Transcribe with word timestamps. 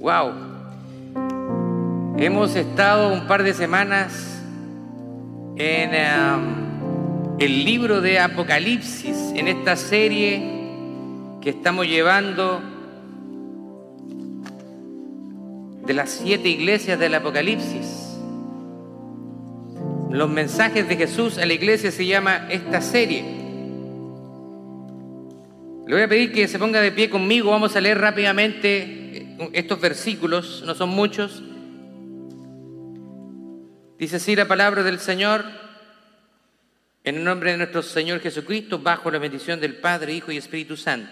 Wow. 0.00 0.32
Hemos 2.16 2.56
estado 2.56 3.12
un 3.12 3.26
par 3.26 3.42
de 3.42 3.52
semanas 3.52 4.40
en 5.56 5.90
el 7.38 7.64
libro 7.66 8.00
de 8.00 8.18
Apocalipsis, 8.18 9.14
en 9.34 9.46
esta 9.46 9.76
serie 9.76 10.40
que 11.42 11.50
estamos 11.50 11.86
llevando 11.86 12.62
de 15.84 15.92
las 15.92 16.08
siete 16.08 16.48
iglesias 16.48 16.98
del 16.98 17.14
Apocalipsis. 17.16 18.16
Los 20.10 20.30
mensajes 20.30 20.88
de 20.88 20.96
Jesús 20.96 21.36
a 21.36 21.44
la 21.44 21.52
iglesia 21.52 21.90
se 21.90 22.06
llama 22.06 22.48
esta 22.48 22.80
serie. 22.80 23.22
Le 25.86 25.94
voy 25.94 26.02
a 26.04 26.08
pedir 26.08 26.32
que 26.32 26.48
se 26.48 26.58
ponga 26.58 26.80
de 26.80 26.90
pie 26.90 27.10
conmigo, 27.10 27.50
vamos 27.50 27.76
a 27.76 27.82
leer 27.82 27.98
rápidamente 27.98 28.99
estos 29.52 29.80
versículos, 29.80 30.62
no 30.66 30.74
son 30.74 30.90
muchos. 30.90 31.42
Dice 33.98 34.16
así 34.16 34.36
la 34.36 34.48
palabra 34.48 34.82
del 34.82 34.98
Señor, 34.98 35.44
en 37.04 37.16
el 37.16 37.24
nombre 37.24 37.52
de 37.52 37.58
nuestro 37.58 37.82
Señor 37.82 38.20
Jesucristo, 38.20 38.78
bajo 38.78 39.10
la 39.10 39.18
bendición 39.18 39.60
del 39.60 39.76
Padre, 39.76 40.14
Hijo 40.14 40.32
y 40.32 40.36
Espíritu 40.36 40.76
Santo. 40.76 41.10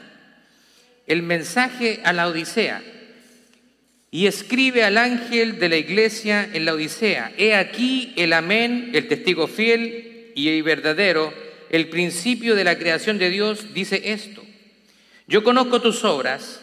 El 1.07 1.23
mensaje 1.23 2.01
a 2.05 2.13
la 2.13 2.29
Odisea 2.29 2.83
y 4.11 4.27
escribe 4.27 4.85
al 4.85 4.99
ángel 4.99 5.59
de 5.59 5.69
la 5.69 5.77
iglesia 5.77 6.49
en 6.53 6.65
la 6.65 6.75
Odisea, 6.75 7.33
he 7.37 7.55
aquí 7.55 8.13
el 8.17 8.33
amén, 8.33 8.91
el 8.95 9.09
testigo 9.09 9.47
fiel 9.49 10.33
y 10.35 10.61
verdadero, 10.63 11.33
el 11.71 11.89
principio 11.89 12.55
de 12.55 12.65
la 12.65 12.79
creación 12.79 13.19
de 13.19 13.31
Dios, 13.31 13.75
dice 13.75 14.01
esto. 14.13 14.43
Yo 15.27 15.45
conozco 15.45 15.83
tus 15.83 16.05
obras, 16.05 16.63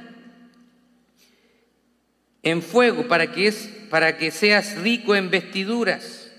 en 2.43 2.61
fuego 2.61 3.07
para 3.07 3.31
que, 3.31 4.31
seas 4.31 4.75
rico 4.77 5.15
en 5.15 5.29
vestiduras 5.29 6.31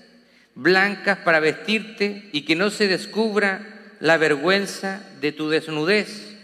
blancas 0.55 1.17
para 1.19 1.39
vestirte 1.39 2.29
y 2.31 2.41
que 2.41 2.55
no 2.55 2.69
se 2.69 2.87
descubra 2.87 3.95
la 3.99 4.17
vergüenza 4.17 5.03
de 5.19 5.31
tu 5.31 5.49
desnudez 5.49 6.35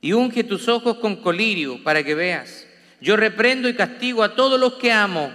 y 0.00 0.12
unge 0.12 0.44
tus 0.44 0.68
ojos 0.68 0.96
con 0.96 1.16
colirio 1.16 1.82
para 1.84 2.02
que 2.02 2.14
veas. 2.14 2.66
Yo 3.00 3.16
reprendo 3.16 3.68
y 3.68 3.74
castigo 3.74 4.22
a 4.22 4.34
todos 4.34 4.58
los 4.58 4.74
que 4.74 4.92
amo. 4.92 5.30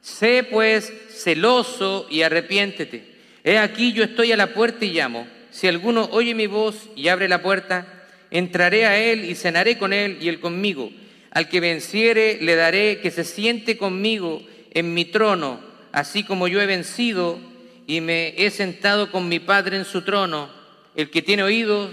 Sé 0.00 0.46
pues 0.50 0.92
celoso 1.10 2.06
y 2.10 2.22
arrepiéntete. 2.22 3.12
He 3.44 3.58
aquí 3.58 3.92
yo 3.92 4.04
estoy 4.04 4.32
a 4.32 4.36
la 4.36 4.54
puerta 4.54 4.84
y 4.84 4.92
llamo. 4.92 5.26
Si 5.50 5.68
alguno 5.68 6.08
oye 6.12 6.34
mi 6.34 6.46
voz 6.46 6.88
y 6.96 7.08
abre 7.08 7.28
la 7.28 7.42
puerta, 7.42 7.86
entraré 8.30 8.86
a 8.86 8.98
él 8.98 9.24
y 9.26 9.34
cenaré 9.34 9.76
con 9.78 9.92
él 9.92 10.18
y 10.20 10.28
él 10.28 10.40
conmigo. 10.40 10.90
Al 11.32 11.48
que 11.48 11.60
venciere 11.60 12.38
le 12.42 12.56
daré 12.56 13.00
que 13.00 13.10
se 13.10 13.24
siente 13.24 13.78
conmigo 13.78 14.42
en 14.72 14.92
mi 14.92 15.06
trono, 15.06 15.60
así 15.90 16.24
como 16.24 16.46
yo 16.46 16.60
he 16.60 16.66
vencido 16.66 17.40
y 17.86 18.02
me 18.02 18.34
he 18.36 18.50
sentado 18.50 19.10
con 19.10 19.28
mi 19.28 19.40
Padre 19.40 19.78
en 19.78 19.86
su 19.86 20.02
trono. 20.02 20.50
El 20.94 21.10
que 21.10 21.22
tiene 21.22 21.42
oídos, 21.42 21.90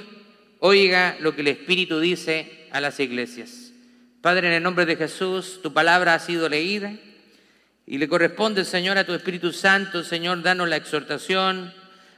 oiga 0.59 1.15
lo 1.21 1.35
que 1.35 1.41
el 1.41 1.47
Espíritu 1.47 2.01
dice 2.01 2.67
a 2.71 2.81
las 2.81 2.99
iglesias. 2.99 3.71
Padre, 4.19 4.47
en 4.47 4.55
el 4.55 4.63
nombre 4.63 4.85
de 4.85 4.97
Jesús, 4.97 5.61
tu 5.63 5.71
palabra 5.71 6.15
ha 6.15 6.19
sido 6.19 6.49
leída 6.49 6.91
y 7.87 7.97
le 7.97 8.09
corresponde, 8.09 8.65
Señor, 8.65 8.97
a 8.97 9.05
tu 9.05 9.13
Espíritu 9.13 9.53
Santo, 9.53 10.03
Señor, 10.03 10.43
danos 10.43 10.67
la 10.67 10.75
exhortación. 10.75 11.73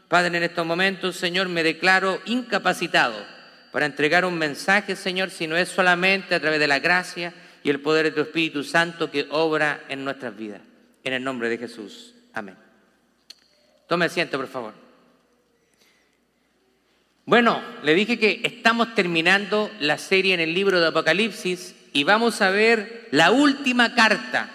Padre, 0.08 0.38
en 0.38 0.44
estos 0.44 0.66
momentos, 0.66 1.18
Señor, 1.18 1.50
me 1.50 1.62
declaro 1.62 2.20
incapacitado 2.26 3.41
para 3.72 3.86
entregar 3.86 4.26
un 4.26 4.38
mensaje, 4.38 4.96
Señor, 4.96 5.30
si 5.30 5.48
no 5.48 5.56
es 5.56 5.70
solamente 5.70 6.36
a 6.36 6.40
través 6.40 6.60
de 6.60 6.68
la 6.68 6.80
gracia 6.80 7.34
y 7.64 7.70
el 7.70 7.80
poder 7.80 8.06
de 8.06 8.12
tu 8.12 8.22
Espíritu 8.22 8.64
Santo 8.64 9.10
que 9.10 9.28
obra 9.30 9.84
en 9.88 10.04
nuestras 10.04 10.36
vidas. 10.36 10.62
En 11.04 11.14
el 11.14 11.24
nombre 11.24 11.50
de 11.50 11.58
Jesús. 11.58 12.14
Amén. 12.34 12.56
Tome 13.88 14.06
asiento, 14.06 14.38
por 14.38 14.48
favor. 14.48 14.74
Bueno, 17.26 17.62
le 17.84 17.94
dije 17.94 18.20
que 18.20 18.42
estamos 18.44 18.94
terminando 18.94 19.72
la 19.80 19.98
serie 19.98 20.34
en 20.34 20.40
el 20.40 20.54
libro 20.54 20.80
de 20.80 20.88
Apocalipsis 20.88 21.76
y 21.94 22.04
vamos 22.04 22.42
a 22.42 22.50
ver 22.50 23.08
la 23.12 23.32
última 23.32 23.96
carta, 23.96 24.50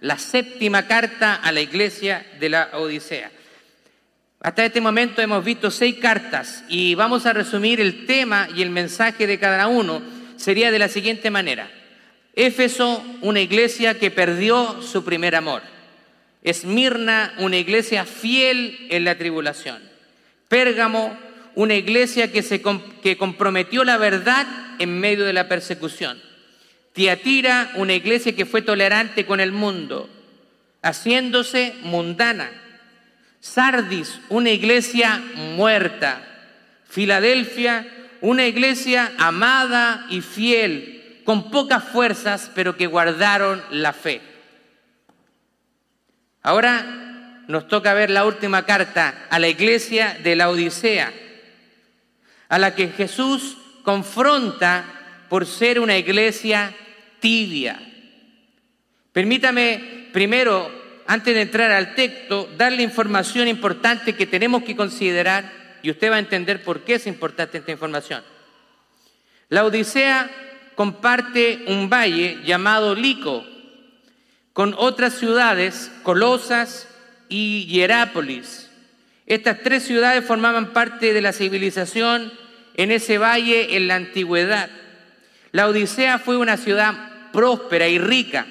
la 0.00 0.18
séptima 0.18 0.86
carta 0.86 1.34
a 1.34 1.52
la 1.52 1.60
iglesia 1.60 2.24
de 2.40 2.48
la 2.48 2.70
Odisea. 2.74 3.30
Hasta 4.44 4.66
este 4.66 4.82
momento 4.82 5.22
hemos 5.22 5.42
visto 5.42 5.70
seis 5.70 5.94
cartas 5.94 6.66
y 6.68 6.94
vamos 6.94 7.24
a 7.24 7.32
resumir 7.32 7.80
el 7.80 8.04
tema 8.04 8.46
y 8.54 8.60
el 8.60 8.68
mensaje 8.68 9.26
de 9.26 9.38
cada 9.38 9.68
uno. 9.68 10.02
Sería 10.36 10.70
de 10.70 10.78
la 10.78 10.88
siguiente 10.88 11.30
manera. 11.30 11.70
Éfeso, 12.34 13.02
una 13.22 13.40
iglesia 13.40 13.98
que 13.98 14.10
perdió 14.10 14.82
su 14.82 15.02
primer 15.02 15.34
amor. 15.34 15.62
Esmirna, 16.42 17.32
una 17.38 17.56
iglesia 17.56 18.04
fiel 18.04 18.86
en 18.90 19.04
la 19.04 19.16
tribulación. 19.16 19.82
Pérgamo, 20.48 21.18
una 21.54 21.74
iglesia 21.74 22.30
que, 22.30 22.42
se, 22.42 22.60
que 23.02 23.16
comprometió 23.16 23.82
la 23.82 23.96
verdad 23.96 24.46
en 24.78 25.00
medio 25.00 25.24
de 25.24 25.32
la 25.32 25.48
persecución. 25.48 26.20
Tiatira, 26.92 27.72
una 27.76 27.94
iglesia 27.94 28.36
que 28.36 28.44
fue 28.44 28.60
tolerante 28.60 29.24
con 29.24 29.40
el 29.40 29.52
mundo, 29.52 30.10
haciéndose 30.82 31.72
mundana. 31.80 32.60
Sardis, 33.44 34.20
una 34.30 34.48
iglesia 34.48 35.22
muerta. 35.54 36.18
Filadelfia, 36.88 37.86
una 38.22 38.46
iglesia 38.46 39.12
amada 39.18 40.06
y 40.08 40.22
fiel, 40.22 41.20
con 41.24 41.50
pocas 41.50 41.84
fuerzas, 41.84 42.50
pero 42.54 42.78
que 42.78 42.86
guardaron 42.86 43.62
la 43.70 43.92
fe. 43.92 44.22
Ahora 46.42 47.44
nos 47.46 47.68
toca 47.68 47.92
ver 47.92 48.08
la 48.08 48.24
última 48.24 48.64
carta 48.64 49.26
a 49.28 49.38
la 49.38 49.48
iglesia 49.48 50.18
de 50.22 50.36
la 50.36 50.48
Odisea 50.48 51.12
a 52.48 52.58
la 52.58 52.74
que 52.74 52.88
Jesús 52.88 53.58
confronta 53.82 54.84
por 55.28 55.44
ser 55.44 55.80
una 55.80 55.98
iglesia 55.98 56.74
tibia. 57.20 57.78
Permítame 59.12 60.08
primero, 60.14 60.83
antes 61.06 61.34
de 61.34 61.42
entrar 61.42 61.70
al 61.70 61.94
texto, 61.94 62.48
darle 62.56 62.82
información 62.82 63.48
importante 63.48 64.14
que 64.14 64.26
tenemos 64.26 64.62
que 64.62 64.76
considerar 64.76 65.50
y 65.82 65.90
usted 65.90 66.10
va 66.10 66.16
a 66.16 66.20
entender 66.20 66.62
por 66.62 66.80
qué 66.84 66.94
es 66.94 67.06
importante 67.06 67.58
esta 67.58 67.72
información. 67.72 68.22
La 69.50 69.64
Odisea 69.64 70.30
comparte 70.74 71.64
un 71.66 71.90
valle 71.90 72.40
llamado 72.44 72.94
Lico 72.94 73.44
con 74.52 74.74
otras 74.78 75.14
ciudades, 75.14 75.90
Colosas 76.02 76.88
y 77.28 77.66
Hierápolis. 77.66 78.70
Estas 79.26 79.62
tres 79.62 79.82
ciudades 79.82 80.24
formaban 80.24 80.72
parte 80.72 81.12
de 81.12 81.20
la 81.20 81.32
civilización 81.32 82.32
en 82.74 82.90
ese 82.90 83.18
valle 83.18 83.76
en 83.76 83.88
la 83.88 83.96
antigüedad. 83.96 84.70
La 85.52 85.68
Odisea 85.68 86.18
fue 86.18 86.36
una 86.36 86.56
ciudad 86.56 87.30
próspera 87.32 87.88
y 87.88 87.98
rica. 87.98 88.46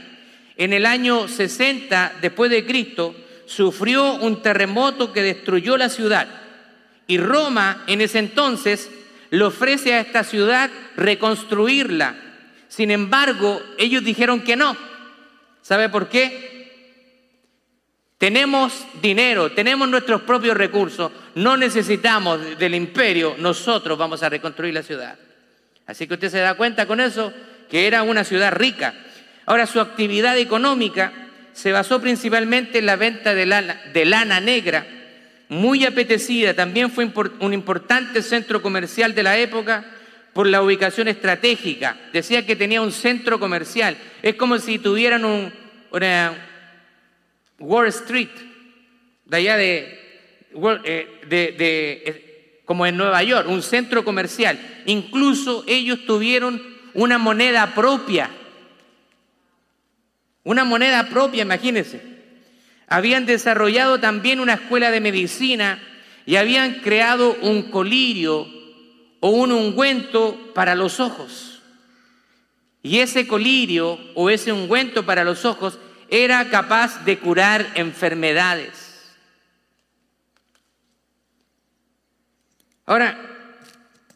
En 0.58 0.74
el 0.74 0.86
año 0.86 1.28
60 1.28 2.16
después 2.22 2.52
de 2.52 2.66
Cristo 2.66 3.16
sufrió 3.46 4.14
un 4.16 4.42
terremoto 4.42 5.12
que 5.12 5.22
destruyó 5.22 5.78
la 5.78 5.90
ciudad 5.90 6.28
y 7.08 7.18
Roma 7.18 7.84
en 7.88 8.02
ese 8.02 8.20
entonces 8.20 8.90
le 9.30 9.44
ofrece 9.44 9.94
a 9.94 10.00
esta 10.00 10.24
ciudad 10.24 10.70
reconstruirla. 10.96 12.16
Sin 12.68 12.92
embargo, 12.92 13.62
ellos 13.78 14.04
dijeron 14.04 14.42
que 14.42 14.56
no. 14.56 14.78
¿Sabe 15.62 15.90
por 15.90 16.08
qué? 16.08 16.54
Tenemos 18.18 18.86
dinero, 19.02 19.52
tenemos 19.52 19.90
nuestros 19.90 20.22
propios 20.22 20.56
recursos, 20.56 21.12
no 21.36 21.58
necesitamos 21.58 22.58
del 22.58 22.76
imperio, 22.76 23.36
nosotros 23.38 23.98
vamos 23.98 24.24
a 24.24 24.30
reconstruir 24.30 24.74
la 24.74 24.84
ciudad. 24.84 25.18
Así 25.86 26.08
que 26.08 26.14
usted 26.14 26.30
se 26.30 26.40
da 26.40 26.56
cuenta 26.56 26.86
con 26.86 27.02
eso 27.02 27.34
que 27.70 27.86
era 27.86 28.04
una 28.04 28.24
ciudad 28.24 28.54
rica. 28.54 28.94
Ahora 29.46 29.68
su 29.68 29.80
actividad 29.80 30.38
económica 30.38 31.12
se 31.54 31.72
basó 31.72 32.02
principalmente 32.02 32.80
en 32.80 32.86
la 32.86 32.96
venta 32.96 33.34
de 33.34 33.46
lana, 33.46 34.40
negra, 34.40 34.86
muy 35.50 35.86
apetecida, 35.86 36.54
también 36.54 36.90
fue 36.90 37.12
un 37.40 37.54
importante 37.54 38.22
centro 38.22 38.62
comercial 38.62 39.14
de 39.14 39.24
la 39.24 39.38
época, 39.38 39.86
por 40.34 40.48
la 40.48 40.62
ubicación 40.62 41.08
estratégica. 41.08 41.96
Decía 42.12 42.46
que 42.46 42.56
tenía 42.56 42.82
un 42.82 42.92
centro 42.92 43.40
comercial. 43.40 43.96
Es 44.22 44.36
como 44.36 44.58
si 44.58 44.80
tuvieran 44.80 45.24
un, 45.24 45.54
una 45.92 46.36
Wall 47.60 47.88
Street, 47.88 48.30
de 49.26 49.38
allá 49.38 49.58
de, 49.58 50.00
eh, 50.84 51.22
de, 51.28 51.38
de, 51.52 52.62
como 52.66 52.86
en 52.86 52.98
Nueva 52.98 53.22
York, 53.24 53.48
un 53.48 53.62
centro 53.62 54.04
comercial. 54.04 54.60
Incluso 54.88 55.64
ellos 55.68 56.00
tuvieron 56.06 56.62
una 56.96 57.20
moneda 57.20 57.74
propia. 57.76 58.30
Una 60.44 60.64
moneda 60.64 61.10
propia, 61.10 61.44
imagínense. 61.44 62.02
Habían 62.88 63.26
desarrollado 63.26 64.00
también 64.00 64.40
una 64.40 64.56
escuela 64.56 64.92
de 64.92 65.00
medicina 65.00 65.82
y 66.26 66.36
habían 66.36 66.76
creado 66.76 67.36
un 67.42 67.64
colirio 67.64 68.48
o 69.20 69.30
un 69.30 69.52
ungüento 69.52 70.52
para 70.54 70.76
los 70.76 71.00
ojos. 71.00 71.62
Y 72.82 73.00
ese 73.00 73.26
colirio 73.26 73.98
o 74.16 74.30
ese 74.30 74.52
ungüento 74.52 75.06
para 75.06 75.24
los 75.24 75.46
ojos 75.46 75.80
era 76.10 76.50
capaz 76.50 77.06
de 77.06 77.18
curar 77.18 77.66
enfermedades. 77.76 79.16
Ahora, 82.86 83.18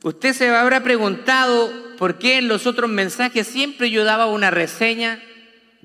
usted 0.04 0.34
se 0.34 0.50
habrá 0.50 0.84
preguntado 0.84 1.96
por 1.98 2.20
qué 2.20 2.38
en 2.38 2.50
los 2.50 2.68
otros 2.68 2.90
mensajes 2.90 3.48
siempre 3.48 3.90
yo 3.90 4.04
daba 4.04 4.26
una 4.26 4.52
reseña 4.52 5.22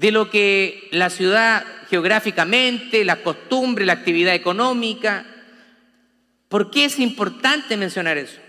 de 0.03 0.11
lo 0.11 0.31
que 0.31 0.89
la 0.91 1.11
ciudad 1.11 1.65
geográficamente, 1.89 3.05
la 3.05 3.23
costumbre, 3.23 3.87
la 3.87 3.93
actividad 3.93 4.35
económica. 4.35 5.25
¿Por 6.49 6.73
qué 6.73 6.87
es 6.87 6.99
importante 6.99 7.77
mencionar 7.77 8.19
eso? 8.19 8.41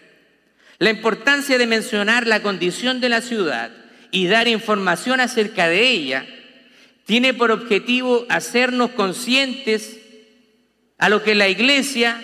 La 0.79 0.89
importancia 0.89 1.59
de 1.59 1.67
mencionar 1.67 2.25
la 2.25 2.41
condición 2.41 2.99
de 3.01 3.09
la 3.09 3.21
ciudad 3.21 3.69
y 4.09 4.25
dar 4.25 4.47
información 4.47 5.19
acerca 5.19 5.67
de 5.67 5.87
ella 5.91 6.25
tiene 7.05 7.35
por 7.35 7.51
objetivo 7.51 8.25
hacernos 8.29 8.89
conscientes 8.89 9.99
a 10.97 11.07
lo 11.07 11.21
que 11.21 11.35
la 11.35 11.49
iglesia 11.49 12.19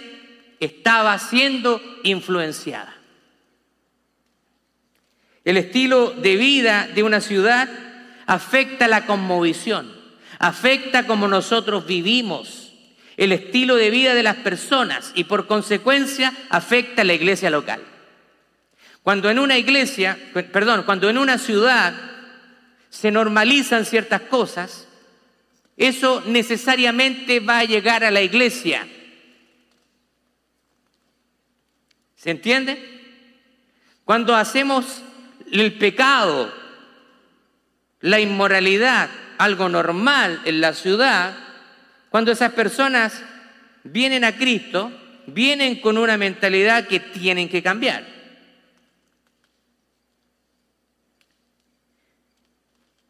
estaba 0.60 1.20
siendo 1.20 1.84
influenciada. 2.02 2.98
El 5.46 5.58
estilo 5.58 6.10
de 6.14 6.36
vida 6.36 6.90
de 6.96 7.04
una 7.04 7.22
ciudad 7.22 7.89
afecta 8.30 8.88
la 8.88 9.08
conmovisión, 9.08 9.92
afecta 10.38 11.08
como 11.08 11.28
nosotros 11.28 11.88
vivimos, 11.88 12.74
el 13.18 13.32
estilo 13.32 13.76
de 13.76 13.90
vida 13.90 14.14
de 14.14 14.22
las 14.22 14.36
personas 14.36 15.12
y 15.16 15.24
por 15.24 15.48
consecuencia 15.48 16.32
afecta 16.52 17.02
a 17.02 17.06
la 17.06 17.16
iglesia 17.16 17.50
local. 17.50 17.82
Cuando 19.02 19.32
en 19.32 19.40
una 19.40 19.58
iglesia, 19.58 20.16
perdón, 20.54 20.84
cuando 20.84 21.10
en 21.10 21.18
una 21.18 21.40
ciudad 21.40 21.96
se 22.92 23.10
normalizan 23.10 23.84
ciertas 23.84 24.22
cosas, 24.22 24.88
eso 25.76 26.22
necesariamente 26.28 27.40
va 27.40 27.58
a 27.60 27.66
llegar 27.66 28.04
a 28.04 28.12
la 28.12 28.22
iglesia. 28.22 28.88
¿Se 32.16 32.30
entiende? 32.30 32.78
Cuando 34.06 34.36
hacemos 34.36 35.02
el 35.52 35.74
pecado, 35.80 36.59
la 38.02 38.20
inmoralidad, 38.20 39.10
algo 39.38 39.70
normal 39.70 40.42
en 40.46 40.62
la 40.62 40.74
ciudad, 40.74 41.36
cuando 42.10 42.32
esas 42.32 42.54
personas 42.54 43.22
vienen 43.84 44.24
a 44.24 44.36
Cristo, 44.36 44.92
vienen 45.28 45.80
con 45.82 45.98
una 45.98 46.18
mentalidad 46.18 46.88
que 46.88 47.00
tienen 47.00 47.50
que 47.50 47.62
cambiar. 47.62 48.06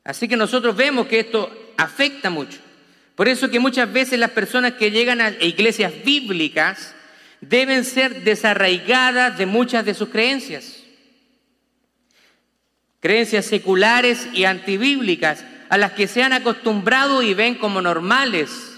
Así 0.04 0.28
que 0.28 0.36
nosotros 0.36 0.76
vemos 0.76 1.08
que 1.08 1.20
esto 1.20 1.74
afecta 1.78 2.30
mucho. 2.30 2.60
Por 3.16 3.28
eso 3.28 3.50
que 3.50 3.60
muchas 3.60 3.92
veces 3.92 4.18
las 4.18 4.32
personas 4.32 4.74
que 4.74 4.92
llegan 4.92 5.22
a 5.22 5.30
iglesias 5.30 5.94
bíblicas 6.04 6.96
deben 7.42 7.86
ser 7.86 8.24
desarraigadas 8.24 9.38
de 9.38 9.46
muchas 9.46 9.86
de 9.86 9.94
sus 9.94 10.10
creencias. 10.10 10.84
Creencias 13.00 13.46
seculares 13.46 14.28
y 14.34 14.46
antibíblicas 14.46 15.46
a 15.70 15.78
las 15.78 15.94
que 15.94 16.08
se 16.08 16.24
han 16.24 16.34
acostumbrado 16.34 17.22
y 17.22 17.34
ven 17.34 17.56
como 17.56 17.82
normales. 17.82 18.78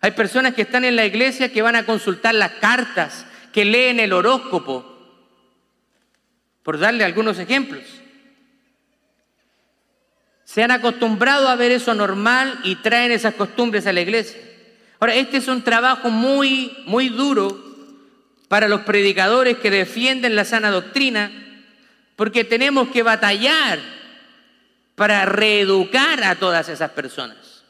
Hay 0.00 0.10
personas 0.12 0.54
que 0.54 0.62
están 0.62 0.84
en 0.84 0.96
la 0.96 1.06
iglesia 1.06 1.52
que 1.52 1.62
van 1.62 1.76
a 1.76 1.86
consultar 1.86 2.34
las 2.34 2.52
cartas, 2.52 3.26
que 3.52 3.64
leen 3.64 4.00
el 4.00 4.12
horóscopo, 4.12 4.90
por 6.62 6.78
darle 6.78 7.04
algunos 7.04 7.38
ejemplos. 7.38 7.84
Se 10.44 10.62
han 10.62 10.70
acostumbrado 10.70 11.48
a 11.48 11.56
ver 11.56 11.72
eso 11.72 11.94
normal 11.94 12.60
y 12.64 12.76
traen 12.76 13.12
esas 13.12 13.34
costumbres 13.34 13.86
a 13.86 13.92
la 13.92 14.00
iglesia. 14.00 14.40
Ahora, 15.00 15.14
este 15.14 15.38
es 15.38 15.48
un 15.48 15.62
trabajo 15.62 16.10
muy, 16.10 16.76
muy 16.86 17.08
duro 17.08 17.62
para 18.48 18.68
los 18.68 18.82
predicadores 18.82 19.58
que 19.58 19.70
defienden 19.70 20.36
la 20.36 20.44
sana 20.44 20.70
doctrina, 20.70 21.53
porque 22.16 22.44
tenemos 22.44 22.88
que 22.88 23.02
batallar 23.02 23.78
para 24.94 25.24
reeducar 25.24 26.22
a 26.22 26.36
todas 26.36 26.68
esas 26.68 26.90
personas. 26.90 27.64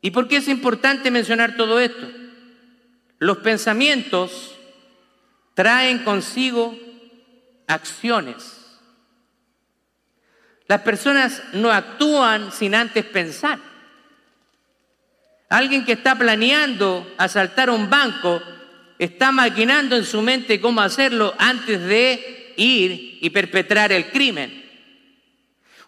¿Y 0.00 0.10
por 0.10 0.28
qué 0.28 0.36
es 0.36 0.48
importante 0.48 1.10
mencionar 1.10 1.56
todo 1.56 1.80
esto? 1.80 2.06
Los 3.18 3.38
pensamientos 3.38 4.54
traen 5.54 6.04
consigo 6.04 6.78
acciones. 7.66 8.52
Las 10.68 10.82
personas 10.82 11.42
no 11.52 11.72
actúan 11.72 12.52
sin 12.52 12.74
antes 12.74 13.04
pensar. 13.04 13.58
Alguien 15.48 15.84
que 15.84 15.92
está 15.92 16.16
planeando 16.16 17.12
asaltar 17.18 17.70
un 17.70 17.88
banco 17.88 18.42
está 18.98 19.32
maquinando 19.32 19.96
en 19.96 20.04
su 20.04 20.22
mente 20.22 20.60
cómo 20.60 20.80
hacerlo 20.80 21.34
antes 21.38 21.80
de 21.82 22.45
ir 22.56 23.18
y 23.20 23.30
perpetrar 23.30 23.92
el 23.92 24.06
crimen. 24.06 24.64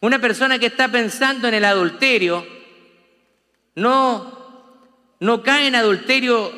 Una 0.00 0.20
persona 0.20 0.58
que 0.58 0.66
está 0.66 0.88
pensando 0.88 1.48
en 1.48 1.54
el 1.54 1.64
adulterio 1.64 2.46
no, 3.74 4.76
no 5.20 5.42
cae 5.42 5.68
en 5.68 5.74
adulterio 5.74 6.52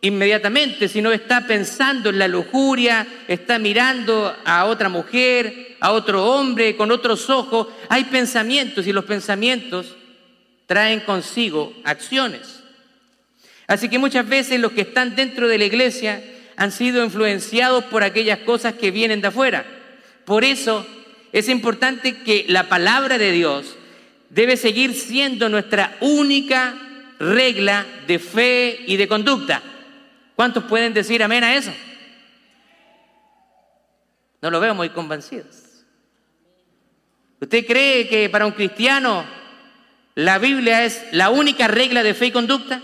inmediatamente, 0.00 0.88
sino 0.88 1.12
está 1.12 1.46
pensando 1.46 2.10
en 2.10 2.18
la 2.18 2.28
lujuria, 2.28 3.06
está 3.28 3.58
mirando 3.58 4.36
a 4.44 4.64
otra 4.66 4.88
mujer, 4.88 5.76
a 5.80 5.92
otro 5.92 6.24
hombre 6.24 6.76
con 6.76 6.90
otros 6.90 7.30
ojos. 7.30 7.68
Hay 7.88 8.04
pensamientos 8.04 8.86
y 8.86 8.92
los 8.92 9.04
pensamientos 9.04 9.96
traen 10.66 11.00
consigo 11.00 11.72
acciones. 11.84 12.62
Así 13.66 13.88
que 13.88 13.98
muchas 13.98 14.28
veces 14.28 14.60
los 14.60 14.72
que 14.72 14.82
están 14.82 15.16
dentro 15.16 15.48
de 15.48 15.58
la 15.58 15.64
iglesia 15.64 16.22
han 16.56 16.72
sido 16.72 17.04
influenciados 17.04 17.84
por 17.84 18.02
aquellas 18.02 18.40
cosas 18.40 18.74
que 18.74 18.90
vienen 18.90 19.20
de 19.20 19.28
afuera. 19.28 19.64
Por 20.24 20.44
eso 20.44 20.86
es 21.32 21.48
importante 21.48 22.22
que 22.22 22.46
la 22.48 22.68
palabra 22.68 23.18
de 23.18 23.30
Dios 23.32 23.76
debe 24.30 24.56
seguir 24.56 24.94
siendo 24.94 25.48
nuestra 25.48 25.96
única 26.00 26.74
regla 27.18 27.86
de 28.06 28.18
fe 28.18 28.80
y 28.86 28.96
de 28.96 29.08
conducta. 29.08 29.62
¿Cuántos 30.34 30.64
pueden 30.64 30.92
decir 30.94 31.22
amén 31.22 31.44
a 31.44 31.54
eso? 31.54 31.72
No 34.42 34.50
lo 34.50 34.60
veo 34.60 34.74
muy 34.74 34.90
convencidos. 34.90 35.66
¿Usted 37.40 37.66
cree 37.66 38.08
que 38.08 38.28
para 38.30 38.46
un 38.46 38.52
cristiano 38.52 39.24
la 40.14 40.38
Biblia 40.38 40.84
es 40.84 41.04
la 41.12 41.30
única 41.30 41.68
regla 41.68 42.02
de 42.02 42.14
fe 42.14 42.26
y 42.26 42.32
conducta? 42.32 42.80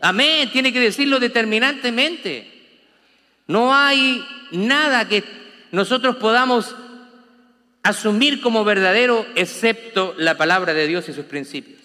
Amén, 0.00 0.50
tiene 0.50 0.72
que 0.72 0.80
decirlo 0.80 1.20
determinantemente. 1.20 2.55
No 3.46 3.74
hay 3.74 4.26
nada 4.50 5.08
que 5.08 5.24
nosotros 5.72 6.16
podamos 6.16 6.74
asumir 7.82 8.40
como 8.40 8.64
verdadero 8.64 9.26
excepto 9.36 10.14
la 10.18 10.36
palabra 10.36 10.74
de 10.74 10.86
Dios 10.86 11.08
y 11.08 11.12
sus 11.12 11.24
principios. 11.24 11.80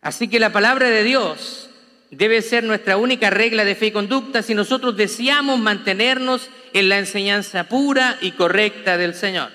Así 0.00 0.28
que 0.28 0.40
la 0.40 0.52
palabra 0.52 0.88
de 0.88 1.02
Dios 1.02 1.70
debe 2.10 2.42
ser 2.42 2.64
nuestra 2.64 2.96
única 2.96 3.30
regla 3.30 3.64
de 3.64 3.74
fe 3.74 3.86
y 3.86 3.90
conducta 3.90 4.42
si 4.42 4.54
nosotros 4.54 4.96
deseamos 4.96 5.58
mantenernos 5.58 6.48
en 6.72 6.88
la 6.88 6.98
enseñanza 6.98 7.64
pura 7.64 8.16
y 8.20 8.32
correcta 8.32 8.96
del 8.96 9.14
Señor. 9.14 9.50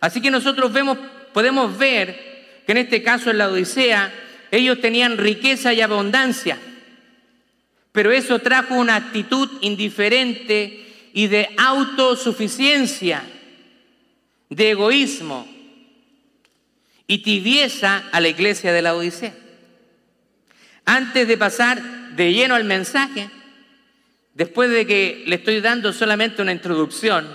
Así 0.00 0.20
que 0.20 0.30
nosotros 0.30 0.72
vemos, 0.72 0.98
podemos 1.32 1.76
ver 1.76 2.62
que 2.66 2.72
en 2.72 2.78
este 2.78 3.02
caso 3.02 3.30
en 3.30 3.38
la 3.38 3.48
Odisea 3.48 4.12
ellos 4.50 4.80
tenían 4.80 5.18
riqueza 5.18 5.72
y 5.72 5.80
abundancia, 5.80 6.58
pero 7.92 8.12
eso 8.12 8.38
trajo 8.38 8.74
una 8.74 8.96
actitud 8.96 9.48
indiferente 9.60 10.86
y 11.12 11.26
de 11.26 11.48
autosuficiencia, 11.56 13.22
de 14.50 14.70
egoísmo 14.70 15.48
y 17.06 17.18
tibieza 17.18 18.04
a 18.12 18.20
la 18.20 18.28
iglesia 18.28 18.72
de 18.72 18.82
la 18.82 18.94
Odisea. 18.94 19.34
Antes 20.84 21.26
de 21.26 21.36
pasar 21.36 21.82
de 22.14 22.32
lleno 22.32 22.54
al 22.54 22.64
mensaje, 22.64 23.30
después 24.34 24.70
de 24.70 24.86
que 24.86 25.24
le 25.26 25.36
estoy 25.36 25.60
dando 25.60 25.92
solamente 25.92 26.42
una 26.42 26.52
introducción, 26.52 27.28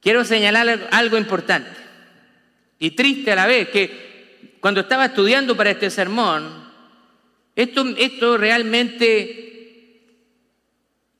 quiero 0.00 0.24
señalar 0.24 0.88
algo 0.90 1.18
importante 1.18 1.84
y 2.78 2.92
triste 2.92 3.32
a 3.32 3.36
la 3.36 3.46
vez, 3.46 3.68
que 3.68 4.56
cuando 4.60 4.80
estaba 4.80 5.06
estudiando 5.06 5.56
para 5.56 5.70
este 5.70 5.90
sermón, 5.90 6.63
esto, 7.56 7.84
esto 7.96 8.36
realmente 8.36 9.44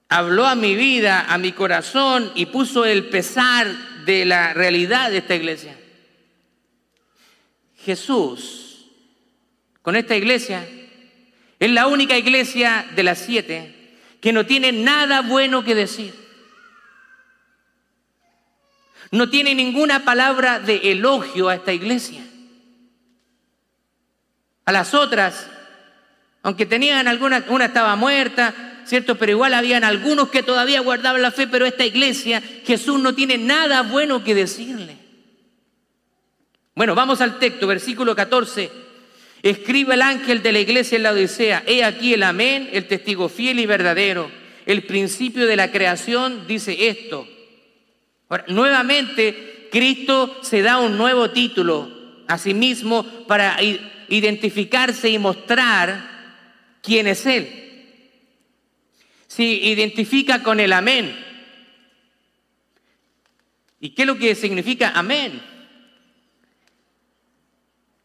habló 0.09 0.47
a 0.47 0.55
mi 0.55 0.75
vida, 0.75 1.27
a 1.29 1.39
mi 1.39 1.53
corazón 1.53 2.31
y 2.35 2.47
puso 2.47 2.85
el 2.85 3.07
pesar 3.07 3.67
de 4.05 4.25
la 4.25 4.53
realidad 4.53 5.11
de 5.11 5.19
esta 5.19 5.35
iglesia. 5.35 5.77
Jesús, 7.85 8.87
con 9.83 9.97
esta 9.97 10.17
iglesia, 10.17 10.67
es 11.59 11.71
la 11.71 11.87
única 11.87 12.17
iglesia 12.17 12.87
de 12.95 13.03
las 13.03 13.19
siete 13.19 13.75
que 14.21 14.33
no 14.33 14.47
tiene 14.47 14.73
nada 14.73 15.21
bueno 15.21 15.65
que 15.65 15.75
decir. 15.75 16.15
No 19.11 19.29
tiene 19.31 19.55
ninguna 19.55 20.05
palabra 20.05 20.59
de 20.59 20.93
elogio 20.93 21.49
a 21.49 21.55
esta 21.57 21.73
iglesia. 21.73 22.23
A 24.65 24.73
las 24.73 24.95
otras, 24.95 25.51
aunque 26.45 26.67
tenían 26.67 27.09
alguna, 27.09 27.43
una 27.49 27.65
estaba 27.65 27.97
muerta, 27.97 28.55
¿cierto? 28.85 29.17
Pero 29.17 29.33
igual 29.33 29.55
habían 29.55 29.83
algunos 29.83 30.29
que 30.29 30.43
todavía 30.43 30.81
guardaban 30.81 31.23
la 31.23 31.31
fe, 31.31 31.47
pero 31.47 31.65
esta 31.65 31.87
iglesia, 31.87 32.43
Jesús 32.67 33.01
no 33.01 33.15
tiene 33.15 33.39
nada 33.39 33.81
bueno 33.81 34.23
que 34.23 34.35
decirle. 34.35 34.99
Bueno, 36.75 36.95
vamos 36.95 37.23
al 37.23 37.39
texto, 37.39 37.67
versículo 37.67 38.15
14. 38.15 38.71
Escribe 39.43 39.95
el 39.95 40.03
ángel 40.03 40.43
de 40.43 40.53
la 40.53 40.59
iglesia 40.59 40.97
en 40.97 41.05
la 41.05 41.13
Odisea, 41.13 41.65
he 41.67 41.83
aquí 41.83 42.13
el 42.13 42.23
amén, 42.23 42.69
el 42.73 42.87
testigo 42.89 43.31
fiel 43.31 43.59
y 43.59 43.65
verdadero. 43.65 44.31
El 44.67 44.83
principio 44.83 45.47
de 45.47 45.57
la 45.57 45.73
creación 45.73 46.47
dice 46.47 46.89
esto. 46.89 47.27
Nuevamente, 48.49 49.69
Cristo 49.73 50.41
se 50.43 50.61
da 50.61 50.79
un 50.79 50.99
nuevo 50.99 51.31
título 51.31 51.91
a 52.29 52.37
sí 52.37 52.53
mismo 52.53 53.03
para 53.27 53.57
identificarse 54.11 55.09
y 55.09 55.19
mostrar 55.19 56.14
quién 56.85 57.09
es 57.09 57.27
Él. 57.27 57.61
Se 59.27 59.43
identifica 59.43 60.43
con 60.43 60.61
el 60.61 60.73
amén. 60.73 61.19
¿Y 63.81 63.91
qué 63.91 64.03
es 64.03 64.07
lo 64.07 64.19
que 64.19 64.35
significa 64.35 64.93
amén? 64.95 65.43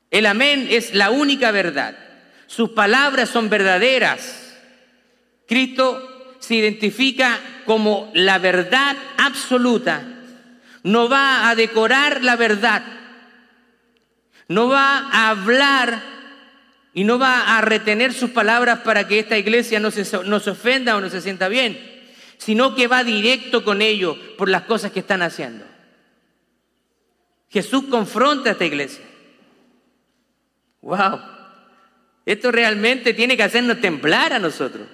El 0.10 0.26
amén 0.26 0.68
es 0.72 0.96
la 0.96 1.12
única 1.12 1.52
verdad. 1.52 1.96
Sus 2.48 2.72
palabras 2.72 3.30
son 3.30 3.50
verdaderas. 3.50 4.58
Cristo 5.48 6.38
se 6.40 6.56
identifica 6.56 7.40
como 7.66 8.10
la 8.16 8.40
verdad 8.40 8.98
absoluta. 9.18 10.04
No 10.82 11.10
va 11.10 11.50
a 11.50 11.56
decorar 11.56 12.24
la 12.24 12.36
verdad. 12.36 12.84
No 14.48 14.68
va 14.68 15.10
a 15.12 15.30
hablar 15.30 16.19
y 16.94 17.04
no 17.04 17.20
va 17.20 17.58
a 17.58 17.62
retener 17.62 18.14
sus 18.14 18.32
palabras 18.32 18.80
para 18.80 19.08
que 19.08 19.20
esta 19.20 19.38
iglesia 19.38 19.80
no 19.80 19.92
se, 19.92 20.06
no 20.26 20.38
ofenda 20.38 20.96
o 20.96 21.02
no 21.02 21.10
se 21.10 21.22
sienta 21.22 21.48
bien, 21.48 21.80
sino 22.38 22.76
que 22.76 22.88
va 22.88 23.04
directo 23.04 23.64
con 23.64 23.82
ellos 23.82 24.18
por 24.38 24.50
las 24.50 24.64
cosas 24.64 24.92
que 24.92 25.02
están 25.02 25.22
haciendo. 25.22 25.66
Jesús 27.50 27.86
confronta 27.90 28.50
a 28.50 28.52
esta 28.54 28.66
iglesia. 28.66 29.04
Wow. 30.82 31.20
Esto 32.26 32.52
realmente 32.52 33.14
tiene 33.14 33.36
que 33.36 33.44
hacernos 33.44 33.82
temblar 33.82 34.34
a 34.34 34.40
nosotros. 34.40 34.88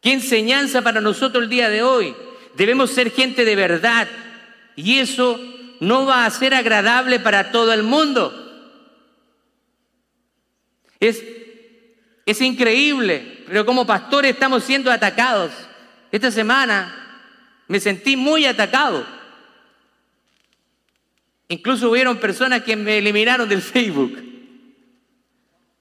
Qué 0.00 0.12
enseñanza 0.12 0.82
para 0.82 1.00
nosotros 1.00 1.44
el 1.44 1.50
día 1.50 1.70
de 1.70 1.82
hoy. 1.82 2.14
Debemos 2.56 2.90
ser 2.90 3.10
gente 3.10 3.44
de 3.44 3.56
verdad. 3.56 4.06
Y 4.76 4.98
eso 4.98 5.40
no 5.80 6.04
va 6.04 6.26
a 6.26 6.30
ser 6.30 6.52
agradable 6.52 7.20
para 7.20 7.50
todo 7.50 7.72
el 7.72 7.82
mundo. 7.82 8.43
Es, 11.08 11.22
es 12.24 12.40
increíble, 12.40 13.44
pero 13.46 13.66
como 13.66 13.86
pastores 13.86 14.32
estamos 14.32 14.64
siendo 14.64 14.90
atacados. 14.90 15.52
Esta 16.10 16.30
semana 16.30 17.22
me 17.68 17.80
sentí 17.80 18.16
muy 18.16 18.46
atacado. 18.46 19.06
Incluso 21.48 21.90
hubieron 21.90 22.16
personas 22.16 22.62
que 22.62 22.76
me 22.76 22.98
eliminaron 22.98 23.48
del 23.48 23.60
Facebook 23.62 24.34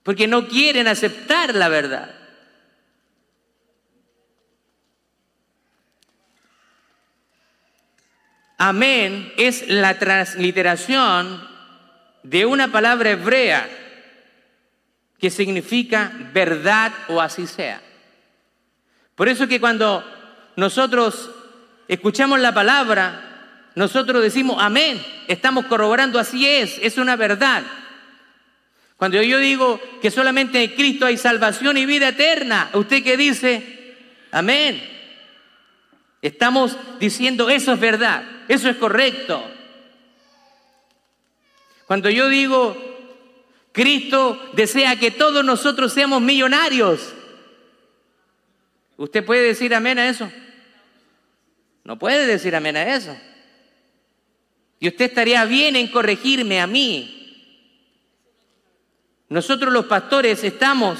porque 0.03 0.27
no 0.27 0.49
quieren 0.49 0.87
aceptar 0.87 1.55
la 1.55 1.69
verdad. 1.69 2.13
Amén 8.57 9.33
es 9.37 9.67
la 9.67 9.97
transliteración 9.99 11.47
de 12.23 12.45
una 12.45 12.71
palabra 12.71 13.11
hebrea 13.11 13.82
que 15.23 15.29
significa 15.29 16.11
verdad 16.33 16.91
o 17.07 17.21
así 17.21 17.47
sea. 17.47 17.81
Por 19.15 19.29
eso 19.29 19.47
que 19.47 19.61
cuando 19.61 20.03
nosotros 20.57 21.29
escuchamos 21.87 22.41
la 22.41 22.53
palabra, 22.53 23.69
nosotros 23.73 24.21
decimos 24.21 24.57
amén, 24.59 25.01
estamos 25.29 25.67
corroborando 25.67 26.19
así 26.19 26.45
es, 26.45 26.77
es 26.81 26.97
una 26.97 27.15
verdad. 27.15 27.63
Cuando 28.97 29.23
yo 29.23 29.37
digo 29.37 29.79
que 30.01 30.11
solamente 30.11 30.61
en 30.61 30.71
Cristo 30.71 31.05
hay 31.05 31.17
salvación 31.17 31.77
y 31.77 31.85
vida 31.85 32.09
eterna, 32.09 32.69
¿usted 32.73 33.01
qué 33.01 33.15
dice? 33.15 33.95
Amén. 34.29 34.83
Estamos 36.21 36.75
diciendo 36.99 37.49
eso 37.49 37.71
es 37.71 37.79
verdad, 37.79 38.25
eso 38.49 38.67
es 38.67 38.75
correcto. 38.75 39.41
Cuando 41.87 42.09
yo 42.09 42.27
digo 42.27 42.92
Cristo 43.73 44.51
desea 44.53 44.97
que 44.97 45.11
todos 45.11 45.43
nosotros 45.43 45.91
seamos 45.91 46.21
millonarios, 46.21 47.13
¿usted 48.95 49.25
puede 49.25 49.41
decir 49.41 49.75
amén 49.75 49.99
a 49.99 50.07
eso? 50.07 50.31
No 51.83 51.99
puede 51.99 52.25
decir 52.25 52.55
amén 52.55 52.77
a 52.77 52.95
eso. 52.95 53.17
Y 54.79 54.87
usted 54.87 55.05
estaría 55.05 55.43
bien 55.43 55.75
en 55.75 55.89
corregirme 55.89 56.61
a 56.61 56.67
mí, 56.67 57.19
nosotros 59.33 59.73
los 59.73 59.85
pastores 59.85 60.43
estamos 60.43 60.99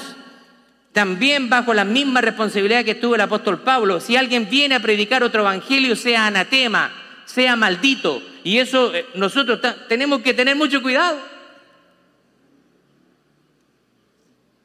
también 0.92 1.48
bajo 1.48 1.72
la 1.72 1.84
misma 1.84 2.20
responsabilidad 2.20 2.84
que 2.84 2.96
tuvo 2.96 3.14
el 3.14 3.20
apóstol 3.20 3.60
Pablo. 3.60 4.00
Si 4.00 4.16
alguien 4.16 4.50
viene 4.50 4.74
a 4.74 4.80
predicar 4.80 5.22
otro 5.22 5.42
evangelio, 5.42 5.94
sea 5.94 6.26
anatema, 6.26 6.92
sea 7.26 7.54
maldito. 7.54 8.20
Y 8.42 8.58
eso 8.58 8.92
eh, 8.92 9.06
nosotros 9.14 9.60
tenemos 9.88 10.20
que 10.22 10.34
tener 10.34 10.56
mucho 10.56 10.82
cuidado. 10.82 11.33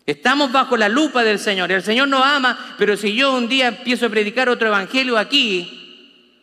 Estamos 0.09 0.51
bajo 0.51 0.75
la 0.75 0.89
lupa 0.89 1.23
del 1.23 1.37
Señor. 1.37 1.71
El 1.71 1.83
Señor 1.83 2.07
nos 2.07 2.25
ama, 2.25 2.73
pero 2.79 2.97
si 2.97 3.13
yo 3.13 3.31
un 3.31 3.47
día 3.47 3.67
empiezo 3.67 4.07
a 4.07 4.09
predicar 4.09 4.49
otro 4.49 4.67
evangelio 4.67 5.19
aquí, 5.19 6.41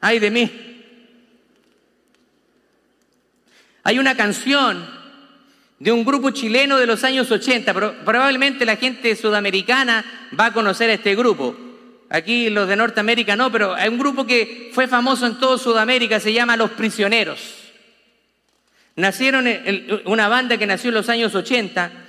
ay 0.00 0.20
de 0.20 0.30
mí. 0.30 0.50
Hay 3.82 3.98
una 3.98 4.16
canción 4.16 4.88
de 5.80 5.90
un 5.90 6.04
grupo 6.04 6.30
chileno 6.30 6.76
de 6.76 6.86
los 6.86 7.02
años 7.02 7.28
80. 7.28 7.74
Probablemente 8.04 8.64
la 8.64 8.76
gente 8.76 9.16
sudamericana 9.16 10.28
va 10.38 10.46
a 10.46 10.52
conocer 10.52 10.88
a 10.88 10.94
este 10.94 11.16
grupo. 11.16 11.56
Aquí 12.10 12.50
los 12.50 12.68
de 12.68 12.76
Norteamérica 12.76 13.34
no, 13.34 13.50
pero 13.50 13.74
hay 13.74 13.88
un 13.88 13.98
grupo 13.98 14.28
que 14.28 14.70
fue 14.72 14.86
famoso 14.86 15.26
en 15.26 15.40
toda 15.40 15.58
Sudamérica, 15.58 16.20
se 16.20 16.32
llama 16.32 16.56
Los 16.56 16.70
Prisioneros. 16.70 17.40
Nacieron 18.94 19.48
en 19.48 20.02
una 20.04 20.28
banda 20.28 20.56
que 20.56 20.68
nació 20.68 20.90
en 20.90 20.94
los 20.94 21.08
años 21.08 21.34
80 21.34 22.04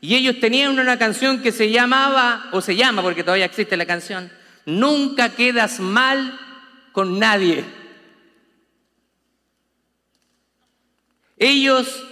y 0.00 0.14
ellos 0.14 0.40
tenían 0.40 0.78
una 0.78 0.98
canción 0.98 1.42
que 1.42 1.52
se 1.52 1.70
llamaba, 1.70 2.48
o 2.52 2.60
se 2.60 2.76
llama 2.76 3.02
porque 3.02 3.22
todavía 3.22 3.46
existe 3.46 3.76
la 3.76 3.86
canción, 3.86 4.30
Nunca 4.66 5.28
quedas 5.28 5.78
mal 5.78 6.38
con 6.90 7.20
nadie. 7.20 7.64
Ellos 11.38 12.02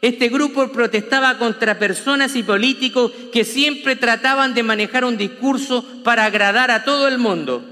este 0.00 0.28
grupo 0.28 0.70
protestaba 0.70 1.38
contra 1.38 1.78
personas 1.78 2.36
y 2.36 2.44
políticos 2.44 3.12
que 3.32 3.44
siempre 3.44 3.96
trataban 3.96 4.54
de 4.54 4.62
manejar 4.62 5.04
un 5.04 5.18
discurso 5.18 5.84
para 6.04 6.24
agradar 6.24 6.70
a 6.70 6.84
todo 6.84 7.08
el 7.08 7.18
mundo, 7.18 7.64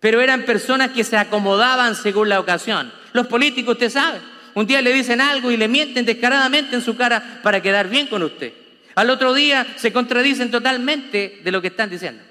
pero 0.00 0.20
eran 0.20 0.44
personas 0.44 0.90
que 0.90 1.04
se 1.04 1.16
acomodaban 1.16 1.94
según 1.94 2.28
la 2.28 2.40
ocasión. 2.40 2.92
Los 3.12 3.28
políticos, 3.28 3.74
usted 3.74 3.90
sabe, 3.90 4.18
un 4.54 4.66
día 4.66 4.82
le 4.82 4.92
dicen 4.92 5.20
algo 5.20 5.52
y 5.52 5.56
le 5.56 5.68
mienten 5.68 6.04
descaradamente 6.04 6.74
en 6.74 6.82
su 6.82 6.96
cara 6.96 7.40
para 7.44 7.62
quedar 7.62 7.88
bien 7.88 8.08
con 8.08 8.24
usted. 8.24 8.52
Al 9.00 9.08
otro 9.08 9.32
día 9.32 9.66
se 9.76 9.94
contradicen 9.94 10.50
totalmente 10.50 11.40
de 11.42 11.50
lo 11.50 11.62
que 11.62 11.68
están 11.68 11.88
diciendo. 11.88 12.22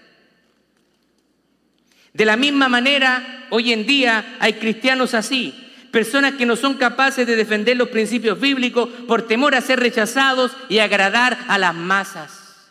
De 2.13 2.25
la 2.25 2.38
misma 2.38 2.69
manera, 2.69 3.47
hoy 3.49 3.73
en 3.73 3.88
día 3.88 4.38
hay 4.39 4.53
cristianos 4.53 5.15
así, 5.15 5.73
personas 5.91 6.35
que 6.35 6.45
no 6.45 6.55
son 6.55 6.75
capaces 6.75 7.25
de 7.25 7.35
defender 7.35 7.75
los 7.75 7.89
principios 7.89 8.39
bíblicos 8.39 8.88
por 9.07 9.25
temor 9.25 9.55
a 9.55 9.61
ser 9.61 9.79
rechazados 9.79 10.51
y 10.69 10.77
agradar 10.77 11.39
a 11.47 11.57
las 11.57 11.73
masas. 11.73 12.69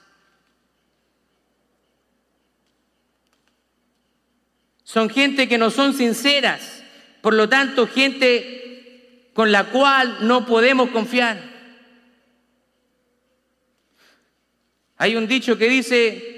Son 4.85 5.11
gente 5.11 5.49
que 5.49 5.59
no 5.59 5.73
son 5.73 5.93
sinceras, 5.93 6.85
por 7.21 7.35
lo 7.35 7.49
tanto, 7.49 7.89
gente 7.89 9.33
con 9.35 9.51
la 9.51 9.65
cual 9.65 10.19
no 10.21 10.47
podemos 10.47 10.91
confiar. 10.91 11.58
Hay 14.99 15.17
un 15.17 15.29
dicho 15.29 15.57
que 15.57 15.69
dice 15.69 16.35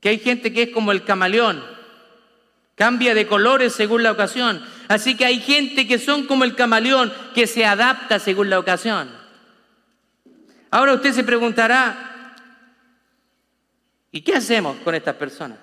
que 0.00 0.08
hay 0.08 0.18
gente 0.18 0.52
que 0.52 0.62
es 0.62 0.70
como 0.70 0.92
el 0.92 1.04
camaleón, 1.04 1.62
cambia 2.76 3.14
de 3.14 3.26
colores 3.26 3.72
según 3.74 4.04
la 4.04 4.12
ocasión. 4.12 4.64
Así 4.86 5.16
que 5.16 5.24
hay 5.24 5.40
gente 5.40 5.86
que 5.88 5.98
son 5.98 6.26
como 6.26 6.44
el 6.44 6.54
camaleón, 6.54 7.12
que 7.34 7.48
se 7.48 7.66
adapta 7.66 8.20
según 8.20 8.48
la 8.48 8.60
ocasión. 8.60 9.10
Ahora 10.70 10.94
usted 10.94 11.12
se 11.12 11.24
preguntará, 11.24 12.36
¿y 14.12 14.20
qué 14.20 14.36
hacemos 14.36 14.76
con 14.84 14.94
estas 14.94 15.16
personas? 15.16 15.58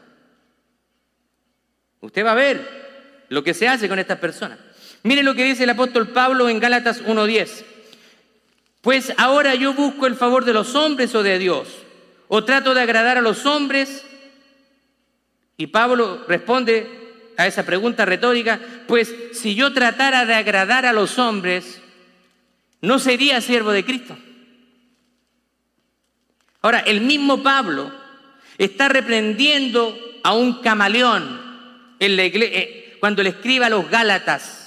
Usted 2.02 2.26
va 2.26 2.32
a 2.32 2.36
ver 2.36 3.26
lo 3.30 3.44
que 3.44 3.54
se 3.54 3.68
hace 3.68 3.88
con 3.88 3.98
estas 3.98 4.20
personas. 4.20 4.60
Mire 5.04 5.24
lo 5.24 5.36
que 5.36 5.44
dice 5.44 5.64
el 5.64 5.70
apóstol 5.70 6.10
Pablo 6.10 6.50
en 6.50 6.60
Gálatas 6.60 7.04
1.10. 7.04 7.75
Pues 8.86 9.12
ahora 9.18 9.56
yo 9.56 9.74
busco 9.74 10.06
el 10.06 10.14
favor 10.14 10.46
de 10.46 10.54
los 10.54 10.76
hombres 10.76 11.16
o 11.16 11.24
de 11.24 11.40
Dios, 11.40 11.68
o 12.28 12.44
trato 12.44 12.76
de 12.76 12.82
agradar 12.82 13.18
a 13.18 13.22
los 13.22 13.48
hombres. 13.48 14.06
Y 15.58 15.66
Pablo 15.66 16.24
responde 16.28 17.34
a 17.36 17.48
esa 17.48 17.66
pregunta 17.66 18.06
retórica, 18.06 18.60
pues 18.88 19.12
si 19.34 19.56
yo 19.56 19.74
tratara 19.74 20.28
de 20.28 20.36
agradar 20.36 20.86
a 20.86 20.94
los 20.94 21.18
hombres, 21.18 21.82
no 22.82 23.00
sería 23.00 23.42
siervo 23.42 23.72
de 23.72 23.84
Cristo. 23.84 24.16
Ahora, 26.62 26.82
el 26.82 27.02
mismo 27.02 27.42
Pablo 27.42 27.92
está 28.60 28.88
reprendiendo 28.88 29.98
a 30.24 30.36
un 30.36 30.62
camaleón 30.62 31.42
eh, 32.00 32.98
cuando 33.00 33.24
le 33.24 33.30
escribe 33.30 33.66
a 33.66 33.70
los 33.70 33.90
Gálatas, 33.90 34.65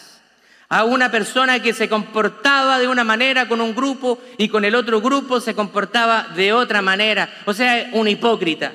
a 0.68 0.84
una 0.84 1.10
persona 1.10 1.60
que 1.62 1.72
se 1.72 1.88
comportaba 1.88 2.78
de 2.78 2.88
una 2.88 3.04
manera 3.04 3.48
con 3.48 3.60
un 3.60 3.75
grupo 3.75 4.18
y 4.37 4.48
con 4.48 4.64
el 4.64 4.75
otro 4.75 5.00
grupo 5.00 5.40
se 5.40 5.54
comportaba 5.54 6.28
de 6.37 6.52
otra 6.52 6.82
manera, 6.82 7.32
o 7.46 7.54
sea, 7.54 7.90
un 7.92 8.08
hipócrita. 8.08 8.72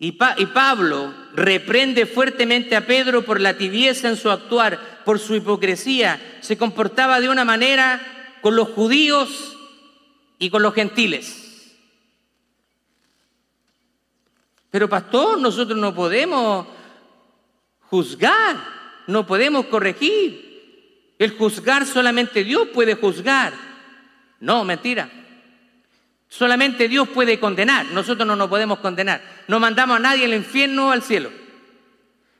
Y, 0.00 0.12
Pablo 0.12 1.12
reprende 1.34 2.06
fuertemente 2.06 2.76
a 2.76 2.86
Pedro 2.86 3.24
por 3.24 3.40
la 3.40 3.58
tibieza 3.58 4.08
en 4.08 4.16
su 4.16 4.30
actuar, 4.30 5.02
por 5.04 5.18
su 5.18 5.34
hipocresía. 5.34 6.38
Se 6.40 6.56
comportaba 6.56 7.20
de 7.20 7.28
una 7.28 7.44
manera 7.44 8.00
con 8.40 8.54
los 8.54 8.68
judíos 8.68 9.56
y 10.38 10.50
con 10.50 10.62
los 10.62 10.72
gentiles. 10.72 11.74
Pero 14.70 14.88
pastor, 14.88 15.40
nosotros 15.40 15.76
no 15.76 15.92
podemos 15.92 16.68
juzgar, 17.90 18.56
no 19.06 19.26
podemos 19.26 19.66
corregir. 19.66 21.14
El 21.18 21.36
juzgar 21.36 21.86
solamente 21.86 22.44
Dios 22.44 22.68
puede 22.68 22.94
juzgar. 22.94 23.52
No, 24.40 24.64
mentira. 24.64 25.10
Solamente 26.28 26.88
Dios 26.88 27.08
puede 27.08 27.40
condenar. 27.40 27.86
Nosotros 27.86 28.26
no 28.26 28.36
nos 28.36 28.48
podemos 28.48 28.78
condenar. 28.78 29.22
No 29.48 29.58
mandamos 29.58 29.96
a 29.96 30.00
nadie 30.00 30.26
al 30.26 30.34
infierno 30.34 30.88
o 30.88 30.90
al 30.90 31.02
cielo. 31.02 31.30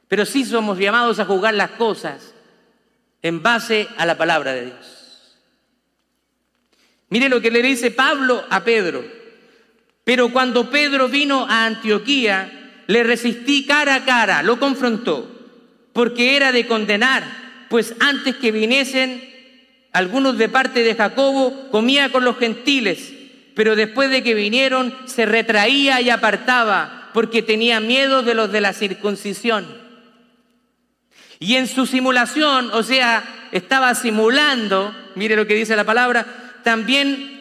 Pero 0.06 0.24
sí 0.24 0.44
somos 0.44 0.78
llamados 0.78 1.18
a 1.18 1.24
juzgar 1.24 1.54
las 1.54 1.72
cosas 1.72 2.34
en 3.22 3.42
base 3.42 3.88
a 3.96 4.06
la 4.06 4.16
palabra 4.16 4.52
de 4.52 4.66
Dios. 4.66 5.36
Mire 7.10 7.28
lo 7.28 7.40
que 7.40 7.50
le 7.50 7.62
dice 7.62 7.90
Pablo 7.90 8.44
a 8.48 8.62
Pedro. 8.62 9.04
Pero 10.04 10.30
cuando 10.30 10.70
Pedro 10.70 11.08
vino 11.08 11.46
a 11.48 11.66
Antioquía, 11.66 12.82
le 12.86 13.02
resistí 13.02 13.66
cara 13.66 13.96
a 13.96 14.04
cara, 14.04 14.42
lo 14.42 14.58
confrontó, 14.58 15.37
porque 15.98 16.36
era 16.36 16.52
de 16.52 16.64
condenar, 16.64 17.24
pues 17.68 17.92
antes 17.98 18.36
que 18.36 18.52
viniesen 18.52 19.20
algunos 19.90 20.38
de 20.38 20.48
parte 20.48 20.84
de 20.84 20.94
Jacobo, 20.94 21.70
comía 21.72 22.12
con 22.12 22.24
los 22.24 22.38
gentiles, 22.38 23.12
pero 23.56 23.74
después 23.74 24.08
de 24.08 24.22
que 24.22 24.34
vinieron 24.34 24.94
se 25.06 25.26
retraía 25.26 26.00
y 26.00 26.08
apartaba, 26.08 27.10
porque 27.12 27.42
tenía 27.42 27.80
miedo 27.80 28.22
de 28.22 28.34
los 28.34 28.52
de 28.52 28.60
la 28.60 28.74
circuncisión. 28.74 29.66
Y 31.40 31.56
en 31.56 31.66
su 31.66 31.84
simulación, 31.84 32.70
o 32.74 32.84
sea, 32.84 33.48
estaba 33.50 33.92
simulando, 33.96 34.94
mire 35.16 35.34
lo 35.34 35.48
que 35.48 35.56
dice 35.56 35.74
la 35.74 35.82
palabra, 35.82 36.60
también 36.62 37.37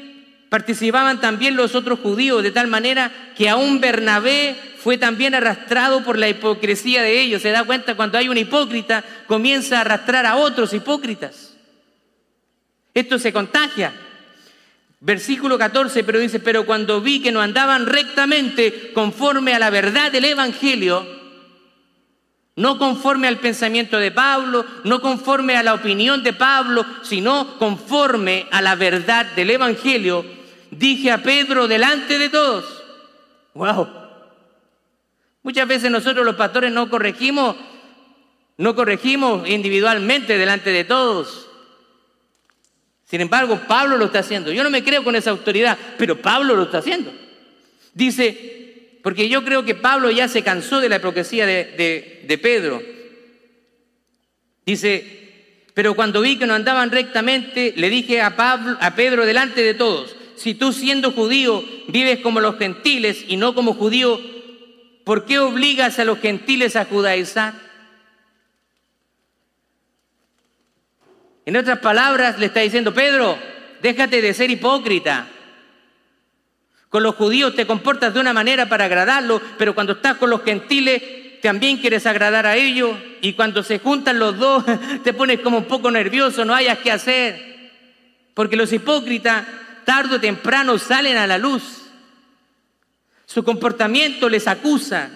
participaban 0.49 1.19
también 1.19 1.55
los 1.55 1.75
otros 1.75 1.99
judíos, 1.99 2.43
de 2.43 2.51
tal 2.51 2.67
manera 2.67 3.11
que 3.35 3.49
aún 3.49 3.79
Bernabé 3.79 4.55
fue 4.79 4.97
también 4.97 5.35
arrastrado 5.35 6.03
por 6.03 6.17
la 6.17 6.29
hipocresía 6.29 7.01
de 7.01 7.19
ellos. 7.19 7.41
Se 7.41 7.51
da 7.51 7.65
cuenta 7.65 7.95
cuando 7.95 8.17
hay 8.17 8.29
un 8.29 8.37
hipócrita, 8.37 9.03
comienza 9.27 9.77
a 9.77 9.81
arrastrar 9.81 10.25
a 10.25 10.37
otros 10.37 10.73
hipócritas. 10.73 11.55
Esto 12.93 13.19
se 13.19 13.33
contagia. 13.33 13.93
Versículo 14.99 15.57
14, 15.57 16.03
pero 16.03 16.19
dice, 16.19 16.39
pero 16.39 16.65
cuando 16.65 17.01
vi 17.01 17.21
que 17.21 17.31
no 17.31 17.41
andaban 17.41 17.85
rectamente 17.85 18.91
conforme 18.93 19.53
a 19.53 19.59
la 19.59 19.69
verdad 19.69 20.11
del 20.11 20.25
Evangelio, 20.25 21.05
no 22.55 22.79
conforme 22.79 23.27
al 23.27 23.37
pensamiento 23.37 23.99
de 23.99 24.11
Pablo, 24.11 24.65
no 24.83 24.99
conforme 24.99 25.55
a 25.55 25.63
la 25.63 25.75
opinión 25.75 26.23
de 26.23 26.33
Pablo, 26.33 26.83
sino 27.03 27.59
conforme 27.59 28.47
a 28.49 28.63
la 28.63 28.73
verdad 28.73 29.27
del 29.35 29.51
Evangelio, 29.51 30.36
dije 30.77 31.11
a 31.11 31.23
Pedro 31.23 31.67
delante 31.67 32.17
de 32.17 32.29
todos. 32.29 32.83
Wow. 33.53 33.87
Muchas 35.43 35.67
veces 35.67 35.89
nosotros 35.89 36.25
los 36.25 36.35
pastores 36.35 36.71
no 36.71 36.89
corregimos, 36.89 37.55
no 38.57 38.75
corregimos 38.75 39.47
individualmente 39.47 40.37
delante 40.37 40.71
de 40.71 40.83
todos. 40.83 41.47
Sin 43.05 43.21
embargo, 43.21 43.61
Pablo 43.67 43.97
lo 43.97 44.05
está 44.05 44.19
haciendo. 44.19 44.51
Yo 44.51 44.63
no 44.63 44.69
me 44.69 44.83
creo 44.83 45.03
con 45.03 45.15
esa 45.15 45.29
autoridad, 45.29 45.77
pero 45.97 46.21
Pablo 46.21 46.55
lo 46.55 46.63
está 46.63 46.79
haciendo. 46.79 47.13
Dice, 47.93 48.99
porque 49.01 49.29
yo 49.29 49.45
creo 49.45 49.63
que 49.63 49.75
Pablo 49.75 50.11
ya 50.11 50.27
se 50.27 50.43
cansó 50.43 50.81
de 50.81 50.89
la 50.89 50.97
hipocresía 50.97 51.45
de, 51.45 52.25
de 52.27 52.37
Pedro. 52.37 52.83
Dice, 54.65 55.17
pero 55.73 55.95
cuando 55.95 56.19
vi 56.19 56.37
que 56.37 56.45
no 56.45 56.55
andaban 56.55 56.91
rectamente, 56.91 57.73
le 57.77 57.89
dije 57.89 58.19
a, 58.19 58.35
Pablo, 58.35 58.77
a 58.81 58.95
Pedro 58.95 59.25
delante 59.25 59.63
de 59.63 59.75
todos, 59.75 60.16
si 60.37 60.53
tú 60.53 60.71
siendo 60.71 61.11
judío 61.11 61.63
vives 61.87 62.19
como 62.19 62.39
los 62.39 62.57
gentiles 62.57 63.25
y 63.27 63.37
no 63.37 63.55
como 63.55 63.73
judío, 63.73 64.19
¿por 65.03 65.25
qué 65.25 65.39
obligas 65.39 65.99
a 65.99 66.05
los 66.05 66.19
gentiles 66.19 66.75
a 66.75 66.85
judaizar? 66.85 67.53
En 71.45 71.55
otras 71.55 71.79
palabras, 71.79 72.39
le 72.39 72.47
está 72.47 72.59
diciendo, 72.59 72.93
Pedro, 72.93 73.37
déjate 73.81 74.21
de 74.21 74.33
ser 74.33 74.51
hipócrita. 74.51 75.27
Con 76.89 77.03
los 77.03 77.15
judíos 77.15 77.55
te 77.55 77.65
comportas 77.65 78.13
de 78.13 78.19
una 78.19 78.33
manera 78.33 78.69
para 78.69 78.85
agradarlos, 78.85 79.41
pero 79.57 79.73
cuando 79.73 79.93
estás 79.93 80.17
con 80.17 80.29
los 80.29 80.43
gentiles 80.43 81.01
también 81.41 81.77
quieres 81.77 82.05
agradar 82.05 82.45
a 82.45 82.55
ellos 82.55 82.97
y 83.21 83.33
cuando 83.33 83.63
se 83.63 83.79
juntan 83.79 84.19
los 84.19 84.37
dos 84.37 84.63
te 85.03 85.13
pones 85.13 85.39
como 85.39 85.59
un 85.59 85.65
poco 85.65 85.89
nervioso, 85.89 86.45
no 86.45 86.53
hayas 86.53 86.79
qué 86.79 86.91
hacer. 86.91 87.71
Porque 88.33 88.55
los 88.55 88.71
hipócritas 88.71 89.45
tarde 89.87 90.17
o 90.17 90.19
temprano 90.19 90.77
salen 90.77 91.15
a 91.15 91.25
la 91.25 91.37
luz. 91.37 91.63
Su 93.25 93.41
comportamiento 93.41 94.27
les 94.27 94.45
acusa. 94.45 95.09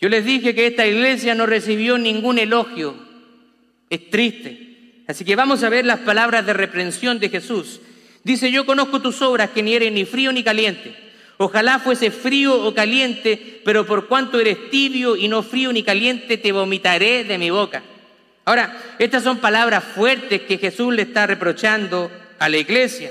Yo 0.00 0.08
les 0.08 0.24
dije 0.24 0.56
que 0.56 0.66
esta 0.66 0.84
iglesia 0.84 1.36
no 1.36 1.46
recibió 1.46 1.98
ningún 1.98 2.40
elogio. 2.40 2.96
Es 3.90 4.10
triste. 4.10 5.04
Así 5.06 5.24
que 5.24 5.36
vamos 5.36 5.62
a 5.62 5.68
ver 5.68 5.86
las 5.86 6.00
palabras 6.00 6.46
de 6.46 6.52
reprensión 6.52 7.20
de 7.20 7.28
Jesús. 7.28 7.80
Dice, 8.24 8.50
yo 8.50 8.66
conozco 8.66 9.00
tus 9.00 9.22
obras 9.22 9.50
que 9.50 9.62
ni 9.62 9.74
eres 9.74 9.92
ni 9.92 10.04
frío 10.06 10.32
ni 10.32 10.42
caliente. 10.42 10.96
Ojalá 11.36 11.78
fuese 11.78 12.10
frío 12.10 12.60
o 12.60 12.74
caliente, 12.74 13.62
pero 13.64 13.86
por 13.86 14.08
cuanto 14.08 14.40
eres 14.40 14.68
tibio 14.68 15.14
y 15.14 15.28
no 15.28 15.44
frío 15.44 15.72
ni 15.72 15.84
caliente, 15.84 16.38
te 16.38 16.50
vomitaré 16.50 17.22
de 17.22 17.38
mi 17.38 17.50
boca. 17.50 17.84
Ahora, 18.44 18.76
estas 18.98 19.22
son 19.22 19.38
palabras 19.38 19.84
fuertes 19.84 20.42
que 20.42 20.58
Jesús 20.58 20.94
le 20.94 21.02
está 21.02 21.26
reprochando 21.26 22.10
a 22.38 22.48
la 22.48 22.58
iglesia. 22.58 23.10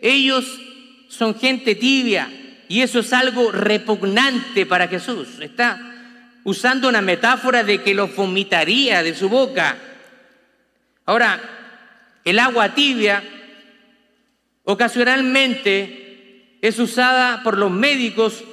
Ellos 0.00 0.60
son 1.08 1.38
gente 1.38 1.74
tibia 1.74 2.30
y 2.68 2.82
eso 2.82 3.00
es 3.00 3.12
algo 3.12 3.50
repugnante 3.50 4.66
para 4.66 4.88
Jesús. 4.88 5.40
Está 5.40 5.94
usando 6.44 6.88
una 6.88 7.00
metáfora 7.00 7.64
de 7.64 7.82
que 7.82 7.94
los 7.94 8.14
vomitaría 8.14 9.02
de 9.02 9.14
su 9.14 9.28
boca. 9.28 9.76
Ahora, 11.06 11.40
el 12.24 12.38
agua 12.38 12.74
tibia 12.74 13.22
ocasionalmente 14.64 16.58
es 16.60 16.78
usada 16.78 17.42
por 17.42 17.58
los 17.58 17.70
médicos 17.70 18.44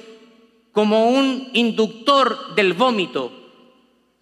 como 0.72 1.10
un 1.10 1.50
inductor 1.52 2.54
del 2.54 2.72
vómito. 2.72 3.41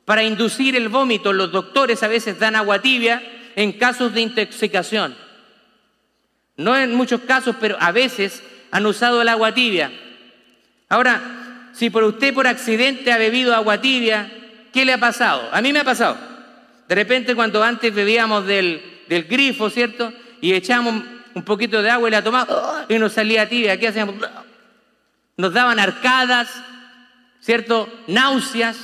Para 0.04 0.22
inducir 0.24 0.76
el 0.76 0.88
vómito, 0.88 1.32
los 1.32 1.52
doctores 1.52 2.02
a 2.02 2.08
veces 2.08 2.38
dan 2.38 2.56
agua 2.56 2.80
tibia 2.80 3.22
en 3.56 3.72
casos 3.72 4.12
de 4.12 4.20
intoxicación. 4.22 5.16
No 6.56 6.76
en 6.76 6.94
muchos 6.94 7.22
casos, 7.22 7.56
pero 7.60 7.76
a 7.80 7.92
veces 7.92 8.42
han 8.70 8.86
usado 8.86 9.22
el 9.22 9.28
agua 9.28 9.54
tibia. 9.54 9.90
Ahora, 10.88 11.70
si 11.72 11.90
por 11.90 12.04
usted 12.04 12.34
por 12.34 12.46
accidente 12.46 13.12
ha 13.12 13.18
bebido 13.18 13.54
agua 13.54 13.80
tibia, 13.80 14.30
¿qué 14.72 14.84
le 14.84 14.92
ha 14.92 14.98
pasado? 14.98 15.48
A 15.52 15.60
mí 15.62 15.72
me 15.72 15.80
ha 15.80 15.84
pasado. 15.84 16.18
De 16.88 16.94
repente 16.94 17.34
cuando 17.34 17.62
antes 17.62 17.94
bebíamos 17.94 18.46
del, 18.46 18.82
del 19.08 19.24
grifo, 19.24 19.70
¿cierto? 19.70 20.12
Y 20.40 20.52
echamos 20.52 21.02
un 21.34 21.42
poquito 21.44 21.82
de 21.82 21.90
agua 21.90 22.08
y 22.08 22.12
la 22.12 22.24
tomamos 22.24 22.48
y 22.88 22.98
nos 22.98 23.12
salía 23.12 23.48
tibia. 23.48 23.78
¿Qué 23.78 23.88
hacíamos? 23.88 24.16
Nos 25.36 25.52
daban 25.52 25.78
arcadas, 25.78 26.50
¿cierto? 27.40 27.88
Náuseas. 28.08 28.76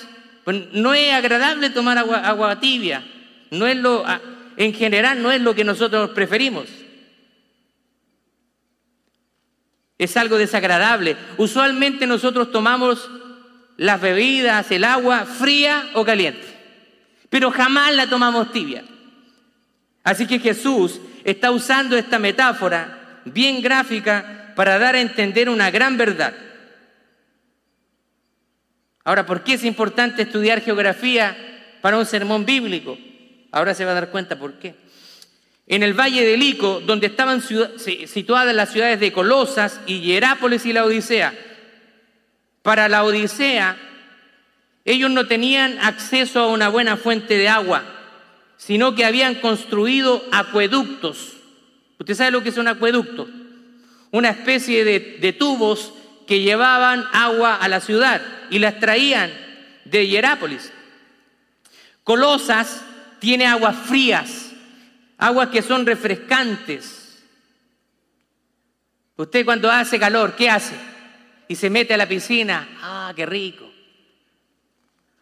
Pues 0.46 0.72
no 0.74 0.94
es 0.94 1.12
agradable 1.12 1.70
tomar 1.70 1.98
agua, 1.98 2.18
agua 2.18 2.60
tibia. 2.60 3.04
No 3.50 3.66
es 3.66 3.76
lo, 3.76 4.04
en 4.56 4.72
general 4.72 5.20
no 5.20 5.32
es 5.32 5.40
lo 5.40 5.56
que 5.56 5.64
nosotros 5.64 6.10
preferimos. 6.10 6.68
Es 9.98 10.16
algo 10.16 10.38
desagradable. 10.38 11.16
Usualmente 11.36 12.06
nosotros 12.06 12.52
tomamos 12.52 13.10
las 13.76 14.00
bebidas, 14.00 14.70
el 14.70 14.84
agua 14.84 15.26
fría 15.26 15.90
o 15.94 16.04
caliente, 16.04 16.46
pero 17.28 17.50
jamás 17.50 17.92
la 17.96 18.08
tomamos 18.08 18.52
tibia. 18.52 18.84
Así 20.04 20.28
que 20.28 20.38
Jesús 20.38 21.00
está 21.24 21.50
usando 21.50 21.96
esta 21.96 22.20
metáfora 22.20 23.20
bien 23.24 23.60
gráfica 23.62 24.52
para 24.54 24.78
dar 24.78 24.94
a 24.94 25.00
entender 25.00 25.48
una 25.48 25.72
gran 25.72 25.96
verdad. 25.96 26.34
Ahora, 29.06 29.24
¿por 29.24 29.44
qué 29.44 29.52
es 29.52 29.62
importante 29.62 30.22
estudiar 30.22 30.62
geografía 30.62 31.36
para 31.80 31.96
un 31.96 32.06
sermón 32.06 32.44
bíblico? 32.44 32.98
Ahora 33.52 33.72
se 33.72 33.84
va 33.84 33.92
a 33.92 33.94
dar 33.94 34.10
cuenta 34.10 34.36
por 34.36 34.54
qué. 34.54 34.74
En 35.68 35.84
el 35.84 35.94
valle 35.94 36.26
del 36.26 36.42
Ico, 36.42 36.80
donde 36.80 37.06
estaban 37.06 37.40
situadas 37.40 38.52
las 38.52 38.72
ciudades 38.72 38.98
de 38.98 39.12
Colosas 39.12 39.80
y 39.86 40.00
Hierápolis 40.00 40.66
y 40.66 40.72
la 40.72 40.84
Odisea, 40.84 41.32
para 42.62 42.88
la 42.88 43.04
Odisea, 43.04 43.76
ellos 44.84 45.12
no 45.12 45.28
tenían 45.28 45.78
acceso 45.82 46.40
a 46.40 46.48
una 46.48 46.68
buena 46.68 46.96
fuente 46.96 47.38
de 47.38 47.48
agua, 47.48 47.84
sino 48.56 48.96
que 48.96 49.04
habían 49.04 49.36
construido 49.36 50.24
acueductos. 50.32 51.34
¿Usted 52.00 52.14
sabe 52.16 52.32
lo 52.32 52.42
que 52.42 52.48
es 52.48 52.58
un 52.58 52.66
acueducto? 52.66 53.28
Una 54.10 54.30
especie 54.30 54.84
de, 54.84 55.18
de 55.20 55.32
tubos 55.32 55.92
que 56.26 56.40
llevaban 56.40 57.04
agua 57.12 57.56
a 57.56 57.68
la 57.68 57.80
ciudad 57.80 58.20
y 58.50 58.58
las 58.58 58.78
traían 58.78 59.30
de 59.84 60.06
Hierápolis. 60.06 60.72
Colosas 62.04 62.82
tiene 63.18 63.46
aguas 63.46 63.76
frías, 63.76 64.52
aguas 65.18 65.48
que 65.48 65.62
son 65.62 65.86
refrescantes. 65.86 67.24
Usted 69.16 69.44
cuando 69.44 69.70
hace 69.70 69.98
calor, 69.98 70.36
¿qué 70.36 70.50
hace? 70.50 70.76
Y 71.48 71.56
se 71.56 71.70
mete 71.70 71.94
a 71.94 71.96
la 71.96 72.06
piscina, 72.06 72.68
ah, 72.82 73.12
qué 73.16 73.24
rico. 73.24 73.66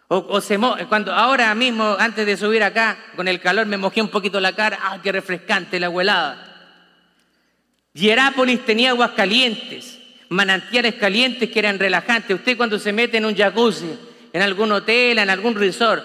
O, 0.09 0.41
se 0.41 0.59
cuando 0.89 1.13
ahora 1.13 1.55
mismo, 1.55 1.97
antes 1.99 2.27
de 2.27 2.37
subir 2.37 2.63
acá, 2.63 2.99
con 3.17 3.27
el 3.27 3.41
calor 3.41 3.67
me 3.67 3.79
mojé 3.79 4.03
un 4.03 4.11
poquito 4.11 4.39
la 4.39 4.53
cara, 4.53 4.79
ah, 4.83 5.01
qué 5.03 5.11
refrescante 5.11 5.81
la 5.81 5.87
helada. 5.87 6.51
Hierápolis 7.95 8.65
tenía 8.65 8.91
aguas 8.91 9.13
calientes, 9.13 9.99
manantiales 10.29 10.95
calientes 10.95 11.51
que 11.51 11.59
eran 11.59 11.79
relajantes. 11.79 12.37
Usted 12.37 12.57
cuando 12.57 12.79
se 12.79 12.93
mete 12.93 13.19
en 13.19 13.25
un 13.25 13.37
jacuzzi, 13.37 13.91
en 14.33 14.43
algún 14.43 14.73
hotel, 14.73 15.19
en 15.19 15.31
algún 15.31 15.55
resort, 15.55 16.05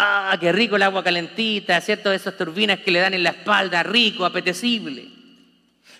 Ah, 0.00 0.36
qué 0.38 0.52
rico 0.52 0.76
el 0.76 0.82
agua 0.82 1.02
calentita, 1.02 1.80
¿cierto? 1.80 2.12
Esas 2.12 2.36
turbinas 2.36 2.78
que 2.78 2.92
le 2.92 3.00
dan 3.00 3.14
en 3.14 3.24
la 3.24 3.30
espalda, 3.30 3.82
rico, 3.82 4.24
apetecible. 4.24 5.08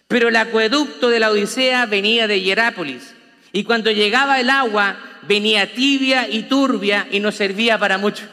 Pero 0.07 0.29
el 0.29 0.37
acueducto 0.37 1.09
de 1.09 1.19
la 1.19 1.33
Odisea 1.33 1.85
venía 1.87 2.29
de 2.29 2.41
Hierápolis. 2.41 3.17
Y 3.53 3.65
cuando 3.65 3.91
llegaba 3.91 4.39
el 4.39 4.51
agua, 4.51 4.97
venía 5.23 5.75
tibia 5.75 6.29
y 6.29 6.45
turbia 6.45 7.09
y 7.11 7.19
no 7.19 7.33
servía 7.33 7.77
para 7.77 7.99
mucho. 7.99 8.25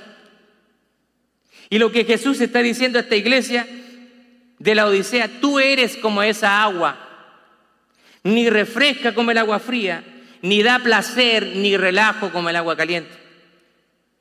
Y 1.72 1.80
lo 1.80 1.92
que 1.92 2.06
Jesús 2.06 2.40
está 2.42 2.60
diciendo 2.60 3.00
a 3.00 3.02
esta 3.02 3.16
iglesia 3.16 3.66
de 4.60 4.76
la 4.76 4.86
Odisea, 4.86 5.42
tú 5.42 5.60
eres 5.60 5.98
como 5.98 6.22
esa 6.22 6.62
agua. 6.62 7.05
Ni 8.26 8.50
refresca 8.50 9.14
como 9.14 9.32
el 9.32 9.38
agua 9.38 9.60
fría, 9.60 10.04
ni 10.42 10.64
da 10.64 10.80
placer 10.80 11.56
ni 11.56 11.78
relajo 11.78 12.32
como 12.32 12.50
el 12.50 12.56
agua 12.56 12.76
caliente. 12.76 13.14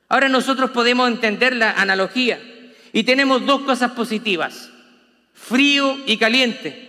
Ahora 0.07 0.29
nosotros 0.29 0.69
podemos 0.69 1.09
entender 1.09 1.55
la 1.55 1.71
analogía 1.71 2.39
y 2.93 3.03
tenemos 3.03 3.45
dos 3.45 3.61
cosas 3.61 3.91
positivas, 3.91 4.69
frío 5.33 5.97
y 6.05 6.17
caliente. 6.17 6.85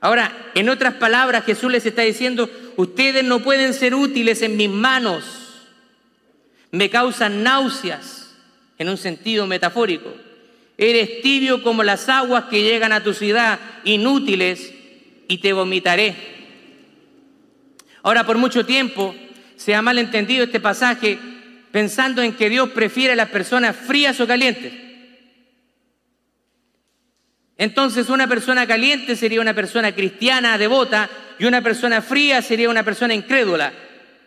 Ahora, 0.00 0.50
en 0.54 0.70
otras 0.70 0.94
palabras, 0.94 1.44
Jesús 1.44 1.70
les 1.70 1.84
está 1.84 2.02
diciendo, 2.02 2.50
ustedes 2.76 3.22
no 3.22 3.40
pueden 3.40 3.74
ser 3.74 3.94
útiles 3.94 4.40
en 4.40 4.56
mis 4.56 4.70
manos, 4.70 5.24
me 6.70 6.88
causan 6.88 7.42
náuseas, 7.42 8.34
en 8.78 8.88
un 8.88 8.96
sentido 8.96 9.46
metafórico. 9.46 10.23
Eres 10.76 11.22
tibio 11.22 11.62
como 11.62 11.84
las 11.84 12.08
aguas 12.08 12.44
que 12.44 12.62
llegan 12.62 12.92
a 12.92 13.02
tu 13.02 13.14
ciudad, 13.14 13.60
inútiles, 13.84 14.72
y 15.28 15.38
te 15.38 15.52
vomitaré. 15.52 16.14
Ahora, 18.02 18.26
por 18.26 18.36
mucho 18.36 18.66
tiempo 18.66 19.14
se 19.56 19.74
ha 19.74 19.82
malentendido 19.82 20.44
este 20.44 20.60
pasaje 20.60 21.18
pensando 21.70 22.22
en 22.22 22.34
que 22.34 22.50
Dios 22.50 22.70
prefiere 22.70 23.14
a 23.14 23.16
las 23.16 23.30
personas 23.30 23.74
frías 23.74 24.20
o 24.20 24.26
calientes. 24.26 24.72
Entonces 27.56 28.08
una 28.08 28.26
persona 28.26 28.66
caliente 28.66 29.16
sería 29.16 29.40
una 29.40 29.54
persona 29.54 29.92
cristiana, 29.92 30.58
devota, 30.58 31.08
y 31.38 31.44
una 31.46 31.62
persona 31.62 32.02
fría 32.02 32.42
sería 32.42 32.68
una 32.68 32.82
persona 32.82 33.14
incrédula. 33.14 33.72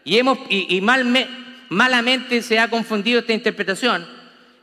Y, 0.03 0.17
hemos, 0.17 0.39
y, 0.49 0.81
malamente 1.69 2.41
se 2.41 2.59
ha 2.59 2.69
confundido 2.69 3.19
esta 3.19 3.33
interpretación 3.33 4.07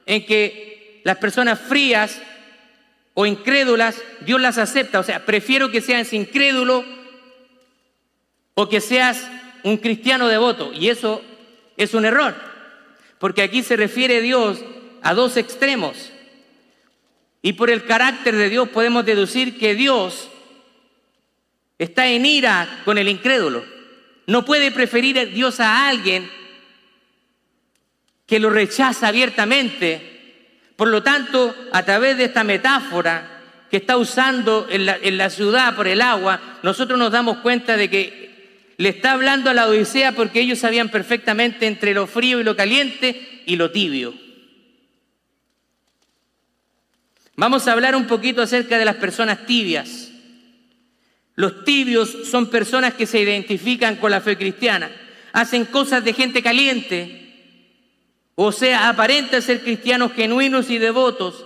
en 0.07 0.25
que 0.25 0.74
las 1.05 1.19
personas 1.19 1.61
frías 1.61 2.21
o 3.15 3.27
incrédulas, 3.27 4.03
Dios 4.23 4.41
las 4.41 4.59
acepta. 4.59 4.99
O 4.99 5.05
sea, 5.05 5.25
prefiero 5.25 5.71
que 5.71 5.81
seas 5.81 6.13
incrédulo 6.13 6.85
o 8.55 8.69
que 8.69 8.81
seas 8.81 9.25
un 9.63 9.77
cristiano 9.77 10.27
devoto. 10.27 10.73
Y 10.73 10.89
eso 10.89 11.23
es 11.77 11.95
un 11.95 12.05
error, 12.05 12.35
porque 13.19 13.43
aquí 13.43 13.63
se 13.63 13.77
refiere 13.77 14.21
Dios 14.21 14.59
a 15.03 15.15
dos 15.15 15.37
extremos. 15.37 16.11
Y 17.43 17.53
por 17.53 17.71
el 17.71 17.85
carácter 17.85 18.35
de 18.35 18.49
Dios 18.49 18.69
podemos 18.71 19.05
deducir 19.05 19.59
que 19.59 19.75
Dios 19.75 20.31
está 21.79 22.09
en 22.09 22.25
ira 22.25 22.83
con 22.85 22.97
el 22.97 23.09
incrédulo. 23.09 23.65
No 24.27 24.45
puede 24.47 24.71
preferir 24.71 25.19
a 25.19 25.27
Dios 25.27 25.61
a 25.61 25.87
alguien 25.89 26.31
que 28.27 28.39
lo 28.39 28.49
rechaza 28.49 29.09
abiertamente. 29.09 30.14
Por 30.77 30.89
lo 30.89 31.03
tanto, 31.03 31.55
a 31.73 31.85
través 31.85 32.17
de 32.17 32.25
esta 32.25 32.45
metáfora 32.45 33.35
que 33.71 33.77
está 33.77 33.97
usando 33.97 34.67
en 34.71 34.87
la, 35.17 35.31
ciudad 35.31 35.75
por 35.77 35.87
el 35.87 36.01
agua, 36.01 36.59
nosotros 36.63 36.99
nos 36.99 37.13
damos 37.13 37.39
cuenta 37.39 37.77
de 37.77 37.89
que 37.91 38.73
le 38.77 38.89
está 38.89 39.13
hablando 39.13 39.51
a 39.51 39.55
la 39.55 39.69
Odisea 39.69 40.13
porque 40.13 40.41
ellos 40.41 40.59
sabían 40.59 40.89
perfectamente 40.89 41.67
entre 41.67 41.95
lo 41.95 42.07
frío 42.07 42.41
y 42.41 42.45
lo 42.45 42.57
caliente 42.57 43.43
y 43.47 43.57
lo 43.57 43.71
tibio. 43.71 44.15
Vamos 47.37 47.67
a 47.67 47.73
hablar 47.73 47.97
un 47.97 48.07
poquito 48.07 48.43
acerca 48.43 48.79
de 48.79 48.85
las 48.85 48.97
personas 48.97 49.47
tibias. 49.47 50.11
Los 51.37 51.65
tibios 51.65 52.29
son 52.31 52.49
personas 52.49 52.95
que 52.95 53.07
se 53.07 53.21
identifican 53.21 53.97
con 53.97 54.11
la 54.13 54.21
fe 54.21 54.37
cristiana, 54.37 54.91
hacen 55.33 55.65
cosas 55.65 56.05
de 56.05 56.13
gente 56.13 56.43
caliente, 56.43 57.24
o 58.35 58.53
sea, 58.53 58.89
aparentan 58.89 59.43
ser 59.43 59.63
cristianos 59.63 60.13
genuinos 60.13 60.71
y 60.71 60.79
devotos. 60.79 61.45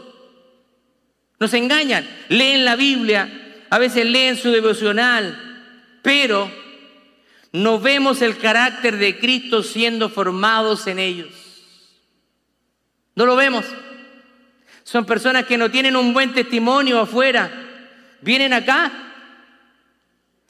Nos 1.39 1.55
engañan, 1.55 2.09
leen 2.29 2.65
la 2.65 2.77
Biblia, 2.77 3.65
a 3.71 3.79
veces 3.79 4.07
leen 4.07 4.37
su 4.37 4.51
devocional, 4.51 6.01
pero 6.03 6.51
no 7.53 7.79
vemos 7.81 8.23
el 8.23 8.39
carácter 8.39 8.97
de 8.97 9.19
Cristo 9.19 9.63
siendo 9.63 10.09
formados 10.09 10.87
en 10.87 10.99
ellos. 10.99 11.29
No 13.15 13.27
lo 13.27 13.37
vemos. 13.37 13.65
Son 14.85 15.05
personas 15.05 15.45
que 15.45 15.59
no 15.59 15.71
tienen 15.71 15.97
un 15.97 16.15
buen 16.15 16.33
testimonio 16.33 17.01
afuera. 17.01 17.51
Vienen 18.21 18.53
acá, 18.53 18.91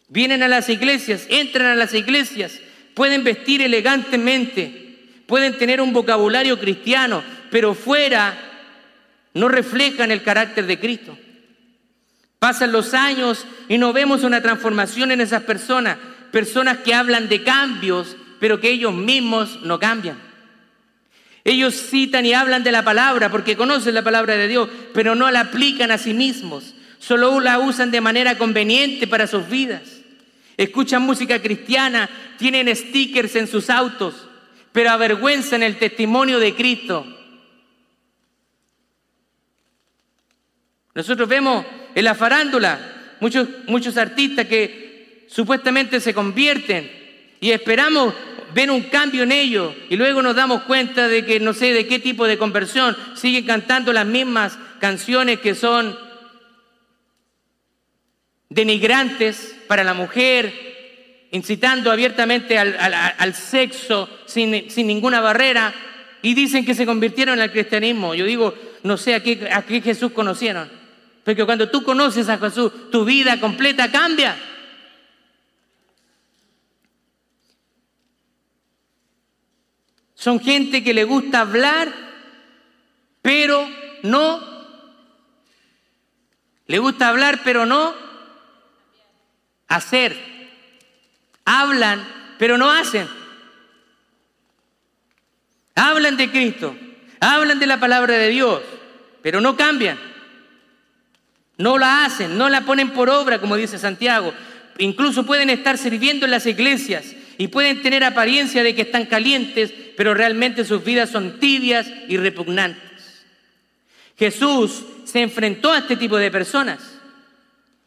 vienen 0.09 0.43
a 0.43 0.49
las 0.49 0.69
iglesias, 0.69 1.27
entran 1.29 1.67
a 1.67 1.75
las 1.75 1.93
iglesias, 1.93 2.61
pueden 2.95 3.25
vestir 3.25 3.63
elegantemente, 3.63 4.88
pueden 5.29 5.59
tener 5.59 5.81
un 5.81 5.93
vocabulario 5.93 6.59
cristiano, 6.59 7.23
pero 7.51 7.75
fuera 7.75 8.35
no 9.35 9.49
reflejan 9.49 10.11
el 10.11 10.23
carácter 10.23 10.67
de 10.67 10.81
Cristo. 10.81 11.17
Pasan 12.39 12.73
los 12.73 12.95
años 12.95 13.45
y 13.69 13.77
no 13.79 13.93
vemos 13.93 14.25
una 14.25 14.41
transformación 14.41 15.13
en 15.13 15.21
esas 15.21 15.43
personas 15.43 15.99
personas 16.31 16.79
que 16.79 16.95
hablan 16.95 17.29
de 17.29 17.43
cambios, 17.43 18.17
pero 18.41 18.61
que 18.61 18.71
ellos 18.71 18.95
mismos 18.95 19.61
no 19.63 19.79
cambian. 19.79 20.19
Ellos 21.45 21.75
citan 21.75 22.27
y 22.27 22.35
hablan 22.35 22.63
de 22.63 22.73
la 22.73 22.85
palabra 22.85 23.31
porque 23.31 23.57
conocen 23.57 23.95
la 23.95 24.03
palabra 24.05 24.37
de 24.37 24.49
Dios, 24.49 24.69
pero 24.93 25.15
no 25.15 25.31
la 25.31 25.41
aplican 25.41 25.91
a 25.91 25.99
sí 25.99 26.15
mismos. 26.15 26.75
Solo 26.99 27.41
la 27.41 27.59
usan 27.59 27.91
de 27.91 28.01
manera 28.01 28.37
conveniente 28.37 29.07
para 29.07 29.27
sus 29.27 29.49
vidas. 29.49 29.83
Escuchan 30.57 31.03
música 31.03 31.41
cristiana, 31.41 32.11
tienen 32.39 32.75
stickers 32.75 33.37
en 33.37 33.47
sus 33.47 33.71
autos, 33.71 34.28
pero 34.79 34.93
avergüenzan 34.93 35.65
el 35.65 35.77
testimonio 35.77 36.39
de 36.39 36.55
Cristo. 36.55 37.05
Nosotros 40.95 41.29
vemos 41.29 41.67
en 41.97 42.05
la 42.05 42.15
farándula 42.15 43.17
muchos, 43.19 43.49
muchos 43.67 43.97
artistas 43.97 44.47
que 44.47 45.27
supuestamente 45.29 45.99
se 45.99 46.15
convierten 46.15 46.89
y 47.41 47.51
esperamos 47.51 48.15
ver 48.55 48.71
un 48.71 48.83
cambio 48.83 49.25
en 49.25 49.33
ellos 49.33 49.75
y 49.91 49.97
luego 49.97 50.23
nos 50.23 50.37
damos 50.37 50.63
cuenta 50.63 51.09
de 51.09 51.27
que 51.27 51.41
no 51.41 51.55
sé 51.55 51.73
de 51.73 51.89
qué 51.89 51.99
tipo 51.99 52.29
de 52.29 52.39
conversión 52.39 52.97
siguen 53.17 53.47
cantando 53.47 53.93
las 53.93 54.07
mismas 54.07 54.61
canciones 54.79 55.41
que 55.41 55.57
son 55.57 55.99
denigrantes 58.49 59.57
para 59.67 59.83
la 59.83 59.95
mujer, 59.95 60.68
incitando 61.31 61.91
abiertamente 61.93 62.59
al, 62.59 63.35
sexo 63.35 64.09
sin, 64.27 64.71
sin, 64.71 64.87
ninguna 64.87 65.21
barrera, 65.21 65.75
y 66.23 66.35
dicen 66.35 66.65
que 66.65 66.75
se 66.75 66.87
convirtieron 66.87 67.41
al 67.41 67.53
cristianismo. 67.53 68.15
Yo 68.15 68.25
digo, 68.25 68.55
no 68.83 68.97
sé 68.97 69.15
a 69.15 69.23
qué, 69.23 69.49
a 69.53 69.63
qué 69.63 69.81
Jesús 69.81 70.13
conocieron, 70.13 70.71
porque 71.25 71.45
cuando 71.45 71.69
tú 71.69 71.83
conoces 71.83 72.29
a 72.29 72.39
Jesús, 72.39 72.91
tu 72.91 73.05
vida 73.05 73.39
completa 73.41 73.91
cambia. 73.91 74.37
Son 80.15 80.41
gente 80.41 80.83
que 80.83 80.95
le 80.95 81.05
gusta 81.05 81.41
hablar, 81.41 81.93
pero 83.23 83.69
no. 84.03 84.59
Le 86.67 86.79
gusta 86.79 87.09
hablar, 87.09 87.43
pero 87.45 87.67
no 87.67 87.95
hacer. 89.69 90.38
Hablan, 91.51 92.07
pero 92.39 92.59
no 92.59 92.71
hacen. 92.71 93.09
Hablan 95.75 96.19
de 96.19 96.31
Cristo, 96.31 96.77
hablan 97.21 97.59
de 97.59 97.67
la 97.67 97.81
palabra 97.81 98.19
de 98.19 98.29
Dios, 98.29 98.61
pero 99.23 99.41
no 99.41 99.57
cambian. 99.57 99.99
No 101.57 101.79
la 101.79 102.05
hacen, 102.05 102.37
no 102.37 102.51
la 102.51 102.67
ponen 102.67 102.91
por 102.91 103.09
obra, 103.09 103.41
como 103.41 103.57
dice 103.57 103.79
Santiago. 103.79 104.35
Incluso 104.77 105.25
pueden 105.25 105.49
estar 105.49 105.79
sirviendo 105.79 106.27
en 106.27 106.33
las 106.33 106.45
iglesias 106.45 107.15
y 107.39 107.49
pueden 107.49 107.81
tener 107.81 108.05
apariencia 108.05 108.63
de 108.63 108.75
que 108.75 108.83
están 108.83 109.07
calientes, 109.07 109.73
pero 109.97 110.13
realmente 110.13 110.67
sus 110.67 110.85
vidas 110.85 111.09
son 111.09 111.41
tibias 111.41 111.87
y 112.09 112.19
repugnantes. 112.19 113.25
Jesús 114.19 114.85
se 115.07 115.23
enfrentó 115.23 115.73
a 115.73 115.79
este 115.79 115.97
tipo 115.97 116.19
de 116.19 116.31
personas. 116.31 116.81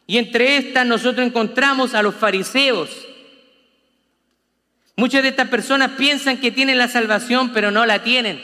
Y 0.08 0.18
entre 0.18 0.58
estas 0.58 0.88
nosotros 0.88 1.28
encontramos 1.28 1.94
a 1.94 2.02
los 2.02 2.16
fariseos. 2.16 2.90
Muchas 5.02 5.24
de 5.24 5.30
estas 5.30 5.50
personas 5.50 5.94
piensan 5.98 6.38
que 6.38 6.52
tienen 6.52 6.78
la 6.78 6.88
salvación, 6.88 7.54
pero 7.54 7.72
no 7.72 7.88
la 7.88 8.04
tienen. 8.04 8.40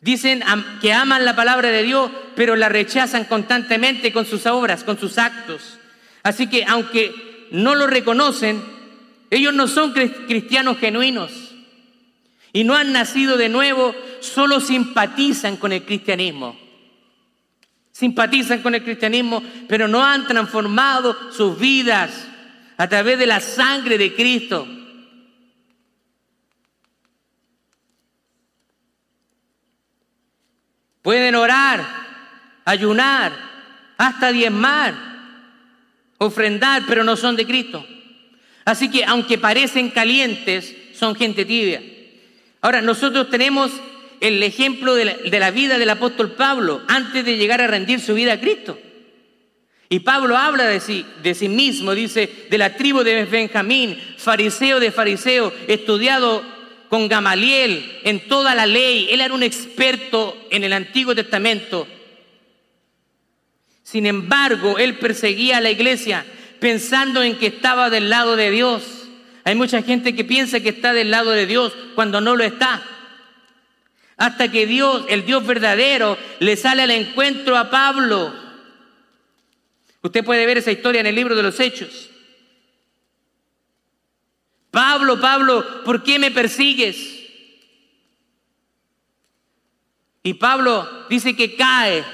Dicen 0.00 0.42
que 0.80 0.92
aman 0.92 1.24
la 1.24 1.36
palabra 1.36 1.70
de 1.70 1.84
Dios, 1.84 2.10
pero 2.34 2.56
la 2.56 2.68
rechazan 2.68 3.24
constantemente 3.26 4.12
con 4.12 4.26
sus 4.26 4.46
obras, 4.46 4.82
con 4.82 4.98
sus 4.98 5.16
actos. 5.16 5.78
Así 6.24 6.48
que 6.48 6.64
aunque 6.64 7.46
no 7.52 7.76
lo 7.76 7.86
reconocen, 7.86 8.60
ellos 9.30 9.54
no 9.54 9.68
son 9.68 9.92
cristianos 9.92 10.78
genuinos 10.78 11.30
y 12.52 12.64
no 12.64 12.74
han 12.74 12.92
nacido 12.92 13.36
de 13.36 13.48
nuevo, 13.48 13.94
solo 14.18 14.58
simpatizan 14.58 15.56
con 15.56 15.70
el 15.70 15.84
cristianismo 15.84 16.58
simpatizan 17.92 18.60
con 18.60 18.74
el 18.74 18.82
cristianismo, 18.82 19.40
pero 19.68 19.86
no 19.86 20.02
han 20.02 20.26
transformado 20.26 21.16
sus 21.30 21.56
vidas 21.56 22.26
a 22.76 22.88
través 22.88 23.18
de 23.18 23.26
la 23.26 23.40
sangre 23.40 23.98
de 23.98 24.14
Cristo. 24.14 24.66
Pueden 31.02 31.34
orar, 31.34 31.84
ayunar, 32.64 33.32
hasta 33.98 34.32
diezmar, 34.32 34.94
ofrendar, 36.18 36.82
pero 36.88 37.04
no 37.04 37.16
son 37.16 37.36
de 37.36 37.46
Cristo. 37.46 37.86
Así 38.64 38.90
que 38.90 39.04
aunque 39.04 39.36
parecen 39.36 39.90
calientes, 39.90 40.74
son 40.94 41.14
gente 41.14 41.44
tibia. 41.44 41.82
Ahora, 42.62 42.80
nosotros 42.80 43.28
tenemos 43.28 43.70
el 44.20 44.42
ejemplo 44.42 44.94
de 44.94 45.04
la, 45.38 45.50
vida 45.50 45.76
del 45.76 45.90
apóstol 45.90 46.32
Pablo 46.32 46.80
antes 46.88 47.24
de 47.24 47.36
llegar 47.36 47.60
a 47.60 47.66
rendir 47.66 48.00
su 48.00 48.14
vida 48.14 48.32
a 48.32 48.40
Cristo. 48.40 48.78
Y 49.94 50.00
Pablo 50.00 50.36
habla 50.36 50.66
de 50.66 50.80
sí, 50.80 51.06
de 51.22 51.36
sí 51.36 51.48
mismo, 51.48 51.94
dice, 51.94 52.48
de 52.50 52.58
la 52.58 52.74
tribu 52.74 53.04
de 53.04 53.26
Benjamín, 53.26 53.96
fariseo 54.18 54.80
de 54.80 54.90
fariseo, 54.90 55.54
estudiado 55.68 56.42
con 56.88 57.06
Gamaliel 57.06 58.00
en 58.02 58.26
toda 58.26 58.56
la 58.56 58.66
ley. 58.66 59.06
Él 59.12 59.20
era 59.20 59.32
un 59.32 59.44
experto 59.44 60.36
en 60.50 60.64
el 60.64 60.72
Antiguo 60.72 61.14
Testamento. 61.14 61.86
Sin 63.84 64.06
embargo, 64.06 64.78
él 64.78 64.98
perseguía 64.98 65.58
a 65.58 65.60
la 65.60 65.70
iglesia 65.70 66.26
pensando 66.58 67.22
en 67.22 67.36
que 67.36 67.46
estaba 67.46 67.88
del 67.88 68.10
lado 68.10 68.34
de 68.34 68.50
Dios. 68.50 68.82
Hay 69.44 69.54
mucha 69.54 69.80
gente 69.80 70.16
que 70.16 70.24
piensa 70.24 70.58
que 70.58 70.70
está 70.70 70.92
del 70.92 71.12
lado 71.12 71.30
de 71.30 71.46
Dios 71.46 71.72
cuando 71.94 72.20
no 72.20 72.34
lo 72.34 72.42
está. 72.42 72.82
Hasta 74.16 74.50
que 74.50 74.66
Dios, 74.66 75.04
el 75.08 75.24
Dios 75.24 75.46
verdadero, 75.46 76.18
le 76.40 76.56
sale 76.56 76.82
al 76.82 76.90
encuentro 76.90 77.56
a 77.56 77.70
Pablo. 77.70 78.42
Usted 80.04 80.24
puede 80.24 80.46
ver 80.46 80.58
esa 80.58 80.70
historia 80.70 81.00
en 81.00 81.08
el 81.08 81.16
libro 81.16 81.34
de 81.34 81.42
los 81.42 81.58
Hechos. 81.58 82.10
Pablo, 84.70 85.20
Pablo, 85.20 85.82
¿por 85.84 86.04
qué 86.04 86.20
me 86.20 86.30
persigues? 86.30 87.24
Y 90.22 90.34
Pablo 90.34 91.06
dice 91.08 91.34
que 91.34 91.56
cae. 91.56 92.04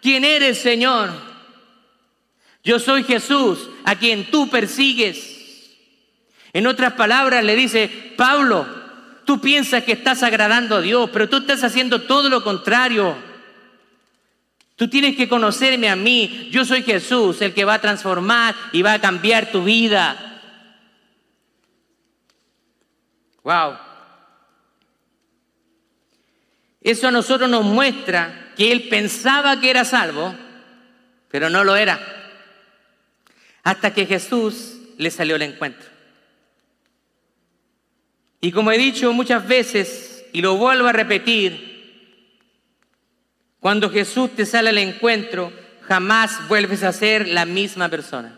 ¿Quién 0.00 0.24
eres, 0.24 0.58
Señor? 0.58 1.10
Yo 2.62 2.78
soy 2.78 3.02
Jesús, 3.02 3.68
a 3.84 3.96
quien 3.96 4.30
tú 4.30 4.48
persigues. 4.48 5.72
En 6.52 6.68
otras 6.68 6.92
palabras, 6.92 7.42
le 7.42 7.56
dice, 7.56 8.14
Pablo, 8.16 8.66
Tú 9.24 9.40
piensas 9.40 9.84
que 9.84 9.92
estás 9.92 10.22
agradando 10.22 10.76
a 10.76 10.80
Dios, 10.80 11.08
pero 11.12 11.28
tú 11.28 11.38
estás 11.38 11.62
haciendo 11.62 12.02
todo 12.02 12.28
lo 12.28 12.42
contrario. 12.42 13.16
Tú 14.76 14.88
tienes 14.88 15.16
que 15.16 15.28
conocerme 15.28 15.88
a 15.88 15.96
mí. 15.96 16.48
Yo 16.50 16.64
soy 16.64 16.82
Jesús, 16.82 17.40
el 17.42 17.54
que 17.54 17.64
va 17.64 17.74
a 17.74 17.80
transformar 17.80 18.54
y 18.72 18.82
va 18.82 18.94
a 18.94 19.00
cambiar 19.00 19.50
tu 19.50 19.64
vida. 19.64 20.28
Wow. 23.44 23.76
Eso 26.80 27.08
a 27.08 27.12
nosotros 27.12 27.48
nos 27.48 27.64
muestra 27.64 28.52
que 28.56 28.72
él 28.72 28.88
pensaba 28.88 29.60
que 29.60 29.70
era 29.70 29.84
salvo, 29.84 30.34
pero 31.30 31.48
no 31.48 31.64
lo 31.64 31.76
era. 31.76 32.00
Hasta 33.62 33.94
que 33.94 34.06
Jesús 34.06 34.78
le 34.98 35.10
salió 35.10 35.36
al 35.36 35.42
encuentro. 35.42 35.88
Y 38.40 38.50
como 38.50 38.72
he 38.72 38.78
dicho 38.78 39.12
muchas 39.12 39.46
veces, 39.46 40.24
y 40.32 40.42
lo 40.42 40.56
vuelvo 40.56 40.88
a 40.88 40.92
repetir, 40.92 41.71
cuando 43.62 43.90
Jesús 43.90 44.30
te 44.34 44.44
sale 44.44 44.70
al 44.70 44.78
encuentro, 44.78 45.52
jamás 45.82 46.48
vuelves 46.48 46.82
a 46.82 46.92
ser 46.92 47.28
la 47.28 47.44
misma 47.44 47.88
persona. 47.88 48.36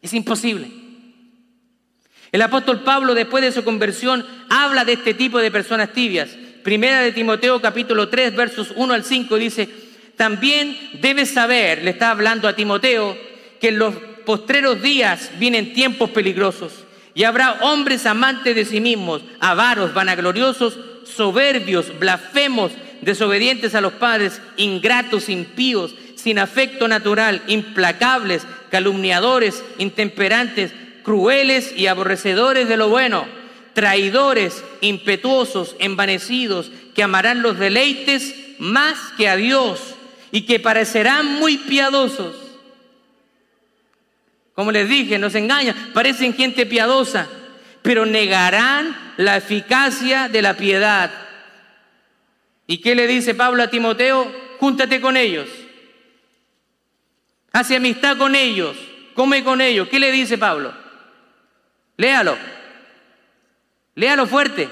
Es 0.00 0.14
imposible. 0.14 0.70
El 2.32 2.40
apóstol 2.40 2.80
Pablo, 2.80 3.14
después 3.14 3.44
de 3.44 3.52
su 3.52 3.62
conversión, 3.62 4.24
habla 4.48 4.86
de 4.86 4.94
este 4.94 5.12
tipo 5.12 5.38
de 5.38 5.50
personas 5.50 5.92
tibias. 5.92 6.30
Primera 6.62 7.02
de 7.02 7.12
Timoteo 7.12 7.60
capítulo 7.60 8.08
3, 8.08 8.34
versos 8.34 8.72
1 8.74 8.94
al 8.94 9.04
5 9.04 9.36
dice, 9.36 9.68
también 10.16 10.78
debes 11.02 11.34
saber, 11.34 11.82
le 11.82 11.90
está 11.90 12.10
hablando 12.10 12.48
a 12.48 12.56
Timoteo, 12.56 13.14
que 13.60 13.68
en 13.68 13.78
los 13.78 13.96
postreros 14.24 14.80
días 14.80 15.30
vienen 15.38 15.74
tiempos 15.74 16.08
peligrosos 16.08 16.72
y 17.12 17.24
habrá 17.24 17.58
hombres 17.60 18.06
amantes 18.06 18.56
de 18.56 18.64
sí 18.64 18.80
mismos, 18.80 19.20
avaros, 19.40 19.92
vanagloriosos, 19.92 20.78
soberbios, 21.04 21.98
blasfemos, 21.98 22.72
desobedientes 23.04 23.74
a 23.74 23.80
los 23.80 23.94
padres, 23.94 24.40
ingratos, 24.56 25.28
impíos, 25.28 25.94
sin 26.16 26.38
afecto 26.38 26.88
natural, 26.88 27.42
implacables, 27.46 28.46
calumniadores, 28.70 29.62
intemperantes, 29.78 30.72
crueles 31.02 31.72
y 31.76 31.86
aborrecedores 31.86 32.68
de 32.68 32.76
lo 32.76 32.88
bueno, 32.88 33.26
traidores, 33.74 34.64
impetuosos, 34.80 35.76
envanecidos, 35.78 36.70
que 36.94 37.02
amarán 37.02 37.42
los 37.42 37.58
deleites 37.58 38.34
más 38.58 38.98
que 39.16 39.28
a 39.28 39.36
Dios 39.36 39.80
y 40.32 40.42
que 40.42 40.60
parecerán 40.60 41.34
muy 41.38 41.58
piadosos 41.58 42.44
como 44.54 44.70
les 44.70 44.88
dije, 44.88 45.18
nos 45.18 45.34
engañan, 45.34 45.74
parecen 45.92 46.34
gente 46.34 46.64
piadosa, 46.64 47.26
pero 47.82 48.06
negarán 48.06 48.96
la 49.16 49.36
eficacia 49.36 50.28
de 50.28 50.42
la 50.42 50.54
piedad. 50.54 51.10
¿Y 52.66 52.78
qué 52.78 52.94
le 52.94 53.06
dice 53.06 53.34
Pablo 53.34 53.62
a 53.62 53.70
Timoteo? 53.70 54.30
Júntate 54.58 55.00
con 55.00 55.16
ellos. 55.16 55.48
Hace 57.52 57.76
amistad 57.76 58.16
con 58.16 58.34
ellos. 58.34 58.76
Come 59.14 59.44
con 59.44 59.60
ellos. 59.60 59.88
¿Qué 59.88 60.00
le 60.00 60.10
dice 60.10 60.38
Pablo? 60.38 60.74
Léalo. 61.96 62.36
Léalo 63.94 64.26
fuerte. 64.26 64.68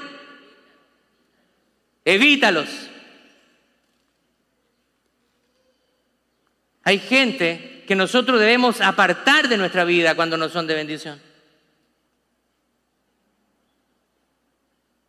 Evítalos. 2.04 2.68
Hay 6.84 6.98
gente 6.98 7.84
que 7.86 7.94
nosotros 7.94 8.40
debemos 8.40 8.80
apartar 8.80 9.48
de 9.48 9.56
nuestra 9.56 9.84
vida 9.84 10.14
cuando 10.14 10.36
no 10.36 10.48
son 10.48 10.66
de 10.66 10.74
bendición. 10.74 11.20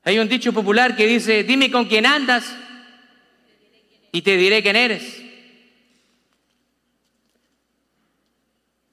Hay 0.03 0.19
un 0.19 0.27
dicho 0.27 0.51
popular 0.53 0.95
que 0.95 1.07
dice, 1.07 1.43
dime 1.43 1.71
con 1.71 1.85
quién 1.85 2.05
andas 2.05 2.57
y 4.13 4.21
te 4.21 4.37
diré 4.37 4.61
quién 4.61 4.75
eres. 4.75 5.21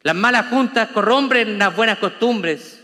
Las 0.02 0.16
malas 0.16 0.46
juntas 0.46 0.88
corrompen 0.88 1.58
las 1.58 1.76
buenas 1.76 1.98
costumbres. 1.98 2.82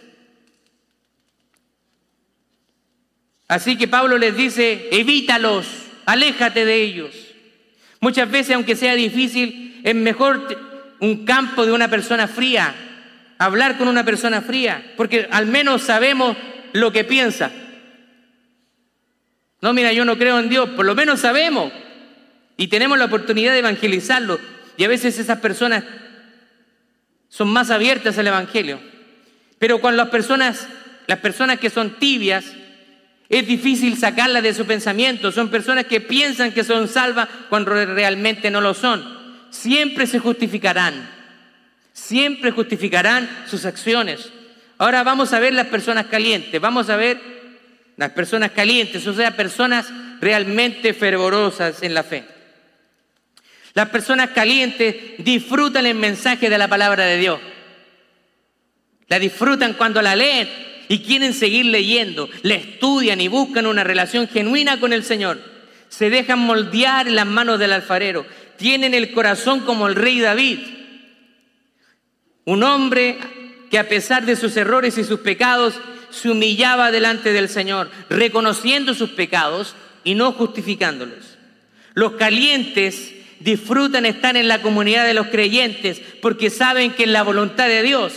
Así 3.49 3.79
que 3.79 3.89
Pablo 3.89 4.19
les 4.19 4.37
dice, 4.37 4.89
evítalos, 4.93 5.67
aléjate 6.05 6.67
de 6.67 6.83
ellos. 6.83 7.15
Muchas 8.01 8.31
veces, 8.31 8.55
aunque 8.55 8.77
sea 8.77 8.95
difícil, 8.95 9.81
es 9.83 9.95
mejor 9.95 10.47
un 11.01 11.25
campo 11.25 11.65
de 11.65 11.73
una 11.73 11.89
persona 11.89 12.29
fría, 12.29 12.75
hablar 13.39 13.79
con 13.79 13.89
una 13.89 14.05
persona 14.05 14.43
fría, 14.43 14.93
porque 14.99 15.27
al 15.31 15.47
menos 15.47 15.83
sabemos 15.83 16.37
lo 16.75 16.93
que 16.93 17.05
piensa. 17.05 17.51
No, 19.63 19.73
mira, 19.73 19.95
yo 19.95 20.05
no 20.05 20.19
creo 20.19 20.39
en 20.39 20.51
Dios, 20.51 20.69
por 20.71 20.85
lo 20.85 20.95
menos 20.95 21.21
sabemos 21.21 21.73
y 22.57 22.69
tenemos 22.69 22.99
la 22.99 23.07
oportunidad 23.07 23.53
de 23.53 23.59
evangelizarlo. 23.59 24.39
Y 24.77 24.85
a 24.85 24.89
veces 24.89 25.19
esas 25.19 25.39
personas 25.41 25.85
son 27.29 27.49
más 27.49 27.71
abiertas 27.71 28.19
al 28.19 28.27
Evangelio. 28.27 28.81
Pero 29.59 29.81
cuando 29.81 30.03
las 30.03 30.11
personas, 30.11 30.69
las 31.07 31.19
personas 31.19 31.59
que 31.59 31.71
son 31.71 31.99
tibias, 31.99 32.45
es 33.29 33.47
difícil 33.47 33.97
sacarlas 33.97 34.43
de 34.43 34.55
su 34.55 34.65
pensamiento. 34.65 35.33
Son 35.33 35.51
personas 35.51 35.87
que 35.87 36.01
piensan 36.01 36.53
que 36.53 36.65
son 36.65 36.89
salvas 36.89 37.29
cuando 37.49 37.73
realmente 37.73 38.51
no 38.51 38.61
lo 38.61 38.75
son. 38.75 39.05
Siempre 39.51 40.07
se 40.07 40.19
justificarán. 40.19 41.11
Siempre 41.93 42.51
justificarán 42.51 43.29
sus 43.47 43.65
acciones. 43.65 44.31
Ahora 44.79 45.03
vamos 45.03 45.33
a 45.33 45.41
ver 45.41 45.55
las 45.55 45.67
personas 45.67 46.07
calientes. 46.07 46.61
Vamos 46.61 46.91
a 46.91 46.97
ver 46.97 47.37
las 47.97 48.11
personas 48.11 48.51
calientes, 48.53 49.07
o 49.07 49.15
sea, 49.15 49.37
personas 49.37 49.87
realmente 50.21 50.93
fervorosas 50.93 51.83
en 51.83 51.95
la 51.95 52.03
fe. 52.03 52.36
Las 53.77 53.91
personas 53.91 54.31
calientes 54.31 54.97
disfrutan 55.19 55.85
el 55.85 55.97
mensaje 55.97 56.49
de 56.49 56.57
la 56.57 56.67
palabra 56.67 57.05
de 57.05 57.19
Dios. 57.19 57.39
La 59.07 59.19
disfrutan 59.19 59.75
cuando 59.75 60.01
la 60.01 60.17
leen 60.17 60.49
y 60.89 61.01
quieren 61.01 61.35
seguir 61.35 61.67
leyendo, 61.67 62.27
la 62.41 62.55
estudian 62.55 63.21
y 63.21 63.29
buscan 63.29 63.67
una 63.67 63.85
relación 63.85 64.29
genuina 64.29 64.81
con 64.81 64.95
el 64.95 65.05
Señor. 65.05 65.39
Se 65.91 66.09
dejan 66.09 66.39
moldear 66.39 67.07
en 67.07 67.17
las 67.17 67.27
manos 67.27 67.59
del 67.59 67.71
alfarero. 67.71 68.25
Tienen 68.57 68.95
el 68.95 69.13
corazón 69.13 69.61
como 69.61 69.89
el 69.89 69.95
rey 69.95 70.21
David. 70.21 70.61
Un 72.47 72.63
hombre 72.63 73.19
que 73.71 73.79
a 73.79 73.91
pesar 73.91 74.25
de 74.25 74.37
sus 74.37 74.57
errores 74.57 74.97
y 74.97 75.05
sus 75.05 75.21
pecados 75.21 75.75
se 76.09 76.31
humillaba 76.31 76.91
delante 76.91 77.31
del 77.31 77.51
Señor, 77.51 77.91
reconociendo 78.09 78.95
sus 78.95 79.11
pecados 79.11 79.77
y 80.03 80.15
no 80.15 80.33
justificándolos. 80.33 81.37
Los 81.93 82.13
calientes 82.13 83.16
disfrutan 83.41 84.07
estar 84.07 84.37
en 84.37 84.49
la 84.49 84.63
comunidad 84.63 85.07
de 85.07 85.15
los 85.15 85.29
creyentes 85.29 86.01
porque 86.21 86.51
saben 86.51 86.93
que 86.93 87.05
en 87.05 87.13
la 87.13 87.23
voluntad 87.23 87.69
de 87.69 87.83
Dios, 87.83 88.13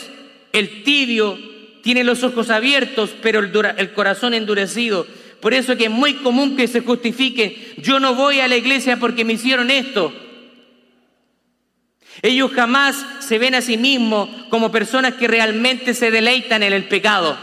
el 0.54 0.84
tibio 0.84 1.38
tiene 1.82 2.04
los 2.04 2.24
ojos 2.24 2.50
abiertos, 2.50 3.12
pero 3.22 3.40
el, 3.40 3.52
el 3.78 3.94
corazón 3.94 4.34
endurecido. 4.34 5.06
Por 5.40 5.54
eso 5.54 5.78
que 5.78 5.86
es 5.86 5.92
muy 5.92 6.16
común 6.16 6.58
que 6.58 6.68
se 6.68 6.82
justifique, 6.82 7.74
yo 7.78 8.00
no 8.00 8.16
voy 8.16 8.40
a 8.40 8.48
la 8.48 8.58
iglesia 8.58 8.98
porque 8.98 9.24
me 9.24 9.34
hicieron 9.34 9.72
esto. 9.72 10.14
Ellos 12.22 12.52
jamás 12.52 13.06
se 13.20 13.38
ven 13.38 13.56
a 13.56 13.62
sí 13.62 13.78
mismos 13.78 14.30
como 14.50 14.72
personas 14.72 15.14
que 15.14 15.28
realmente 15.28 15.94
se 15.94 16.12
deleitan 16.12 16.64
en 16.64 16.74
el 16.74 16.86
pecado 16.86 17.38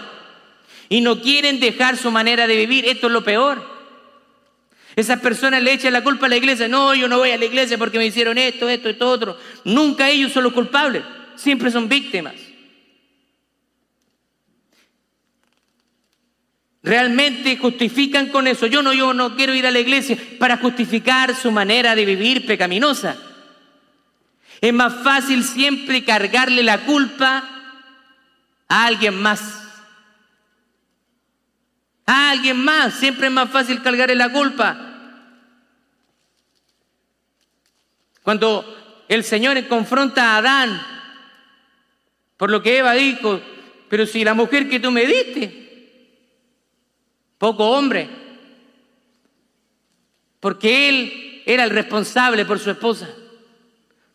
y 0.89 1.01
no 1.01 1.21
quieren 1.21 1.61
dejar 1.61 1.97
su 1.97 2.11
manera 2.11 2.47
de 2.47 2.57
vivir. 2.57 2.85
Esto 2.87 3.07
es 3.07 3.12
lo 3.12 3.25
peor. 3.25 3.76
Esas 4.97 5.21
personas 5.21 5.63
le 5.63 5.75
echan 5.75 5.93
la 5.93 6.03
culpa 6.03 6.25
a 6.25 6.29
la 6.31 6.39
iglesia. 6.39 6.69
No, 6.69 6.95
yo 6.95 7.07
no 7.07 7.19
voy 7.19 7.31
a 7.31 7.37
la 7.37 7.45
iglesia 7.45 7.77
porque 7.77 7.99
me 7.99 8.07
hicieron 8.07 8.39
esto, 8.39 8.67
esto, 8.67 8.89
esto, 8.89 9.07
otro. 9.07 9.39
Nunca 9.65 10.09
ellos 10.09 10.33
son 10.33 10.45
los 10.45 10.55
culpables. 10.55 11.03
Siempre 11.35 11.71
son 11.71 11.87
víctimas. 11.87 12.35
Realmente 16.83 17.59
justifican 17.59 18.29
con 18.29 18.47
eso. 18.47 18.67
Yo 18.67 18.81
no, 18.81 18.95
yo 18.95 19.13
no 19.13 19.37
quiero 19.37 19.55
ir 19.55 19.67
a 19.67 19.71
la 19.71 19.81
iglesia 19.81 20.17
para 20.39 20.57
justificar 20.57 21.35
su 21.35 21.51
manera 21.51 21.95
de 21.95 22.07
vivir 22.07 22.47
pecaminosa. 22.47 23.19
Es 24.63 24.73
más 24.73 24.95
fácil 25.05 25.45
siempre 25.45 26.05
cargarle 26.05 26.63
la 26.63 26.87
culpa 26.87 27.45
a 28.67 28.87
alguien 28.87 29.21
más 29.21 29.66
a 32.07 32.31
alguien 32.31 32.64
más. 32.64 32.95
Siempre 32.95 33.27
es 33.27 33.33
más 33.33 33.51
fácil 33.51 33.83
cargarle 33.83 34.14
la 34.14 34.33
culpa. 34.33 34.79
Cuando 38.23 39.05
el 39.09 39.23
Señor 39.25 39.66
confronta 39.69 40.35
a 40.35 40.37
Adán 40.38 40.97
por 42.37 42.51
lo 42.51 42.62
que 42.62 42.79
Eva 42.79 42.92
dijo, 42.92 43.40
pero 43.88 44.07
si 44.07 44.25
la 44.25 44.35
mujer 44.35 44.69
que 44.69 44.81
tú 44.81 44.90
me 44.90 45.07
diste, 45.07 45.66
poco 47.38 47.71
hombre, 47.71 48.09
porque 50.40 50.88
él 50.88 51.42
era 51.47 51.64
el 51.64 51.71
responsable 51.71 52.45
por 52.45 52.59
su 52.59 52.71
esposa. 52.71 53.09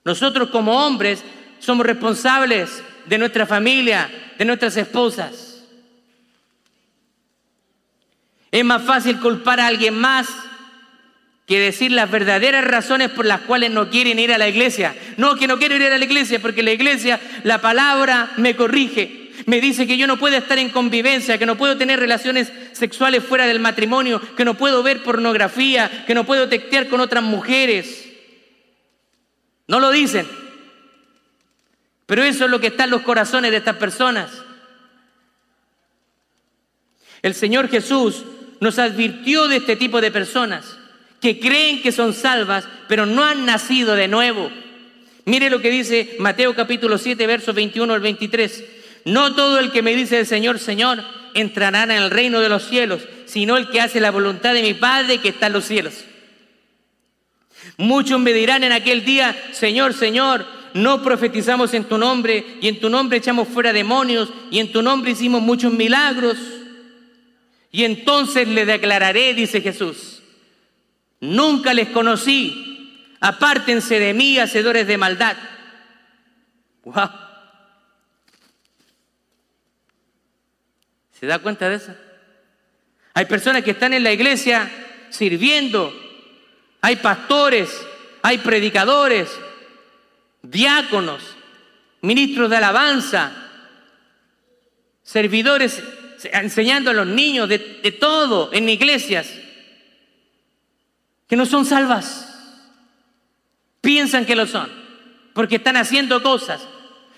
Nosotros 0.03 0.49
como 0.49 0.85
hombres 0.85 1.23
somos 1.59 1.85
responsables 1.85 2.83
de 3.05 3.17
nuestra 3.17 3.45
familia, 3.45 4.09
de 4.37 4.45
nuestras 4.45 4.77
esposas. 4.77 5.50
Es 8.51 8.65
más 8.65 8.83
fácil 8.83 9.19
culpar 9.19 9.59
a 9.61 9.67
alguien 9.67 9.97
más 9.97 10.27
que 11.47 11.59
decir 11.59 11.91
las 11.91 12.11
verdaderas 12.11 12.63
razones 12.63 13.09
por 13.09 13.25
las 13.25 13.41
cuales 13.41 13.71
no 13.71 13.89
quieren 13.89 14.19
ir 14.19 14.31
a 14.33 14.37
la 14.37 14.49
iglesia. 14.49 14.95
No, 15.17 15.35
que 15.35 15.47
no 15.47 15.57
quiero 15.57 15.75
ir 15.75 15.83
a 15.83 15.97
la 15.97 16.05
iglesia 16.05 16.41
porque 16.41 16.63
la 16.63 16.71
iglesia, 16.71 17.19
la 17.43 17.61
palabra 17.61 18.31
me 18.37 18.55
corrige. 18.55 19.31
Me 19.47 19.59
dice 19.59 19.87
que 19.87 19.97
yo 19.97 20.05
no 20.05 20.17
puedo 20.17 20.37
estar 20.37 20.59
en 20.59 20.69
convivencia, 20.69 21.37
que 21.37 21.45
no 21.45 21.57
puedo 21.57 21.77
tener 21.77 21.99
relaciones 21.99 22.51
sexuales 22.73 23.23
fuera 23.23 23.47
del 23.47 23.59
matrimonio, 23.59 24.21
que 24.35 24.45
no 24.45 24.53
puedo 24.53 24.83
ver 24.83 25.01
pornografía, 25.01 26.05
que 26.05 26.13
no 26.13 26.25
puedo 26.25 26.47
textear 26.47 26.87
con 26.87 27.01
otras 27.01 27.23
mujeres. 27.23 28.07
No 29.67 29.79
lo 29.79 29.91
dicen. 29.91 30.27
Pero 32.05 32.23
eso 32.23 32.45
es 32.45 32.51
lo 32.51 32.59
que 32.59 32.67
está 32.67 32.83
en 32.83 32.91
los 32.91 33.01
corazones 33.01 33.51
de 33.51 33.57
estas 33.57 33.77
personas. 33.77 34.29
El 37.21 37.33
Señor 37.33 37.69
Jesús 37.69 38.23
nos 38.61 38.79
advirtió 38.79 39.49
de 39.49 39.57
este 39.57 39.75
tipo 39.75 39.99
de 39.99 40.11
personas 40.11 40.77
que 41.19 41.39
creen 41.39 41.81
que 41.81 41.91
son 41.91 42.13
salvas, 42.13 42.65
pero 42.87 43.05
no 43.05 43.25
han 43.25 43.45
nacido 43.45 43.95
de 43.95 44.07
nuevo. 44.07 44.49
Mire 45.25 45.49
lo 45.49 45.61
que 45.61 45.69
dice 45.69 46.15
Mateo 46.19 46.55
capítulo 46.55 46.97
7, 46.97 47.27
versos 47.27 47.53
21 47.53 47.93
al 47.93 47.99
23. 47.99 48.63
No 49.05 49.35
todo 49.35 49.59
el 49.59 49.71
que 49.71 49.81
me 49.81 49.95
dice 49.95 50.19
el 50.19 50.27
Señor, 50.27 50.59
Señor, 50.59 51.03
entrará 51.33 51.83
en 51.83 51.91
el 51.91 52.11
reino 52.11 52.39
de 52.39 52.49
los 52.49 52.63
cielos, 52.63 53.01
sino 53.25 53.57
el 53.57 53.69
que 53.69 53.81
hace 53.81 53.99
la 53.99 54.11
voluntad 54.11 54.53
de 54.53 54.61
mi 54.61 54.75
Padre 54.75 55.17
que 55.17 55.29
está 55.29 55.47
en 55.47 55.53
los 55.53 55.65
cielos. 55.65 56.05
Muchos 57.77 58.19
me 58.19 58.31
dirán 58.31 58.63
en 58.63 58.71
aquel 58.71 59.05
día, 59.05 59.35
Señor, 59.53 59.93
Señor, 59.93 60.45
no 60.75 61.01
profetizamos 61.01 61.73
en 61.73 61.85
tu 61.85 61.97
nombre, 61.97 62.45
y 62.61 62.67
en 62.67 62.79
tu 62.79 62.89
nombre 62.89 63.17
echamos 63.17 63.47
fuera 63.47 63.73
demonios, 63.73 64.29
y 64.51 64.59
en 64.59 64.71
tu 64.71 64.83
nombre 64.83 65.11
hicimos 65.11 65.41
muchos 65.41 65.73
milagros. 65.73 66.37
Y 67.71 67.85
entonces 67.85 68.47
le 68.47 68.65
declararé, 68.65 69.33
dice 69.33 69.61
Jesús, 69.61 70.21
nunca 71.21 71.73
les 71.73 71.89
conocí, 71.89 73.15
apártense 73.21 73.99
de 73.99 74.13
mí, 74.13 74.37
hacedores 74.37 74.87
de 74.87 74.97
maldad. 74.97 75.37
Wow. 76.83 77.09
¿Se 81.17 81.27
da 81.27 81.39
cuenta 81.39 81.69
de 81.69 81.75
eso? 81.75 81.95
Hay 83.13 83.25
personas 83.25 83.63
que 83.63 83.71
están 83.71 83.93
en 83.93 84.03
la 84.03 84.11
iglesia 84.11 84.69
sirviendo, 85.09 85.93
hay 86.81 86.97
pastores, 86.97 87.69
hay 88.21 88.39
predicadores, 88.39 89.29
diáconos, 90.41 91.23
ministros 92.01 92.49
de 92.49 92.57
alabanza, 92.57 93.31
servidores 95.03 95.83
enseñando 96.25 96.91
a 96.91 96.93
los 96.93 97.07
niños 97.07 97.47
de, 97.49 97.59
todo 97.99 98.51
en 98.53 98.69
iglesias 98.69 99.29
que 101.27 101.35
no 101.35 101.45
son 101.45 101.65
salvas. 101.65 102.27
Piensan 103.79 104.25
que 104.25 104.35
lo 104.35 104.45
son, 104.45 104.69
porque 105.33 105.55
están 105.55 105.77
haciendo 105.77 106.21
cosas. 106.21 106.67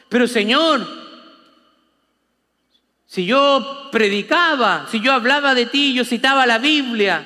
Pero 0.09 0.27
Señor, 0.27 0.87
si 3.05 3.25
yo 3.25 3.89
predicaba, 3.91 4.87
si 4.89 4.99
yo 4.99 5.13
hablaba 5.13 5.53
de 5.53 5.65
ti, 5.65 5.93
yo 5.93 6.05
citaba 6.05 6.45
la 6.45 6.59
Biblia, 6.59 7.25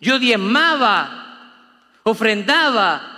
yo 0.00 0.18
diezmaba, 0.18 2.00
ofrendaba, 2.04 3.10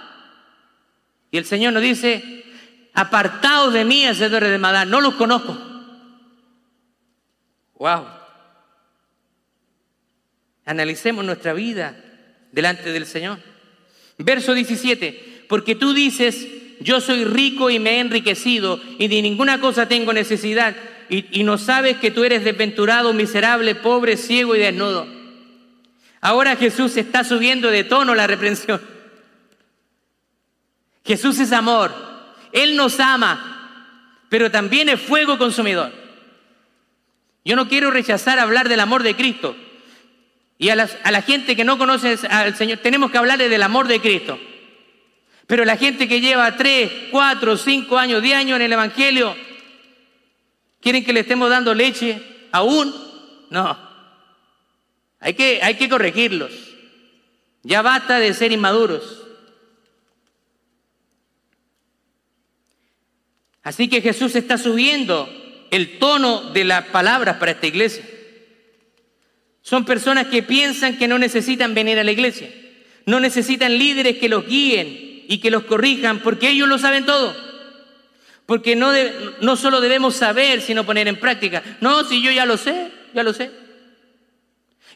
y 1.31 1.39
el 1.39 1.45
Señor 1.45 1.73
nos 1.73 1.83
dice, 1.83 2.45
apartados 2.93 3.73
de 3.73 3.85
mí, 3.85 4.05
hacedores 4.05 4.51
de 4.51 4.59
maldad, 4.59 4.87
no 4.87 5.01
los 5.01 5.15
conozco. 5.15 5.72
Wow. 7.83 8.07
Analicemos 10.67 11.25
nuestra 11.25 11.53
vida 11.53 11.97
delante 12.53 12.93
del 12.93 13.07
Señor. 13.07 13.41
Verso 14.19 14.55
17, 14.55 15.47
porque 15.49 15.75
tú 15.75 15.93
dices, 15.93 16.47
yo 16.79 17.01
soy 17.01 17.25
rico 17.25 17.71
y 17.71 17.81
me 17.81 17.97
he 17.97 17.99
enriquecido 17.99 18.81
y 19.01 19.09
de 19.09 19.21
ninguna 19.21 19.61
cosa 19.61 19.89
tengo 19.89 20.13
necesidad 20.13 20.77
y, 21.09 21.41
y 21.41 21.43
no 21.43 21.59
sabes 21.59 21.97
que 21.97 22.13
tú 22.13 22.23
eres 22.23 22.45
desventurado, 22.45 23.13
miserable, 23.15 23.75
pobre, 23.75 24.17
ciego 24.17 24.55
y 24.55 24.61
desnudo. 24.61 25.09
Ahora 26.21 26.55
Jesús 26.55 26.97
está 26.97 27.25
subiendo 27.25 27.69
de 27.69 27.83
tono 27.83 28.15
la 28.15 28.29
reprensión. 28.29 28.81
Jesús 31.05 31.41
es 31.41 31.51
amor, 31.51 31.93
Él 32.53 32.77
nos 32.77 33.01
ama, 33.01 34.21
pero 34.29 34.53
también 34.53 34.89
es 34.89 35.01
fuego 35.01 35.37
consumidor. 35.37 36.02
Yo 37.45 37.57
no 37.57 37.69
quiero 37.69 37.91
rechazar 37.91 38.39
hablar 38.39 38.69
del 38.69 38.81
amor 38.81 39.03
de 39.03 39.17
Cristo. 39.17 39.57
Y 40.59 40.69
a, 40.69 40.89
a 41.03 41.11
la 41.11 41.23
gente 41.23 41.57
que 41.57 41.65
no 41.65 41.77
conoce 41.77 42.19
al 42.29 42.55
Señor, 42.57 42.79
tenemos 42.79 43.11
que 43.11 43.19
hablarle 43.19 43.49
del 43.49 43.63
amor 43.63 43.89
de 43.89 44.01
Cristo. 44.01 44.39
Pero 45.47 45.65
la 45.65 45.77
gente 45.77 46.07
que 46.07 46.21
lleva 46.21 46.57
tres, 46.57 46.91
cuatro, 47.11 47.57
cinco 47.57 47.99
años, 47.99 48.23
diez 48.23 48.37
años 48.37 48.57
en 48.57 48.63
el 48.63 48.73
Evangelio, 48.73 49.37
¿quieren 50.81 51.05
que 51.05 51.13
le 51.13 51.21
estemos 51.21 51.51
dando 51.51 51.75
leche 51.75 52.23
aún? 52.53 52.95
No. 53.51 53.77
Hay 55.19 55.35
que, 55.35 55.61
hay 55.63 55.75
que 55.75 55.89
corregirlos. 55.89 56.53
Ya 57.65 57.83
basta 57.83 58.19
de 58.19 58.33
ser 58.35 58.53
inmaduros. 58.53 59.23
Así 63.63 63.89
que 63.89 64.01
Jesús 64.01 64.35
está 64.35 64.59
subiendo 64.59 65.29
el 65.73 65.99
tono 65.99 66.51
de 66.53 66.65
las 66.65 66.85
palabras 66.85 67.39
para 67.39 67.53
esta 67.53 67.67
iglesia. 67.67 68.05
Son 69.63 69.87
personas 69.87 70.27
que 70.27 70.43
piensan 70.43 70.99
que 70.99 71.09
no 71.09 71.19
necesitan 71.19 71.73
venir 71.73 71.99
a 71.99 72.05
la 72.05 72.13
iglesia, 72.13 72.51
no 73.07 73.19
necesitan 73.21 73.79
líderes 73.79 74.19
que 74.19 74.29
los 74.29 74.47
guíen 74.47 75.25
y 75.27 75.39
que 75.39 75.51
los 75.51 75.65
corrijan, 75.65 76.21
porque 76.21 76.51
ellos 76.51 76.69
lo 76.69 76.79
saben 76.79 77.07
todo. 77.07 77.35
Porque 78.45 78.77
no, 78.77 78.93
no 79.41 79.57
solo 79.57 79.81
debemos 79.81 80.15
saber, 80.15 80.61
sino 80.61 80.85
poner 80.85 81.09
en 81.09 81.19
práctica. 81.19 81.63
No, 81.81 82.05
si 82.05 82.21
yo 82.21 82.31
ya 82.31 82.45
lo 82.45 82.59
sé, 82.59 82.91
ya 83.15 83.23
lo 83.23 83.33
sé. 83.33 83.51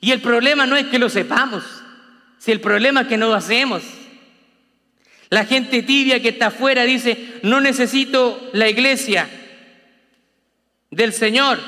Y 0.02 0.12
el 0.12 0.20
problema 0.20 0.66
no 0.66 0.76
es 0.76 0.86
que 0.88 0.98
lo 0.98 1.08
sepamos, 1.08 1.64
si 2.38 2.52
el 2.52 2.60
problema 2.60 3.02
es 3.02 3.06
que 3.06 3.16
no 3.16 3.28
lo 3.28 3.34
hacemos. 3.34 3.82
La 5.30 5.46
gente 5.46 5.82
tibia 5.82 6.20
que 6.20 6.28
está 6.28 6.48
afuera 6.48 6.84
dice, 6.84 7.38
no 7.42 7.62
necesito 7.62 8.50
la 8.52 8.68
iglesia 8.68 9.26
del 10.90 11.12
Señor, 11.12 11.58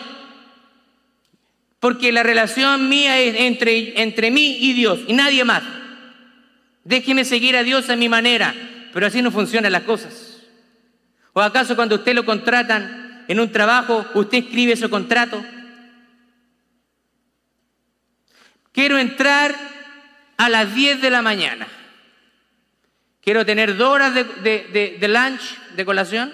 porque 1.80 2.12
la 2.12 2.22
relación 2.22 2.88
mía 2.88 3.18
es 3.18 3.36
entre, 3.40 4.00
entre 4.00 4.30
mí 4.30 4.58
y 4.60 4.72
Dios 4.72 5.00
y 5.06 5.12
nadie 5.12 5.44
más. 5.44 5.62
Déjeme 6.84 7.24
seguir 7.24 7.56
a 7.56 7.62
Dios 7.62 7.90
a 7.90 7.96
mi 7.96 8.08
manera, 8.08 8.54
pero 8.92 9.06
así 9.06 9.22
no 9.22 9.30
funcionan 9.30 9.72
las 9.72 9.82
cosas. 9.82 10.38
¿O 11.32 11.40
acaso 11.40 11.76
cuando 11.76 11.96
usted 11.96 12.14
lo 12.14 12.24
contratan 12.24 13.24
en 13.28 13.40
un 13.40 13.52
trabajo, 13.52 14.06
usted 14.14 14.38
escribe 14.38 14.72
ese 14.72 14.88
contrato? 14.88 15.44
Quiero 18.72 18.98
entrar 18.98 19.54
a 20.36 20.48
las 20.48 20.74
10 20.74 21.02
de 21.02 21.10
la 21.10 21.20
mañana. 21.20 21.66
Quiero 23.20 23.44
tener 23.44 23.76
dos 23.76 23.88
horas 23.88 24.14
de, 24.14 24.24
de, 24.24 24.96
de, 24.98 25.08
lunch, 25.08 25.58
de 25.76 25.84
colación, 25.84 26.32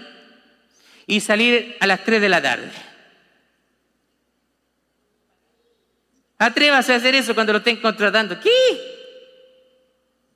y 1.06 1.20
salir 1.20 1.76
a 1.80 1.86
las 1.86 2.04
3 2.04 2.20
de 2.20 2.28
la 2.28 2.42
tarde. 2.42 2.70
Atrévase 6.38 6.92
a 6.92 6.96
hacer 6.96 7.14
eso 7.14 7.34
cuando 7.34 7.52
lo 7.52 7.58
estén 7.58 7.76
contratando. 7.76 8.38
¿Qué? 8.40 8.50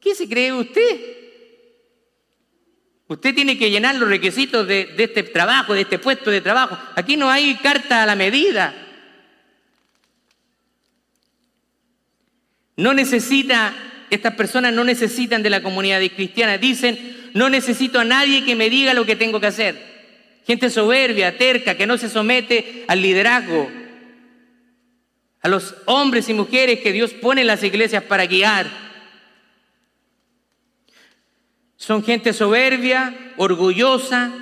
¿Qué 0.00 0.14
se 0.14 0.28
cree 0.28 0.52
usted? 0.52 1.00
Usted 3.08 3.34
tiene 3.34 3.58
que 3.58 3.70
llenar 3.70 3.96
los 3.96 4.08
requisitos 4.08 4.66
de, 4.66 4.86
de, 4.86 5.04
este 5.04 5.22
trabajo, 5.22 5.74
de 5.74 5.82
este 5.82 5.98
puesto 5.98 6.30
de 6.30 6.40
trabajo. 6.40 6.78
Aquí 6.94 7.16
no 7.16 7.30
hay 7.30 7.56
carta 7.56 8.02
a 8.02 8.06
la 8.06 8.14
medida. 8.14 8.74
No 12.76 12.94
necesita 12.94 13.74
estas 14.10 14.34
personas 14.34 14.72
no 14.72 14.84
necesitan 14.84 15.42
de 15.42 15.50
la 15.50 15.62
comunidad 15.62 16.00
cristiana. 16.14 16.58
Dicen, 16.58 17.30
no 17.34 17.48
necesito 17.48 18.00
a 18.00 18.04
nadie 18.04 18.44
que 18.44 18.56
me 18.56 18.70
diga 18.70 18.94
lo 18.94 19.06
que 19.06 19.16
tengo 19.16 19.40
que 19.40 19.48
hacer. 19.48 19.97
Gente 20.49 20.68
soberbia, 20.68 21.38
terca, 21.38 21.76
que 21.76 21.86
no 21.86 21.96
se 21.96 22.09
somete 22.09 22.84
al 22.88 23.01
liderazgo, 23.01 23.70
a 25.40 25.49
los 25.49 25.76
hombres 25.84 26.28
y 26.28 26.34
mujeres 26.34 26.80
que 26.80 26.92
Dios 26.92 27.12
pone 27.12 27.42
en 27.42 27.46
las 27.46 27.62
iglesias 27.62 28.03
para 28.03 28.26
guiar. 28.26 28.66
Son 31.76 32.03
gente 32.03 32.32
soberbia, 32.32 33.34
orgullosa, 33.36 34.32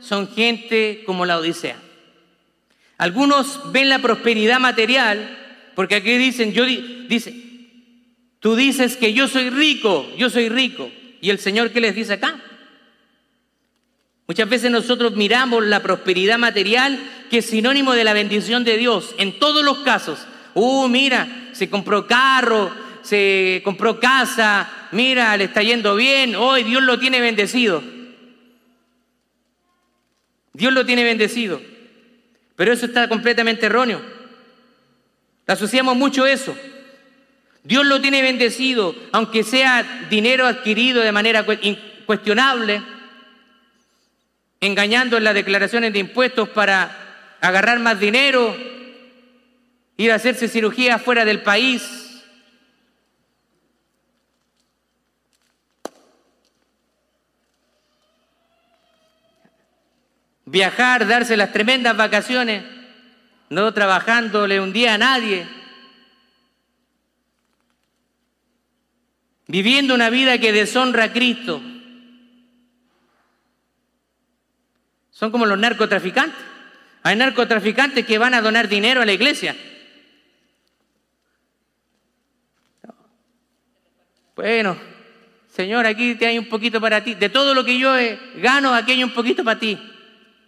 son 0.00 0.32
gente 0.32 1.02
como 1.04 1.26
la 1.26 1.38
Odisea. 1.38 1.76
Algunos 2.98 3.72
ven 3.72 3.88
la 3.88 3.98
prosperidad 3.98 4.60
material, 4.60 5.36
porque 5.74 5.96
aquí 5.96 6.16
dicen, 6.16 6.52
yo 6.52 6.64
dice, 6.64 7.44
Tú 8.44 8.56
dices 8.56 8.98
que 8.98 9.14
yo 9.14 9.26
soy 9.26 9.48
rico, 9.48 10.06
yo 10.18 10.28
soy 10.28 10.50
rico. 10.50 10.90
¿Y 11.22 11.30
el 11.30 11.38
Señor 11.38 11.70
qué 11.70 11.80
les 11.80 11.94
dice 11.94 12.12
acá? 12.12 12.38
Muchas 14.26 14.48
veces 14.48 14.70
nosotros 14.70 15.14
miramos 15.16 15.64
la 15.64 15.82
prosperidad 15.82 16.38
material 16.38 16.98
que 17.30 17.38
es 17.38 17.46
sinónimo 17.46 17.92
de 17.92 18.04
la 18.04 18.14
bendición 18.14 18.64
de 18.64 18.78
Dios. 18.78 19.14
En 19.18 19.38
todos 19.38 19.64
los 19.64 19.78
casos. 19.78 20.26
Uh, 20.54 20.88
mira, 20.88 21.50
se 21.52 21.68
compró 21.68 22.06
carro, 22.06 22.70
se 23.02 23.60
compró 23.64 24.00
casa, 24.00 24.88
mira, 24.92 25.36
le 25.36 25.44
está 25.44 25.62
yendo 25.62 25.94
bien, 25.94 26.36
hoy 26.36 26.62
Dios 26.62 26.82
lo 26.82 26.98
tiene 26.98 27.20
bendecido. 27.20 27.82
Dios 30.54 30.72
lo 30.72 30.86
tiene 30.86 31.04
bendecido. 31.04 31.60
Pero 32.56 32.72
eso 32.72 32.86
está 32.86 33.08
completamente 33.08 33.66
erróneo. 33.66 34.00
Asociamos 35.46 35.96
mucho 35.96 36.26
eso. 36.26 36.56
Dios 37.64 37.84
lo 37.84 38.00
tiene 38.00 38.22
bendecido, 38.22 38.94
aunque 39.12 39.42
sea 39.42 40.06
dinero 40.08 40.46
adquirido 40.46 41.02
de 41.02 41.12
manera 41.12 41.44
incuestionable, 41.62 42.82
engañando 44.66 45.16
en 45.16 45.24
las 45.24 45.34
declaraciones 45.34 45.92
de 45.92 45.98
impuestos 45.98 46.48
para 46.48 47.36
agarrar 47.40 47.78
más 47.80 48.00
dinero, 48.00 48.56
ir 49.96 50.12
a 50.12 50.14
hacerse 50.14 50.48
cirugía 50.48 50.98
fuera 50.98 51.24
del 51.24 51.42
país. 51.42 51.82
Viajar, 60.46 61.06
darse 61.06 61.36
las 61.36 61.52
tremendas 61.52 61.96
vacaciones, 61.96 62.64
no 63.50 63.72
trabajándole 63.74 64.60
un 64.60 64.72
día 64.72 64.94
a 64.94 64.98
nadie. 64.98 65.46
viviendo 69.46 69.94
una 69.94 70.10
vida 70.10 70.38
que 70.38 70.52
deshonra 70.52 71.04
a 71.04 71.12
Cristo. 71.12 71.60
Son 75.24 75.32
como 75.32 75.46
los 75.46 75.58
narcotraficantes. 75.58 76.38
Hay 77.02 77.16
narcotraficantes 77.16 78.04
que 78.04 78.18
van 78.18 78.34
a 78.34 78.42
donar 78.42 78.68
dinero 78.68 79.00
a 79.00 79.06
la 79.06 79.12
iglesia. 79.14 79.56
Bueno, 84.36 84.76
Señor, 85.50 85.86
aquí 85.86 86.14
te 86.16 86.26
hay 86.26 86.38
un 86.38 86.50
poquito 86.50 86.78
para 86.78 87.02
ti. 87.02 87.14
De 87.14 87.30
todo 87.30 87.54
lo 87.54 87.64
que 87.64 87.78
yo 87.78 87.94
gano, 88.34 88.74
aquí 88.74 88.92
hay 88.92 89.02
un 89.02 89.14
poquito 89.14 89.42
para 89.42 89.58
ti. 89.58 89.78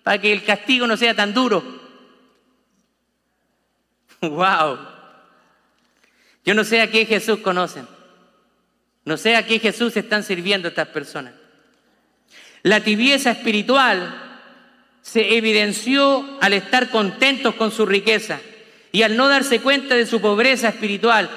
Para 0.03 0.20
que 0.20 0.31
el 0.31 0.45
castigo 0.45 0.87
no 0.87 0.99
sea 0.99 1.14
tan 1.14 1.33
duro. 1.33 1.64
¡Wow! 4.20 4.79
Yo 6.45 6.53
no 6.53 6.64
sé 6.64 6.83
a 6.83 6.91
qué 6.91 7.07
Jesús 7.07 7.39
conocen. 7.39 7.89
No 9.07 9.16
sé 9.16 9.37
a 9.37 9.47
qué 9.47 9.59
Jesús 9.59 9.97
están 9.97 10.22
sirviendo 10.22 10.68
estas 10.68 10.89
personas. 10.89 11.33
La 12.62 12.81
tibieza 12.85 13.31
espiritual 13.31 14.24
se 15.07 15.37
evidenció 15.37 16.27
al 16.41 16.53
estar 16.53 16.91
contentos 16.91 17.55
con 17.55 17.71
su 17.71 17.87
riqueza 17.87 18.41
y 18.91 19.03
al 19.03 19.17
no 19.17 19.29
darse 19.29 19.61
cuenta 19.61 19.95
de 19.95 20.05
su 20.05 20.21
pobreza 20.21 20.69
espiritual. 20.69 21.31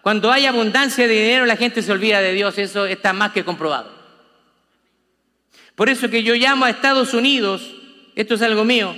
Cuando 0.00 0.32
hay 0.32 0.46
abundancia 0.46 1.06
de 1.06 1.12
dinero 1.12 1.44
la 1.44 1.56
gente 1.56 1.82
se 1.82 1.92
olvida 1.92 2.22
de 2.22 2.32
Dios, 2.32 2.56
eso 2.56 2.86
está 2.86 3.12
más 3.12 3.32
que 3.32 3.44
comprobado. 3.44 3.92
Por 5.74 5.90
eso 5.90 6.08
que 6.08 6.22
yo 6.22 6.34
llamo 6.34 6.64
a 6.64 6.70
Estados 6.70 7.12
Unidos, 7.12 7.74
esto 8.16 8.36
es 8.36 8.42
algo 8.42 8.64
mío, 8.64 8.96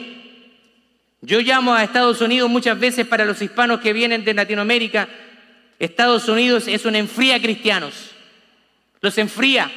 yo 1.21 1.41
llamo 1.41 1.75
a 1.75 1.83
Estados 1.83 2.21
Unidos 2.21 2.49
muchas 2.49 2.79
veces 2.79 3.09
para 3.09 3.25
los 3.25 3.43
hispanos 3.43 3.81
que 3.81 3.93
vienen 3.93 4.25
de 4.25 4.35
Latinoamérica, 4.35 5.09
Estados 5.81 6.29
Unidos 6.29 6.69
es 6.69 6.85
un 6.85 6.95
enfría 6.95 7.43
cristianos, 7.43 8.13
los 9.01 9.19
enfría. 9.19 9.71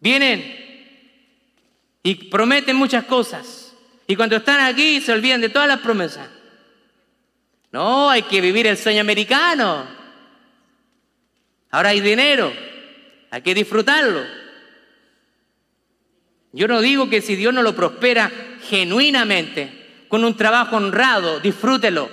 Vienen 0.00 0.67
y 2.02 2.14
prometen 2.14 2.76
muchas 2.76 3.04
cosas 3.04 3.68
y 4.10 4.16
cuando 4.16 4.36
están 4.36 4.60
aquí 4.60 5.00
se 5.02 5.12
olvidan 5.12 5.42
de 5.42 5.50
todas 5.50 5.68
las 5.68 5.80
promesas. 5.80 6.26
No, 7.70 8.08
hay 8.08 8.22
que 8.22 8.40
vivir 8.40 8.66
el 8.66 8.78
sueño 8.78 9.02
americano. 9.02 9.86
Ahora 11.70 11.90
hay 11.90 12.00
dinero, 12.00 12.50
hay 13.30 13.42
que 13.42 13.54
disfrutarlo. 13.54 14.24
Yo 16.52 16.66
no 16.66 16.80
digo 16.80 17.10
que 17.10 17.20
si 17.20 17.36
Dios 17.36 17.52
no 17.52 17.62
lo 17.62 17.76
prospera 17.76 18.32
genuinamente, 18.62 20.06
con 20.08 20.24
un 20.24 20.34
trabajo 20.34 20.76
honrado, 20.76 21.40
disfrútelo. 21.40 22.08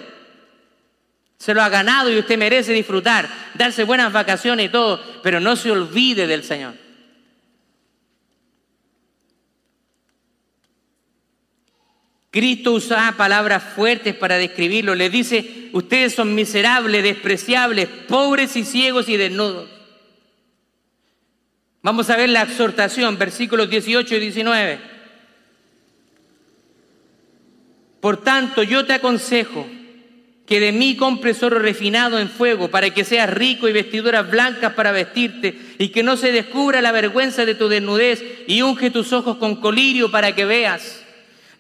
Se 1.38 1.54
lo 1.54 1.62
ha 1.62 1.70
ganado 1.70 2.12
y 2.12 2.20
usted 2.20 2.38
merece 2.38 2.74
disfrutar, 2.74 3.30
darse 3.54 3.86
buenas 3.86 4.12
vacaciones 4.12 4.66
y 4.66 4.70
todo, 4.70 5.02
pero 5.24 5.40
no 5.40 5.56
se 5.56 5.72
olvide 5.72 6.28
del 6.28 6.44
Señor. 6.44 6.85
Cristo 12.36 12.74
usa 12.74 13.14
palabras 13.16 13.64
fuertes 13.64 14.14
para 14.14 14.38
describirlo. 14.38 14.94
Le 14.94 15.10
dice, 15.10 15.70
ustedes 15.72 16.14
son 16.14 16.36
miserables, 16.36 17.02
despreciables, 17.02 17.88
pobres 18.10 18.58
y 18.58 18.66
ciegos 18.66 19.08
y 19.08 19.16
desnudos. 19.16 19.70
Vamos 21.82 22.10
a 22.10 22.18
ver 22.18 22.28
la 22.28 22.42
exhortación, 22.42 23.18
versículos 23.18 23.70
18 23.70 24.16
y 24.16 24.20
19. 24.20 24.80
Por 28.02 28.22
tanto, 28.22 28.64
yo 28.64 28.86
te 28.86 28.92
aconsejo 28.92 29.66
que 30.46 30.60
de 30.60 30.74
mí 30.74 30.98
compres 30.98 31.42
oro 31.42 31.58
refinado 31.58 32.20
en 32.20 32.28
fuego, 32.28 32.70
para 32.70 32.90
que 32.90 33.06
seas 33.06 33.30
rico 33.34 33.70
y 33.70 33.72
vestiduras 33.72 34.30
blancas 34.30 34.74
para 34.74 34.92
vestirte, 34.92 35.58
y 35.80 35.88
que 35.88 36.04
no 36.04 36.18
se 36.18 36.34
descubra 36.34 36.82
la 36.82 36.92
vergüenza 36.92 37.46
de 37.46 37.56
tu 37.56 37.70
desnudez, 37.70 38.22
y 38.46 38.62
unge 38.62 38.92
tus 38.92 39.14
ojos 39.14 39.38
con 39.38 39.56
colirio 39.56 40.12
para 40.12 40.36
que 40.36 40.44
veas. 40.44 41.05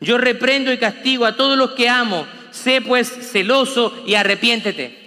Yo 0.01 0.17
reprendo 0.17 0.71
y 0.71 0.77
castigo 0.77 1.25
a 1.25 1.35
todos 1.35 1.57
los 1.57 1.71
que 1.71 1.89
amo, 1.89 2.27
sé 2.51 2.81
pues 2.81 3.09
celoso 3.31 4.03
y 4.05 4.15
arrepiéntete. 4.15 5.05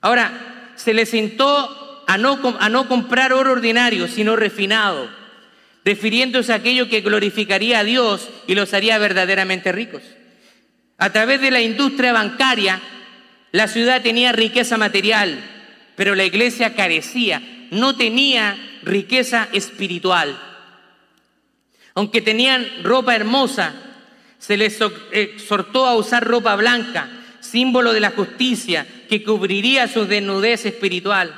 Ahora, 0.00 0.72
se 0.76 0.94
le 0.94 1.06
sentó 1.06 2.04
a 2.06 2.18
no, 2.18 2.88
comprar 2.88 3.32
oro 3.32 3.52
ordinario, 3.52 4.08
sino 4.08 4.34
refinado, 4.34 5.08
refiriéndose 5.84 6.52
a 6.52 6.56
aquello 6.56 6.88
que 6.88 7.02
glorificaría 7.02 7.80
a 7.80 7.84
Dios 7.84 8.28
y 8.46 8.54
los 8.54 8.74
haría 8.74 8.98
verdaderamente 8.98 9.70
ricos. 9.70 10.02
A 10.98 11.10
través 11.10 11.40
de 11.40 11.50
la 11.50 11.60
industria 11.60 12.12
bancaria, 12.12 12.80
la 13.52 13.68
ciudad 13.68 14.02
tenía 14.02 14.32
riqueza 14.32 14.76
material, 14.76 15.38
pero 15.96 16.14
la 16.14 16.24
iglesia 16.24 16.74
carecía, 16.74 17.42
no 17.70 17.96
tenía 17.96 18.56
riqueza 18.82 19.48
espiritual. 19.52 20.36
Aunque 21.94 22.20
tenían 22.20 22.66
ropa 22.82 23.14
hermosa, 23.14 23.74
se 24.38 24.56
les 24.56 24.78
exhortó 25.12 25.86
a 25.86 25.96
usar 25.96 26.24
ropa 26.24 26.56
blanca, 26.56 27.08
símbolo 27.40 27.92
de 27.92 28.00
la 28.00 28.10
justicia 28.10 28.86
que 29.08 29.22
cubriría 29.22 29.88
su 29.88 30.06
desnudez 30.06 30.66
espiritual. 30.66 31.34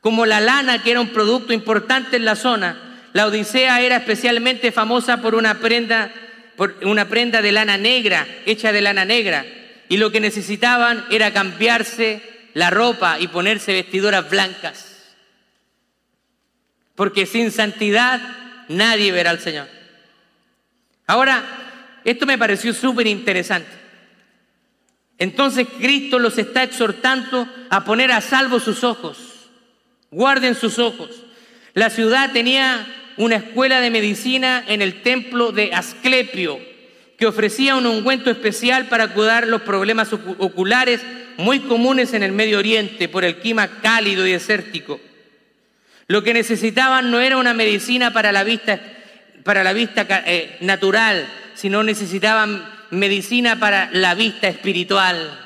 Como 0.00 0.24
la 0.24 0.40
lana, 0.40 0.82
que 0.82 0.92
era 0.92 1.00
un 1.00 1.10
producto 1.10 1.52
importante 1.52 2.16
en 2.16 2.24
la 2.24 2.36
zona, 2.36 3.00
la 3.12 3.26
Odisea 3.26 3.80
era 3.80 3.96
especialmente 3.96 4.72
famosa 4.72 5.20
por 5.20 5.34
una 5.34 5.58
prenda, 5.58 6.12
por 6.56 6.76
una 6.82 7.08
prenda 7.08 7.42
de 7.42 7.52
lana 7.52 7.76
negra, 7.76 8.26
hecha 8.44 8.72
de 8.72 8.82
lana 8.82 9.04
negra. 9.04 9.44
Y 9.88 9.96
lo 9.96 10.12
que 10.12 10.20
necesitaban 10.20 11.04
era 11.10 11.32
cambiarse 11.32 12.22
la 12.54 12.70
ropa 12.70 13.18
y 13.20 13.28
ponerse 13.28 13.72
vestiduras 13.72 14.30
blancas. 14.30 15.14
Porque 16.94 17.26
sin 17.26 17.50
santidad 17.50 18.45
nadie 18.68 19.12
verá 19.12 19.30
al 19.30 19.40
Señor. 19.40 19.68
Ahora, 21.06 21.42
esto 22.04 22.26
me 22.26 22.38
pareció 22.38 22.72
súper 22.72 23.06
interesante. 23.06 23.70
Entonces 25.18 25.66
Cristo 25.78 26.18
los 26.18 26.36
está 26.38 26.62
exhortando 26.62 27.48
a 27.70 27.84
poner 27.84 28.12
a 28.12 28.20
salvo 28.20 28.60
sus 28.60 28.84
ojos 28.84 29.36
Guarden 30.10 30.54
sus 30.54 30.78
ojos. 30.78 31.10
La 31.74 31.90
ciudad 31.90 32.32
tenía 32.32 32.86
una 33.16 33.36
escuela 33.36 33.80
de 33.80 33.90
medicina 33.90 34.64
en 34.66 34.82
el 34.82 35.02
templo 35.02 35.52
de 35.52 35.74
Asclepio, 35.74 36.58
que 37.18 37.26
ofrecía 37.26 37.76
un 37.76 37.86
ungüento 37.86 38.30
especial 38.30 38.86
para 38.86 39.12
cuidar 39.12 39.46
los 39.46 39.62
problemas 39.62 40.12
oculares 40.12 41.02
muy 41.38 41.60
comunes 41.60 42.14
en 42.14 42.22
el 42.22 42.32
Medio 42.32 42.58
Oriente 42.58 43.08
por 43.08 43.24
el 43.24 43.36
clima 43.36 43.68
cálido 43.82 44.26
y 44.26 44.32
desértico. 44.32 45.00
Lo 46.08 46.22
que 46.22 46.34
necesitaban 46.34 47.10
no 47.10 47.20
era 47.20 47.36
una 47.36 47.54
medicina 47.54 48.12
para 48.12 48.32
la 48.32 48.44
vista, 48.44 48.80
para 49.44 49.64
la 49.64 49.72
vista 49.72 50.06
eh, 50.26 50.56
natural, 50.60 51.26
sino 51.54 51.82
necesitaban 51.82 52.68
medicina 52.90 53.58
para 53.58 53.90
la 53.92 54.14
vista 54.14 54.48
espiritual. 54.48 55.40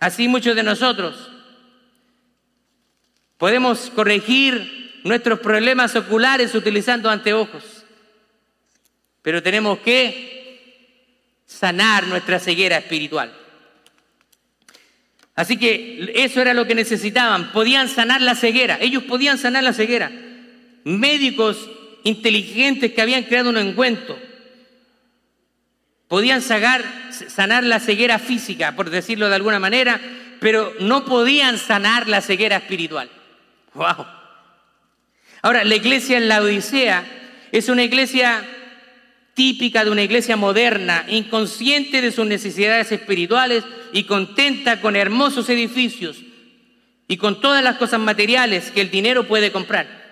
Así 0.00 0.28
muchos 0.28 0.56
de 0.56 0.62
nosotros 0.62 1.30
Podemos 3.44 3.90
corregir 3.90 5.00
nuestros 5.04 5.40
problemas 5.40 5.94
oculares 5.96 6.54
utilizando 6.54 7.10
anteojos, 7.10 7.84
pero 9.20 9.42
tenemos 9.42 9.80
que 9.80 11.42
sanar 11.44 12.06
nuestra 12.06 12.38
ceguera 12.38 12.78
espiritual. 12.78 13.36
Así 15.34 15.56
que 15.56 16.12
eso 16.14 16.40
era 16.40 16.54
lo 16.54 16.66
que 16.66 16.74
necesitaban, 16.74 17.50
podían 17.52 17.88
sanar 17.88 18.20
la 18.20 18.36
ceguera, 18.36 18.78
ellos 18.80 19.02
podían 19.02 19.36
sanar 19.36 19.64
la 19.64 19.72
ceguera. 19.72 20.12
Médicos 20.84 21.68
inteligentes 22.04 22.92
que 22.92 23.02
habían 23.02 23.24
creado 23.24 23.50
un 23.50 23.56
encuentro, 23.56 24.16
podían 26.06 26.42
sanar, 26.42 26.84
sanar 27.10 27.64
la 27.64 27.80
ceguera 27.80 28.18
física, 28.18 28.76
por 28.76 28.90
decirlo 28.90 29.28
de 29.28 29.34
alguna 29.34 29.58
manera, 29.58 30.00
pero 30.38 30.72
no 30.78 31.04
podían 31.04 31.58
sanar 31.58 32.08
la 32.08 32.20
ceguera 32.20 32.58
espiritual. 32.58 33.10
Wow. 33.74 34.06
Ahora, 35.42 35.64
la 35.64 35.74
iglesia 35.74 36.16
en 36.16 36.28
la 36.28 36.42
Odisea 36.42 37.04
es 37.50 37.68
una 37.68 37.82
iglesia 37.82 38.44
típica 39.34 39.84
de 39.84 39.90
una 39.90 40.02
iglesia 40.02 40.36
moderna, 40.36 41.04
inconsciente 41.08 42.00
de 42.00 42.12
sus 42.12 42.26
necesidades 42.26 42.90
espirituales 42.92 43.64
y 43.92 44.04
contenta 44.04 44.80
con 44.80 44.96
hermosos 44.96 45.48
edificios 45.48 46.18
y 47.08 47.16
con 47.16 47.40
todas 47.40 47.62
las 47.62 47.76
cosas 47.76 48.00
materiales 48.00 48.70
que 48.70 48.80
el 48.80 48.90
dinero 48.90 49.26
puede 49.28 49.52
comprar. 49.52 50.04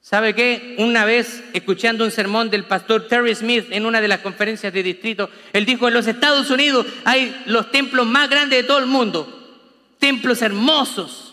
¿Sabe 0.00 0.34
qué? 0.34 0.74
Una 0.78 1.04
vez, 1.04 1.42
escuchando 1.54 2.04
un 2.04 2.10
sermón 2.10 2.50
del 2.50 2.64
pastor 2.64 3.06
Terry 3.06 3.34
Smith 3.34 3.66
en 3.70 3.86
una 3.86 4.00
de 4.00 4.08
las 4.08 4.20
conferencias 4.20 4.72
de 4.72 4.82
distrito, 4.82 5.30
él 5.52 5.64
dijo, 5.64 5.88
en 5.88 5.94
los 5.94 6.06
Estados 6.06 6.50
Unidos 6.50 6.86
hay 7.04 7.34
los 7.46 7.70
templos 7.70 8.06
más 8.06 8.28
grandes 8.28 8.60
de 8.60 8.66
todo 8.66 8.78
el 8.78 8.86
mundo 8.86 9.38
templos 10.02 10.42
hermosos. 10.42 11.32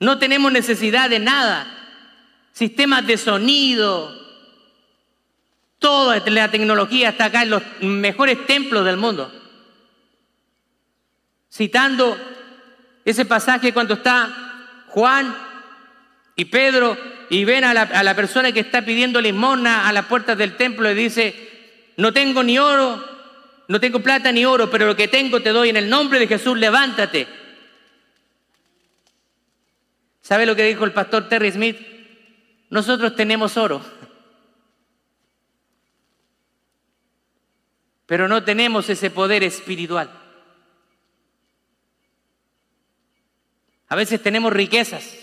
No 0.00 0.18
tenemos 0.18 0.50
necesidad 0.50 1.08
de 1.08 1.20
nada. 1.20 1.85
Sistemas 2.56 3.06
de 3.06 3.18
sonido. 3.18 4.16
Toda 5.78 6.22
la 6.30 6.50
tecnología 6.50 7.10
está 7.10 7.26
acá 7.26 7.42
en 7.42 7.50
los 7.50 7.62
mejores 7.82 8.46
templos 8.46 8.82
del 8.86 8.96
mundo. 8.96 9.30
Citando 11.52 12.16
ese 13.04 13.26
pasaje 13.26 13.74
cuando 13.74 13.92
está 13.92 14.84
Juan 14.88 15.36
y 16.34 16.46
Pedro 16.46 16.96
y 17.28 17.44
ven 17.44 17.64
a 17.64 17.74
la, 17.74 18.16
persona 18.16 18.52
que 18.52 18.60
está 18.60 18.80
pidiendo 18.82 19.20
limosna 19.20 19.86
a 19.86 19.92
las 19.92 20.06
puertas 20.06 20.38
del 20.38 20.56
templo 20.56 20.90
y 20.90 20.94
dice, 20.94 21.92
no 21.98 22.14
tengo 22.14 22.42
ni 22.42 22.58
oro 22.58 23.16
no 23.68 23.80
tengo 23.80 24.00
plata 24.00 24.30
ni 24.30 24.44
oro, 24.44 24.70
pero 24.70 24.86
lo 24.86 24.96
que 24.96 25.08
tengo 25.08 25.42
te 25.42 25.50
doy 25.50 25.70
en 25.70 25.76
el 25.76 25.90
nombre 25.90 26.18
de 26.20 26.28
Jesús, 26.28 26.56
levántate. 26.56 27.26
¿Sabe 30.22 30.46
lo 30.46 30.54
que 30.54 30.64
dijo 30.64 30.84
el 30.84 30.92
pastor 30.92 31.28
Terry 31.28 31.50
Smith? 31.50 31.95
Nosotros 32.68 33.14
tenemos 33.14 33.56
oro, 33.56 33.84
pero 38.06 38.28
no 38.28 38.42
tenemos 38.42 38.88
ese 38.88 39.10
poder 39.10 39.44
espiritual. 39.44 40.10
A 43.88 43.94
veces 43.94 44.20
tenemos 44.20 44.52
riquezas, 44.52 45.16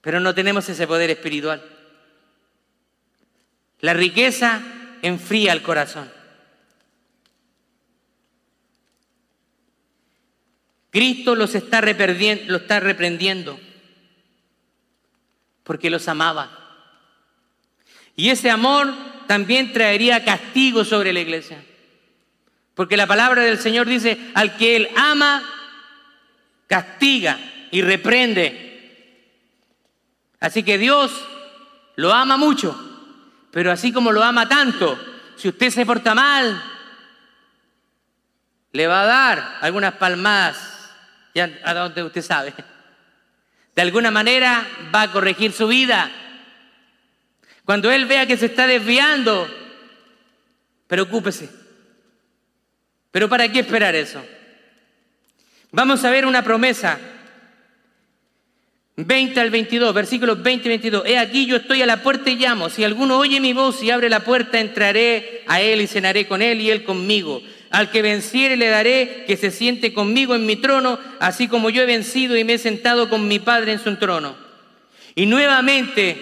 pero 0.00 0.20
no 0.20 0.34
tenemos 0.34 0.68
ese 0.68 0.86
poder 0.86 1.10
espiritual. 1.10 1.62
La 3.80 3.92
riqueza 3.92 4.62
enfría 5.02 5.52
el 5.52 5.62
corazón. 5.62 6.10
Cristo 10.90 11.34
los 11.34 11.54
está, 11.54 11.82
lo 11.82 12.56
está 12.56 12.80
reprendiendo 12.80 13.60
porque 15.66 15.90
los 15.90 16.06
amaba. 16.06 16.48
Y 18.14 18.30
ese 18.30 18.50
amor 18.50 18.94
también 19.26 19.72
traería 19.72 20.24
castigo 20.24 20.84
sobre 20.84 21.12
la 21.12 21.20
iglesia. 21.20 21.62
Porque 22.74 22.96
la 22.96 23.06
palabra 23.06 23.42
del 23.42 23.58
Señor 23.58 23.86
dice, 23.86 24.30
al 24.34 24.56
que 24.56 24.76
Él 24.76 24.88
ama, 24.96 25.42
castiga 26.68 27.38
y 27.72 27.82
reprende. 27.82 28.62
Así 30.38 30.62
que 30.62 30.78
Dios 30.78 31.12
lo 31.96 32.12
ama 32.12 32.36
mucho, 32.36 32.78
pero 33.50 33.72
así 33.72 33.92
como 33.92 34.12
lo 34.12 34.22
ama 34.22 34.48
tanto, 34.48 34.98
si 35.36 35.48
usted 35.48 35.70
se 35.70 35.84
porta 35.84 36.14
mal, 36.14 36.62
le 38.72 38.86
va 38.86 39.02
a 39.02 39.06
dar 39.06 39.58
algunas 39.62 39.94
palmadas, 39.94 40.92
ya 41.34 41.50
a 41.64 41.74
donde 41.74 42.04
usted 42.04 42.22
sabe. 42.22 42.54
De 43.76 43.82
alguna 43.82 44.10
manera 44.10 44.66
va 44.92 45.02
a 45.02 45.12
corregir 45.12 45.52
su 45.52 45.68
vida. 45.68 46.10
Cuando 47.66 47.92
Él 47.92 48.06
vea 48.06 48.26
que 48.26 48.38
se 48.38 48.46
está 48.46 48.66
desviando, 48.66 49.46
preocúpese. 50.86 51.50
Pero 53.10 53.28
¿para 53.28 53.52
qué 53.52 53.60
esperar 53.60 53.94
eso? 53.94 54.24
Vamos 55.72 56.02
a 56.04 56.10
ver 56.10 56.24
una 56.24 56.42
promesa. 56.42 56.98
20 58.96 59.38
al 59.40 59.50
22, 59.50 59.92
versículos 59.92 60.42
20 60.42 60.66
y 60.66 60.68
22. 60.70 61.06
He 61.06 61.18
aquí 61.18 61.44
yo 61.44 61.56
estoy 61.56 61.82
a 61.82 61.86
la 61.86 62.02
puerta 62.02 62.30
y 62.30 62.36
llamo. 62.36 62.70
Si 62.70 62.82
alguno 62.82 63.18
oye 63.18 63.40
mi 63.40 63.52
voz 63.52 63.82
y 63.82 63.90
abre 63.90 64.08
la 64.08 64.20
puerta, 64.20 64.58
entraré 64.58 65.44
a 65.46 65.60
él 65.60 65.82
y 65.82 65.86
cenaré 65.86 66.26
con 66.26 66.40
él 66.40 66.62
y 66.62 66.70
él 66.70 66.82
conmigo. 66.82 67.42
Al 67.70 67.90
que 67.90 68.02
venciere 68.02 68.56
le 68.56 68.68
daré 68.68 69.24
que 69.26 69.36
se 69.36 69.50
siente 69.50 69.92
conmigo 69.92 70.34
en 70.34 70.46
mi 70.46 70.56
trono, 70.56 70.98
así 71.20 71.48
como 71.48 71.70
yo 71.70 71.82
he 71.82 71.86
vencido 71.86 72.36
y 72.36 72.44
me 72.44 72.54
he 72.54 72.58
sentado 72.58 73.08
con 73.08 73.26
mi 73.26 73.38
Padre 73.38 73.72
en 73.72 73.78
su 73.78 73.96
trono. 73.96 74.36
Y 75.14 75.26
nuevamente, 75.26 76.16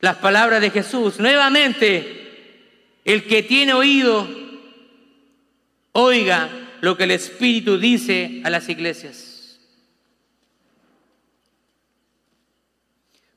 las 0.00 0.16
palabras 0.16 0.60
de 0.60 0.70
Jesús, 0.70 1.18
nuevamente, 1.18 2.24
el 3.04 3.24
que 3.24 3.42
tiene 3.42 3.72
oído, 3.72 4.28
oiga 5.92 6.50
lo 6.80 6.96
que 6.96 7.04
el 7.04 7.12
Espíritu 7.12 7.78
dice 7.78 8.42
a 8.44 8.50
las 8.50 8.68
iglesias. 8.68 9.58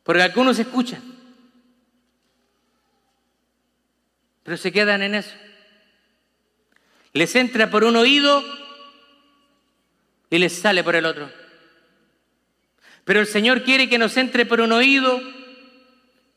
Porque 0.04 0.22
algunos 0.22 0.58
escuchan, 0.58 1.02
pero 4.44 4.58
se 4.58 4.72
quedan 4.72 5.02
en 5.02 5.16
eso. 5.16 5.36
Les 7.18 7.36
entra 7.36 7.68
por 7.72 7.84
un 7.84 7.96
oído 7.96 8.44
y 10.30 10.38
les 10.38 10.54
sale 10.54 10.84
por 10.84 10.96
el 10.96 11.06
otro. 11.06 11.32
Pero 13.06 13.22
el 13.22 13.26
Señor 13.26 13.64
quiere 13.64 13.90
que 13.90 13.98
nos 13.98 14.16
entre 14.18 14.46
por 14.46 14.62
un 14.62 14.72
oído, 14.72 15.20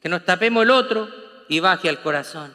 que 0.00 0.08
nos 0.08 0.24
tapemos 0.24 0.62
el 0.62 0.70
otro 0.70 1.10
y 1.50 1.60
baje 1.60 1.90
al 1.90 2.00
corazón. 2.00 2.54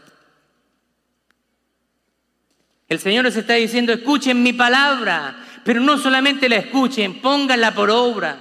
El 2.90 2.98
Señor 2.98 3.26
nos 3.26 3.36
está 3.36 3.54
diciendo, 3.54 3.94
escuchen 3.94 4.42
mi 4.42 4.54
palabra, 4.54 5.46
pero 5.64 5.80
no 5.80 6.00
solamente 6.00 6.50
la 6.50 6.56
escuchen, 6.56 7.22
pónganla 7.22 7.76
por 7.76 7.92
obra. 7.92 8.40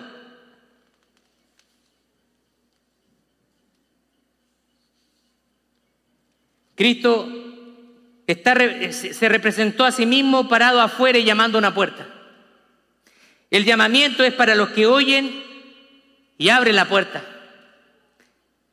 Cristo 6.74 7.33
se 8.26 9.28
representó 9.28 9.84
a 9.84 9.92
sí 9.92 10.06
mismo 10.06 10.48
parado 10.48 10.80
afuera 10.80 11.18
y 11.18 11.24
llamando 11.24 11.58
a 11.58 11.60
una 11.60 11.74
puerta. 11.74 12.06
El 13.50 13.64
llamamiento 13.64 14.24
es 14.24 14.32
para 14.32 14.54
los 14.54 14.70
que 14.70 14.86
oyen 14.86 15.42
y 16.38 16.48
abren 16.48 16.76
la 16.76 16.88
puerta. 16.88 17.24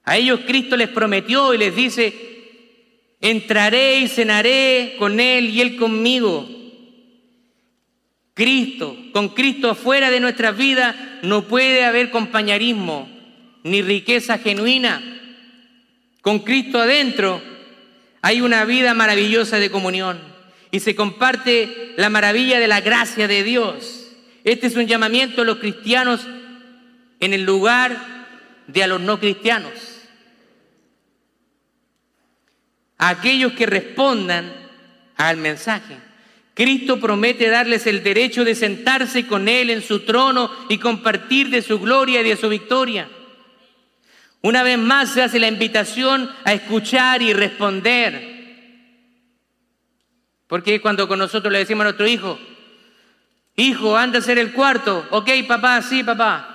A 0.03 0.17
ellos 0.17 0.41
Cristo 0.47 0.75
les 0.75 0.89
prometió 0.89 1.53
y 1.53 1.57
les 1.57 1.75
dice, 1.75 2.31
Entraré 3.19 3.99
y 3.99 4.07
cenaré 4.07 4.95
con 4.97 5.19
Él 5.19 5.49
y 5.49 5.61
Él 5.61 5.75
conmigo. 5.75 6.49
Cristo, 8.33 8.97
con 9.13 9.29
Cristo 9.29 9.69
afuera 9.69 10.09
de 10.09 10.19
nuestras 10.19 10.57
vidas 10.57 10.95
no 11.21 11.43
puede 11.43 11.85
haber 11.85 12.09
compañerismo 12.09 13.07
ni 13.63 13.83
riqueza 13.83 14.39
genuina. 14.39 15.03
Con 16.21 16.39
Cristo 16.39 16.79
adentro 16.79 17.41
hay 18.22 18.41
una 18.41 18.65
vida 18.65 18.93
maravillosa 18.93 19.57
de 19.57 19.72
comunión 19.72 20.19
y 20.72 20.80
se 20.80 20.95
comparte 20.95 21.93
la 21.97 22.09
maravilla 22.09 22.59
de 22.59 22.67
la 22.67 22.82
gracia 22.82 23.28
de 23.28 23.43
Dios. 23.43 24.07
Este 24.43 24.67
es 24.67 24.76
un 24.76 24.88
llamamiento 24.88 25.41
a 25.41 25.45
los 25.45 25.57
cristianos 25.57 26.22
en 27.19 27.34
el 27.34 27.43
lugar 27.43 27.97
de 28.67 28.84
a 28.84 28.88
los 28.88 29.01
no 29.01 29.19
cristianos 29.19 29.91
a 33.01 33.09
aquellos 33.09 33.53
que 33.53 33.65
respondan 33.65 34.53
al 35.17 35.38
mensaje. 35.38 35.97
Cristo 36.53 36.99
promete 36.99 37.49
darles 37.49 37.88
el 37.88 38.03
derecho 38.03 38.45
de 38.45 38.53
sentarse 38.53 39.26
con 39.26 39.47
Él 39.47 39.72
en 39.72 39.82
su 39.82 40.01
trono 40.01 40.51
y 40.69 40.78
compartir 40.78 41.49
de 41.49 41.63
su 41.63 41.80
gloria 41.80 42.22
y 42.22 42.30
de 42.30 42.38
su 42.38 42.47
victoria. 42.47 43.09
Una 44.41 44.63
vez 44.63 44.77
más 44.77 45.11
se 45.11 45.21
hace 45.21 45.39
la 45.39 45.47
invitación 45.47 46.29
a 46.43 46.53
escuchar 46.53 47.21
y 47.21 47.33
responder. 47.33 48.31
Porque 50.47 50.81
cuando 50.81 51.07
con 51.07 51.19
nosotros 51.19 51.51
le 51.51 51.59
decimos 51.59 51.81
a 51.81 51.85
nuestro 51.85 52.07
hijo, 52.07 52.39
hijo, 53.55 53.95
anda 53.95 54.17
a 54.17 54.21
hacer 54.21 54.39
el 54.39 54.51
cuarto, 54.51 55.07
ok 55.11 55.29
papá, 55.47 55.81
sí 55.81 56.03
papá. 56.03 56.47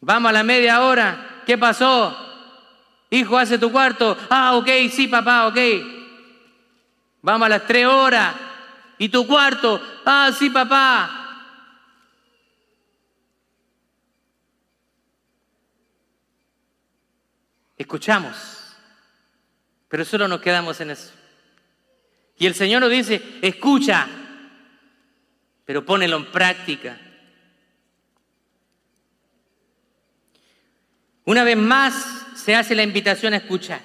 Vamos 0.00 0.30
a 0.30 0.32
la 0.32 0.42
media 0.42 0.82
hora, 0.82 1.42
¿qué 1.44 1.58
pasó? 1.58 2.16
Hijo, 3.10 3.38
hace 3.38 3.58
tu 3.58 3.72
cuarto. 3.72 4.16
Ah, 4.28 4.54
ok, 4.56 4.68
sí, 4.92 5.08
papá, 5.08 5.46
ok. 5.46 5.58
Vamos 7.22 7.46
a 7.46 7.48
las 7.48 7.66
tres 7.66 7.86
horas. 7.86 8.34
¿Y 8.98 9.08
tu 9.08 9.26
cuarto? 9.26 9.80
Ah, 10.04 10.30
sí, 10.36 10.50
papá. 10.50 11.27
Escuchamos, 17.78 18.36
pero 19.88 20.04
solo 20.04 20.26
nos 20.26 20.40
quedamos 20.40 20.80
en 20.80 20.90
eso. 20.90 21.12
Y 22.36 22.46
el 22.46 22.54
Señor 22.54 22.82
nos 22.82 22.90
dice, 22.90 23.22
escucha, 23.40 24.06
pero 25.64 25.84
pónelo 25.84 26.16
en 26.16 26.26
práctica. 26.26 26.98
Una 31.24 31.44
vez 31.44 31.56
más, 31.56 32.26
se 32.36 32.54
hace 32.54 32.74
la 32.74 32.82
invitación 32.82 33.34
a 33.34 33.38
escuchar 33.38 33.80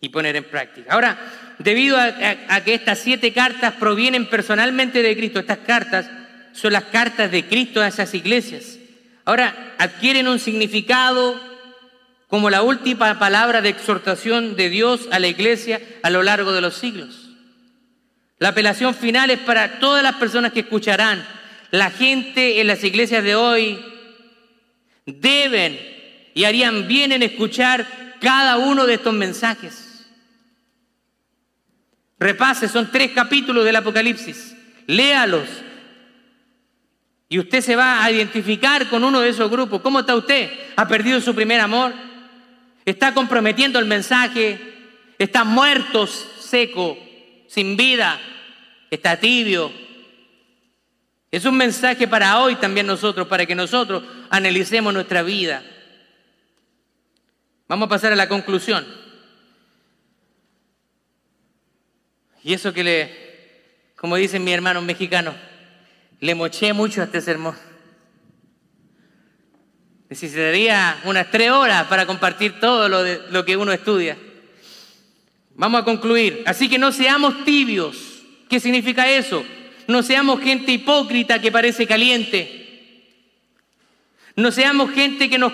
y 0.00 0.08
poner 0.08 0.36
en 0.36 0.44
práctica. 0.44 0.92
Ahora, 0.92 1.18
debido 1.58 1.96
a, 1.98 2.60
que 2.64 2.74
estas 2.74 3.00
siete 3.00 3.32
cartas 3.32 3.74
provienen 3.74 4.30
personalmente 4.30 5.02
de 5.02 5.16
Cristo, 5.16 5.40
estas 5.40 5.58
cartas 5.58 6.10
son 6.52 6.72
las 6.72 6.84
cartas 6.84 7.30
de 7.30 7.44
Cristo 7.44 7.80
a 7.80 7.88
esas 7.88 8.14
iglesias. 8.14 8.78
Ahora, 9.24 9.74
adquieren 9.78 10.28
un 10.28 10.38
significado 10.38 11.47
como 12.28 12.50
la 12.50 12.62
última 12.62 13.18
palabra 13.18 13.62
de 13.62 13.70
exhortación 13.70 14.54
de 14.54 14.68
Dios 14.68 15.08
a 15.10 15.18
la 15.18 15.28
iglesia 15.28 15.80
a 16.02 16.10
lo 16.10 16.22
largo 16.22 16.52
de 16.52 16.60
los 16.60 16.74
siglos. 16.74 17.30
La 18.38 18.50
apelación 18.50 18.94
final 18.94 19.30
es 19.30 19.40
para 19.40 19.80
todas 19.80 20.02
las 20.02 20.16
personas 20.16 20.52
que 20.52 20.60
escucharán. 20.60 21.26
La 21.70 21.90
gente 21.90 22.60
en 22.60 22.66
las 22.66 22.84
iglesias 22.84 23.24
de 23.24 23.34
hoy 23.34 23.82
deben 25.06 25.78
y 26.34 26.44
harían 26.44 26.86
bien 26.86 27.12
en 27.12 27.22
escuchar 27.22 27.86
cada 28.20 28.58
uno 28.58 28.86
de 28.86 28.94
estos 28.94 29.14
mensajes. 29.14 30.06
Repase, 32.18 32.68
son 32.68 32.90
tres 32.92 33.12
capítulos 33.12 33.64
del 33.64 33.76
Apocalipsis. 33.76 34.54
Léalos. 34.86 35.48
Y 37.30 37.38
usted 37.38 37.60
se 37.62 37.76
va 37.76 38.04
a 38.04 38.10
identificar 38.10 38.88
con 38.88 39.02
uno 39.02 39.20
de 39.20 39.30
esos 39.30 39.50
grupos. 39.50 39.80
¿Cómo 39.80 40.00
está 40.00 40.14
usted? 40.14 40.50
¿Ha 40.76 40.86
perdido 40.86 41.20
su 41.20 41.34
primer 41.34 41.60
amor? 41.60 42.07
¿Está 42.88 43.12
comprometiendo 43.12 43.78
el 43.78 43.84
mensaje? 43.84 44.58
¿Está 45.18 45.44
muerto, 45.44 46.06
seco, 46.06 46.96
sin 47.46 47.76
vida? 47.76 48.18
¿Está 48.90 49.20
tibio? 49.20 49.70
Es 51.30 51.44
un 51.44 51.58
mensaje 51.58 52.08
para 52.08 52.40
hoy 52.40 52.56
también 52.56 52.86
nosotros, 52.86 53.28
para 53.28 53.44
que 53.44 53.54
nosotros 53.54 54.04
analicemos 54.30 54.94
nuestra 54.94 55.22
vida. 55.22 55.62
Vamos 57.68 57.88
a 57.88 57.90
pasar 57.90 58.14
a 58.14 58.16
la 58.16 58.26
conclusión. 58.26 58.86
Y 62.42 62.54
eso 62.54 62.72
que 62.72 62.84
le, 62.84 63.92
como 63.96 64.16
dicen 64.16 64.44
mis 64.44 64.54
hermanos 64.54 64.82
mexicanos, 64.82 65.34
Le 66.20 66.34
moché 66.34 66.72
mucho 66.72 67.02
a 67.02 67.04
este 67.04 67.20
sermón. 67.20 67.67
Necesitaría 70.10 71.00
unas 71.04 71.30
tres 71.30 71.50
horas 71.50 71.86
para 71.86 72.06
compartir 72.06 72.58
todo 72.60 72.88
lo, 72.88 73.02
de, 73.02 73.20
lo 73.30 73.44
que 73.44 73.56
uno 73.56 73.72
estudia. 73.72 74.16
Vamos 75.54 75.82
a 75.82 75.84
concluir. 75.84 76.42
Así 76.46 76.68
que 76.68 76.78
no 76.78 76.92
seamos 76.92 77.44
tibios. 77.44 78.22
¿Qué 78.48 78.58
significa 78.60 79.08
eso? 79.10 79.44
No 79.86 80.02
seamos 80.02 80.40
gente 80.40 80.72
hipócrita 80.72 81.40
que 81.40 81.52
parece 81.52 81.86
caliente. 81.86 82.58
No 84.36 84.50
seamos 84.52 84.92
gente 84.92 85.28
que 85.28 85.36
nos, 85.36 85.52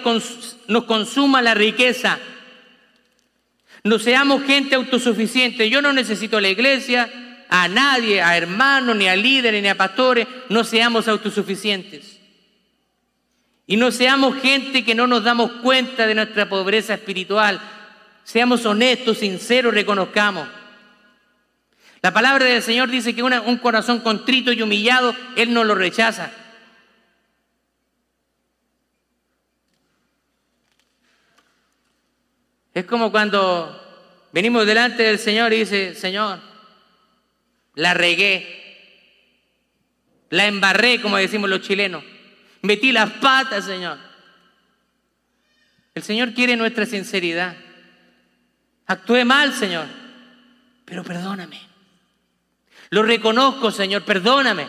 nos 0.68 0.84
consuma 0.84 1.42
la 1.42 1.54
riqueza. 1.54 2.18
No 3.82 3.98
seamos 3.98 4.44
gente 4.44 4.74
autosuficiente. 4.76 5.68
Yo 5.68 5.82
no 5.82 5.92
necesito 5.92 6.40
la 6.40 6.48
iglesia, 6.48 7.10
a 7.48 7.66
nadie, 7.66 8.22
a 8.22 8.36
hermanos, 8.36 8.94
ni 8.96 9.08
a 9.08 9.16
líderes, 9.16 9.62
ni 9.62 9.68
a 9.68 9.76
pastores. 9.76 10.28
No 10.48 10.64
seamos 10.64 11.08
autosuficientes. 11.08 12.20
Y 13.66 13.76
no 13.76 13.90
seamos 13.90 14.40
gente 14.42 14.84
que 14.84 14.94
no 14.94 15.06
nos 15.06 15.24
damos 15.24 15.50
cuenta 15.62 16.06
de 16.06 16.14
nuestra 16.14 16.48
pobreza 16.48 16.94
espiritual. 16.94 17.60
Seamos 18.22 18.66
honestos, 18.66 19.18
sinceros, 19.18 19.72
reconozcamos. 19.72 20.48
La 22.02 22.12
palabra 22.12 22.44
del 22.44 22.62
Señor 22.62 22.90
dice 22.90 23.14
que 23.14 23.22
un 23.22 23.56
corazón 23.58 24.00
contrito 24.00 24.52
y 24.52 24.60
humillado, 24.60 25.14
Él 25.36 25.54
no 25.54 25.64
lo 25.64 25.74
rechaza. 25.74 26.30
Es 32.74 32.84
como 32.84 33.10
cuando 33.10 33.80
venimos 34.32 34.66
delante 34.66 35.04
del 35.04 35.18
Señor 35.18 35.52
y 35.52 35.60
dice, 35.60 35.94
Señor, 35.94 36.40
la 37.76 37.94
regué, 37.94 38.62
la 40.28 40.46
embarré, 40.46 41.00
como 41.00 41.16
decimos 41.16 41.48
los 41.48 41.60
chilenos, 41.60 42.04
metí 42.64 42.92
las 42.92 43.10
patas, 43.12 43.64
Señor. 43.64 43.98
El 45.94 46.02
Señor 46.02 46.34
quiere 46.34 46.56
nuestra 46.56 46.86
sinceridad. 46.86 47.56
Actué 48.86 49.24
mal, 49.24 49.52
Señor, 49.52 49.86
pero 50.84 51.04
perdóname. 51.04 51.60
Lo 52.90 53.02
reconozco, 53.02 53.70
Señor, 53.70 54.04
perdóname. 54.04 54.66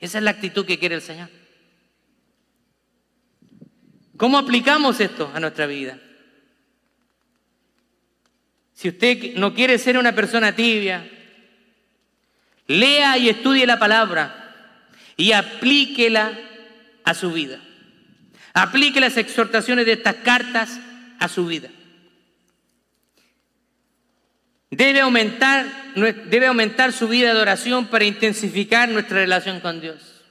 Esa 0.00 0.18
es 0.18 0.24
la 0.24 0.30
actitud 0.30 0.64
que 0.64 0.78
quiere 0.78 0.94
el 0.94 1.02
Señor. 1.02 1.28
¿Cómo 4.16 4.38
aplicamos 4.38 5.00
esto 5.00 5.30
a 5.34 5.40
nuestra 5.40 5.66
vida? 5.66 5.98
Si 8.72 8.88
usted 8.88 9.34
no 9.34 9.54
quiere 9.54 9.78
ser 9.78 9.98
una 9.98 10.14
persona 10.14 10.54
tibia, 10.54 11.08
lea 12.66 13.18
y 13.18 13.28
estudie 13.28 13.66
la 13.66 13.78
palabra 13.78 14.84
y 15.16 15.32
aplíquela 15.32 16.38
a 17.08 17.14
su 17.14 17.32
vida. 17.32 17.58
Aplique 18.52 19.00
las 19.00 19.16
exhortaciones 19.16 19.86
de 19.86 19.92
estas 19.92 20.16
cartas 20.16 20.78
a 21.18 21.26
su 21.28 21.46
vida. 21.46 21.70
Debe 24.70 25.00
aumentar, 25.00 25.94
debe 25.94 26.48
aumentar 26.48 26.92
su 26.92 27.08
vida 27.08 27.32
de 27.32 27.40
oración 27.40 27.86
para 27.86 28.04
intensificar 28.04 28.90
nuestra 28.90 29.16
relación 29.16 29.60
con 29.60 29.80
Dios. 29.80 30.22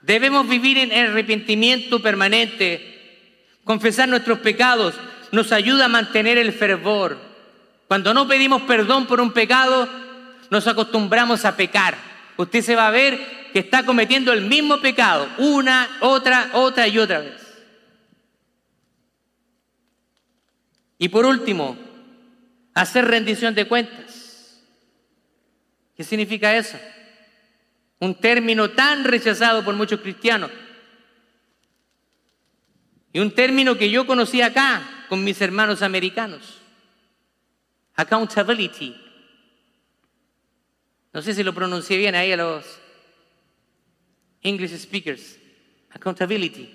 Debemos 0.00 0.48
vivir 0.48 0.78
en 0.78 0.90
arrepentimiento 0.92 2.00
permanente, 2.00 3.44
confesar 3.64 4.08
nuestros 4.08 4.38
pecados, 4.38 4.94
nos 5.32 5.52
ayuda 5.52 5.84
a 5.84 5.88
mantener 5.88 6.38
el 6.38 6.54
fervor. 6.54 7.18
Cuando 7.88 8.14
no 8.14 8.26
pedimos 8.26 8.62
perdón 8.62 9.06
por 9.06 9.20
un 9.20 9.32
pecado, 9.32 9.86
nos 10.48 10.66
acostumbramos 10.66 11.44
a 11.44 11.54
pecar. 11.58 12.09
Usted 12.40 12.62
se 12.62 12.74
va 12.74 12.88
a 12.88 12.90
ver 12.90 13.50
que 13.52 13.58
está 13.58 13.84
cometiendo 13.84 14.32
el 14.32 14.46
mismo 14.46 14.80
pecado 14.80 15.28
una, 15.36 15.98
otra, 16.00 16.52
otra 16.54 16.88
y 16.88 16.98
otra 16.98 17.18
vez. 17.18 17.38
Y 20.96 21.10
por 21.10 21.26
último, 21.26 21.76
hacer 22.72 23.04
rendición 23.04 23.54
de 23.54 23.68
cuentas. 23.68 24.58
¿Qué 25.94 26.02
significa 26.02 26.56
eso? 26.56 26.78
Un 27.98 28.14
término 28.14 28.70
tan 28.70 29.04
rechazado 29.04 29.62
por 29.62 29.74
muchos 29.74 30.00
cristianos. 30.00 30.50
Y 33.12 33.18
un 33.18 33.34
término 33.34 33.76
que 33.76 33.90
yo 33.90 34.06
conocí 34.06 34.40
acá 34.40 35.04
con 35.10 35.22
mis 35.22 35.38
hermanos 35.42 35.82
americanos. 35.82 36.58
Accountability. 37.96 39.09
No 41.12 41.22
sé 41.22 41.34
si 41.34 41.42
lo 41.42 41.54
pronuncié 41.54 41.98
bien 41.98 42.14
ahí 42.14 42.32
a 42.32 42.36
los 42.36 42.64
English 44.42 44.76
speakers. 44.78 45.38
Accountability. 45.90 46.68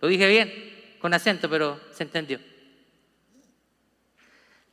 Lo 0.00 0.08
dije 0.08 0.28
bien, 0.28 0.52
con 1.00 1.12
acento, 1.14 1.48
pero 1.50 1.80
se 1.92 2.04
entendió. 2.04 2.38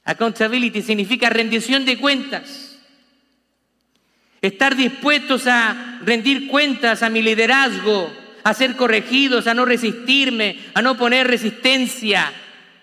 Accountability 0.04 0.82
significa 0.82 1.30
rendición 1.30 1.86
de 1.86 1.98
cuentas. 1.98 2.80
Estar 4.42 4.76
dispuestos 4.76 5.48
a 5.48 6.00
rendir 6.04 6.48
cuentas 6.48 7.04
a 7.04 7.10
mi 7.10 7.22
liderazgo, 7.22 8.12
a 8.44 8.54
ser 8.54 8.76
corregidos, 8.76 9.48
a 9.48 9.54
no 9.54 9.66
resistirme, 9.66 10.58
a 10.74 10.82
no 10.82 10.98
poner 10.98 11.28
resistencia, 11.28 12.32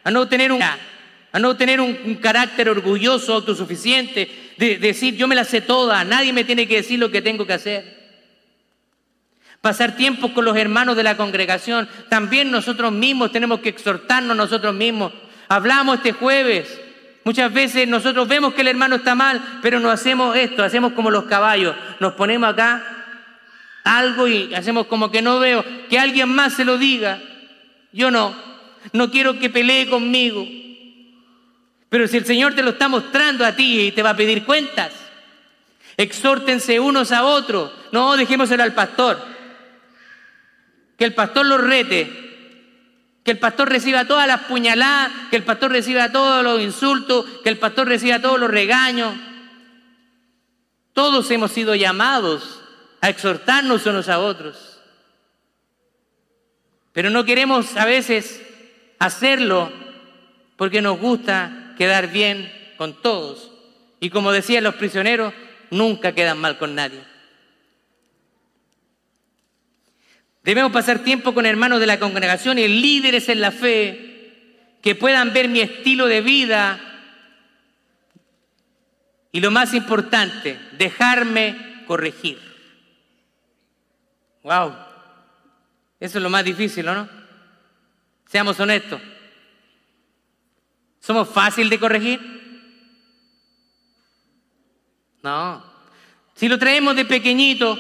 a 0.05 0.11
no 0.11 0.29
tener 0.29 0.53
un, 0.53 0.63
a 0.63 1.39
no 1.39 1.57
tener 1.57 1.81
un, 1.81 2.15
carácter 2.17 2.69
orgulloso, 2.69 3.33
autosuficiente, 3.33 4.31
de, 4.57 4.79
decir 4.79 5.17
yo 5.17 5.29
me 5.29 5.35
la 5.35 5.45
sé 5.45 5.61
toda, 5.61 6.05
nadie 6.05 6.33
me 6.33 6.45
tiene 6.45 6.67
que 6.67 6.77
decir 6.77 6.99
lo 6.99 7.11
que 7.11 7.23
tengo 7.23 7.47
que 7.47 7.53
hacer. 7.53 7.97
Pasar 9.61 9.97
tiempo 9.97 10.33
con 10.33 10.45
los 10.45 10.57
hermanos 10.57 10.97
de 10.97 11.03
la 11.03 11.17
congregación, 11.17 11.89
también 12.09 12.51
nosotros 12.51 12.93
mismos 12.93 13.33
tenemos 13.33 13.61
que 13.61 13.71
exhortarnos 13.71 14.37
nosotros 14.37 14.75
mismos. 14.75 15.13
Hablamos 15.49 15.97
este 15.97 16.13
jueves, 16.13 16.81
Muchas 17.27 17.53
veces 17.53 17.89
nosotros 17.89 18.29
vemos 18.29 18.55
que 18.55 18.61
el 18.61 18.69
hermano 18.69 18.95
está 18.95 19.17
mal, 19.17 19.59
pero 19.61 19.81
no 19.81 19.91
hacemos 19.91 20.37
esto, 20.37 20.63
hacemos 20.63 20.93
como 20.93 21.11
los 21.11 21.25
caballos, 21.25 21.75
nos 21.99 22.13
ponemos 22.13 22.49
acá 22.49 22.97
algo 23.83 24.29
y 24.29 24.55
hacemos 24.55 24.87
como 24.87 25.11
que 25.11 25.23
no 25.23 25.41
veo, 25.41 25.65
que 25.89 25.99
alguien 25.99 26.29
más 26.29 26.53
se 26.53 26.65
lo 26.65 26.79
diga. 26.79 27.21
Yo 27.93 28.13
no, 28.13 28.33
no 28.93 29.11
quiero 29.11 29.41
que 29.41 29.51
pelee 29.51 29.89
conmigo. 29.89 30.47
Pero 31.89 32.09
si 32.09 32.17
el 32.17 32.25
Señor 32.25 32.55
te 32.55 32.63
lo 32.63 32.71
está 32.71 32.89
mostrando 32.89 33.45
a 33.45 33.53
ti 33.53 33.81
y 33.81 33.93
te 33.93 34.03
va 34.03 34.11
a 34.11 34.17
pedir 34.17 34.45
cuentas, 34.45 34.93
exhórtense 35.97 36.81
unos 36.81 37.13
a 37.13 37.25
otros. 37.25 37.73
No, 37.93 38.17
dejémoselo 38.17 38.63
al 38.63 38.75
pastor. 38.75 39.19
Que 40.99 41.05
el 41.05 41.15
pastor 41.15 41.47
lo 41.47 41.59
rete. 41.59 42.25
Que 43.23 43.33
el 43.33 43.39
pastor 43.39 43.69
reciba 43.69 44.05
todas 44.05 44.27
las 44.27 44.43
puñaladas, 44.43 45.11
que 45.31 45.37
el 45.37 45.43
pastor 45.43 45.73
reciba 45.73 46.13
todos 46.13 46.45
los 46.45 46.61
insultos, 46.61 47.25
que 47.43 47.49
el 47.49 47.59
pastor 47.59 47.89
reciba 47.89 48.21
todos 48.21 48.39
los 48.39 48.51
regaños. 48.51 49.15
Todos 50.93 51.31
hemos 51.31 51.51
sido 51.51 51.75
llamados 51.75 52.63
a 53.01 53.09
exhortarnos 53.09 53.85
unos 53.87 54.09
a 54.09 54.21
otros. 54.21 54.81
Pero 56.93 57.11
no 57.11 57.25
queremos 57.25 57.77
a 57.77 57.85
veces 57.85 58.43
hacerlo 58.99 59.71
porque 60.57 60.81
nos 60.81 60.99
gusta 60.99 61.66
quedar 61.77 62.11
bien 62.11 62.53
con 62.77 63.01
todos. 63.03 63.51
Y 64.01 64.11
como 64.11 64.33
decían 64.33 64.65
los 64.65 64.75
prisioneros, 64.75 65.33
nunca 65.71 66.13
quedan 66.13 66.39
mal 66.39 66.59
con 66.59 66.75
nadie. 66.75 67.01
Debemos 70.43 70.71
pasar 70.73 71.01
tiempo 71.01 71.35
con 71.35 71.45
hermanos 71.45 71.81
de 71.81 71.87
la 71.87 71.99
congregación 71.99 72.59
y 72.59 72.69
líderes 72.69 73.29
en 73.29 73.41
la 73.41 73.51
fe 73.51 74.77
que 74.81 74.95
puedan 74.95 75.33
ver 75.33 75.49
mi 75.49 75.61
estilo 75.61 76.07
de 76.07 76.21
vida 76.21 76.81
y 79.33 79.41
lo 79.41 79.51
más 79.51 79.75
importante, 79.75 80.59
dejarme 80.79 81.83
corregir. 81.87 82.39
Wow, 84.45 84.75
eso 85.99 86.19
es 86.19 86.23
lo 86.23 86.31
más 86.31 86.45
difícil, 86.45 86.87
¿no? 86.87 87.09
Seamos 88.27 88.61
honestos. 88.61 89.01
¿Somos 91.07 91.29
fácil 91.29 91.71
de 91.71 91.79
corregir? 91.79 92.21
No. 95.23 95.63
Si 96.35 96.49
lo 96.49 96.59
traemos 96.59 96.97
de 96.97 97.05
pequeñito, 97.05 97.79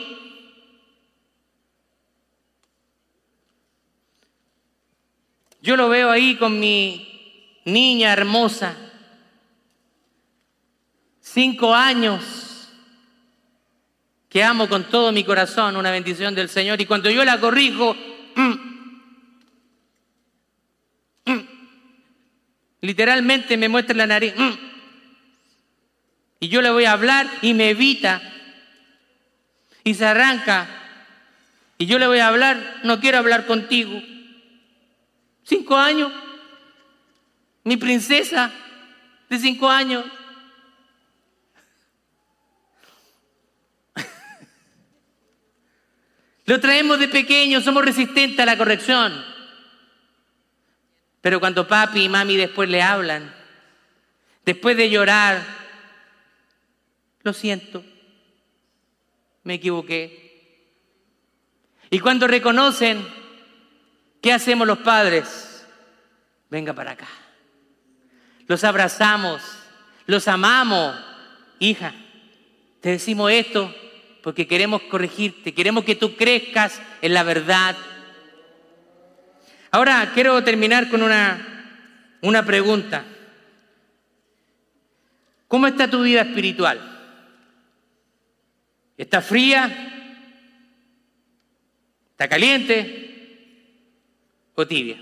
yo 5.60 5.76
lo 5.76 5.88
veo 5.88 6.08
ahí 6.08 6.36
con 6.36 6.60
mi 6.60 7.60
niña 7.64 8.12
hermosa, 8.12 8.76
cinco 11.20 11.74
años, 11.74 12.68
que 14.28 14.44
amo 14.44 14.68
con 14.68 14.84
todo 14.84 15.10
mi 15.10 15.24
corazón, 15.24 15.76
una 15.76 15.90
bendición 15.90 16.32
del 16.32 16.48
Señor. 16.48 16.80
Y 16.80 16.86
cuando 16.86 17.10
yo 17.10 17.24
la 17.24 17.40
corrijo, 17.40 17.96
mm, 18.36 18.75
literalmente 22.80 23.56
me 23.56 23.68
muestra 23.68 23.96
la 23.96 24.06
nariz. 24.06 24.34
Mm, 24.36 24.52
y 26.40 26.48
yo 26.48 26.62
le 26.62 26.70
voy 26.70 26.84
a 26.84 26.92
hablar 26.92 27.28
y 27.42 27.54
me 27.54 27.70
evita. 27.70 28.22
y 29.84 29.94
se 29.94 30.04
arranca. 30.04 30.66
Y 31.78 31.86
yo 31.86 31.98
le 32.00 32.08
voy 32.08 32.18
a 32.18 32.26
hablar, 32.26 32.80
no 32.82 32.98
quiero 32.98 33.18
hablar 33.18 33.46
contigo. 33.46 34.02
Cinco 35.44 35.76
años. 35.76 36.12
Mi 37.62 37.76
princesa 37.76 38.50
de 39.28 39.38
cinco 39.38 39.70
años. 39.70 40.04
Lo 46.46 46.58
traemos 46.60 46.98
de 46.98 47.06
pequeño, 47.06 47.60
somos 47.60 47.84
resistentes 47.84 48.40
a 48.40 48.46
la 48.46 48.58
corrección. 48.58 49.35
Pero 51.26 51.40
cuando 51.40 51.66
papi 51.66 52.02
y 52.02 52.08
mami 52.08 52.36
después 52.36 52.68
le 52.68 52.80
hablan, 52.80 53.34
después 54.44 54.76
de 54.76 54.88
llorar, 54.88 55.44
lo 57.24 57.32
siento, 57.32 57.84
me 59.42 59.54
equivoqué. 59.54 60.70
Y 61.90 61.98
cuando 61.98 62.28
reconocen, 62.28 63.04
¿qué 64.22 64.32
hacemos 64.32 64.68
los 64.68 64.78
padres? 64.78 65.66
Venga 66.48 66.72
para 66.74 66.92
acá. 66.92 67.08
Los 68.46 68.62
abrazamos, 68.62 69.42
los 70.06 70.28
amamos. 70.28 70.96
Hija, 71.58 71.92
te 72.80 72.90
decimos 72.90 73.32
esto 73.32 73.74
porque 74.22 74.46
queremos 74.46 74.80
corregirte, 74.82 75.52
queremos 75.52 75.82
que 75.82 75.96
tú 75.96 76.14
crezcas 76.14 76.80
en 77.02 77.14
la 77.14 77.24
verdad. 77.24 77.76
Ahora 79.70 80.10
quiero 80.14 80.42
terminar 80.44 80.88
con 80.88 81.02
una, 81.02 82.18
una 82.22 82.44
pregunta. 82.44 83.04
¿Cómo 85.48 85.66
está 85.66 85.88
tu 85.88 86.02
vida 86.02 86.22
espiritual? 86.22 86.80
¿Está 88.96 89.20
fría? 89.20 89.94
¿Está 92.12 92.28
caliente? 92.28 93.06
¿O 94.54 94.66
tibia? 94.66 94.98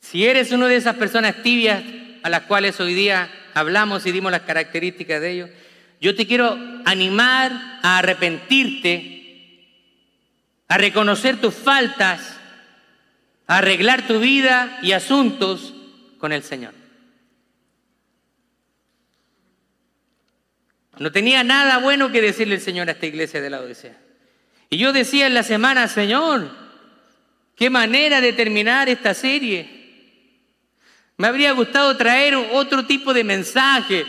Si 0.00 0.26
eres 0.26 0.52
una 0.52 0.66
de 0.66 0.76
esas 0.76 0.96
personas 0.96 1.42
tibias 1.42 1.82
a 2.22 2.28
las 2.28 2.42
cuales 2.42 2.78
hoy 2.80 2.94
día 2.94 3.30
hablamos 3.54 4.04
y 4.06 4.12
dimos 4.12 4.32
las 4.32 4.42
características 4.42 5.20
de 5.20 5.30
ellos, 5.30 5.50
yo 6.00 6.14
te 6.14 6.26
quiero 6.26 6.58
animar 6.84 7.52
a 7.82 7.98
arrepentirte, 7.98 9.19
a 10.70 10.78
reconocer 10.78 11.40
tus 11.40 11.52
faltas, 11.52 12.38
a 13.48 13.58
arreglar 13.58 14.06
tu 14.06 14.20
vida 14.20 14.78
y 14.82 14.92
asuntos 14.92 15.74
con 16.18 16.30
el 16.30 16.44
Señor. 16.44 16.72
No 20.96 21.10
tenía 21.10 21.42
nada 21.42 21.78
bueno 21.78 22.12
que 22.12 22.22
decirle 22.22 22.54
el 22.54 22.60
Señor 22.60 22.88
a 22.88 22.92
esta 22.92 23.06
iglesia 23.06 23.40
de 23.40 23.50
la 23.50 23.60
Odisea. 23.60 23.98
Y 24.68 24.78
yo 24.78 24.92
decía 24.92 25.26
en 25.26 25.34
la 25.34 25.42
semana, 25.42 25.88
Señor, 25.88 26.48
qué 27.56 27.68
manera 27.68 28.20
de 28.20 28.32
terminar 28.32 28.88
esta 28.88 29.12
serie. 29.12 29.68
Me 31.16 31.26
habría 31.26 31.50
gustado 31.50 31.96
traer 31.96 32.36
otro 32.36 32.86
tipo 32.86 33.12
de 33.12 33.24
mensaje. 33.24 34.06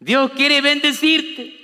Dios 0.00 0.32
quiere 0.32 0.60
bendecirte. 0.60 1.55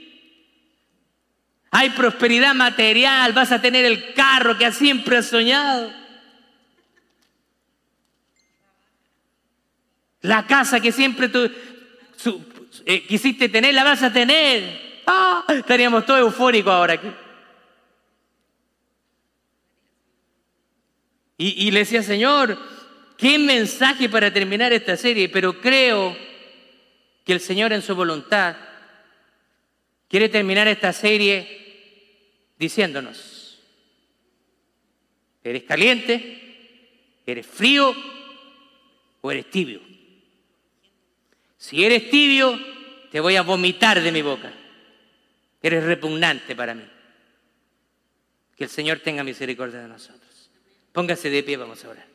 Hay 1.75 1.89
prosperidad 1.89 2.55
material, 2.55 3.33
vas 3.33 3.51
a 3.51 3.63
tener 3.63 3.87
el 3.87 4.13
carro 4.13 4.59
que 4.59 4.71
siempre 4.73 5.17
has 5.17 5.27
soñado. 5.27 5.91
La 10.21 10.47
casa 10.47 10.81
que 10.81 10.93
siempre 10.93 11.31
tú 11.31 11.51
eh, 12.85 13.07
quisiste 13.07 13.49
tener, 13.49 13.73
la 13.73 13.85
vas 13.85 14.03
a 14.03 14.13
tener. 14.13 15.01
Ah, 15.07 15.45
estaríamos 15.49 16.05
todos 16.05 16.21
eufóricos 16.21 16.71
ahora 16.71 16.93
aquí. 16.93 17.11
Y, 21.39 21.71
le 21.71 21.81
decía, 21.81 22.03
Señor, 22.03 22.57
qué 23.17 23.39
mensaje 23.39 24.11
para 24.11 24.33
terminar 24.33 24.75
esta 24.75 24.97
serie, 24.97 25.31
pero 25.31 25.61
creo 25.61 26.15
que 27.25 27.33
el 27.33 27.41
Señor 27.41 27.73
en 27.73 27.83
su 27.83 27.97
voluntad 27.97 28.57
quiere 30.07 30.29
terminar 30.29 30.69
esta 30.69 30.93
serie 30.93 31.62
diciéndonos, 32.63 33.59
¿eres 35.43 35.65
caliente? 35.65 37.19
¿Eres 37.27 37.45
frío? 37.45 37.93
¿O 39.21 39.33
eres 39.33 39.51
tibio? 39.51 39.81
Si 41.59 41.85
eres 41.85 42.09
tibio, 42.09 42.57
te 43.11 43.19
voy 43.19 43.35
a 43.35 43.43
vomitar 43.43 44.01
de 44.01 44.13
mi 44.13 44.23
boca. 44.23 44.53
Eres 45.61 45.83
repugnante 45.83 46.55
para 46.55 46.73
mí. 46.75 46.85
Que 48.57 48.65
el 48.65 48.71
Señor 48.71 49.01
tenga 49.01 49.25
misericordia 49.25 49.81
de 49.81 49.89
nosotros. 49.89 50.51
Póngase 50.93 51.31
de 51.31 51.43
pie, 51.43 51.57
vamos 51.57 51.85
a 51.85 51.89
orar. 51.89 52.12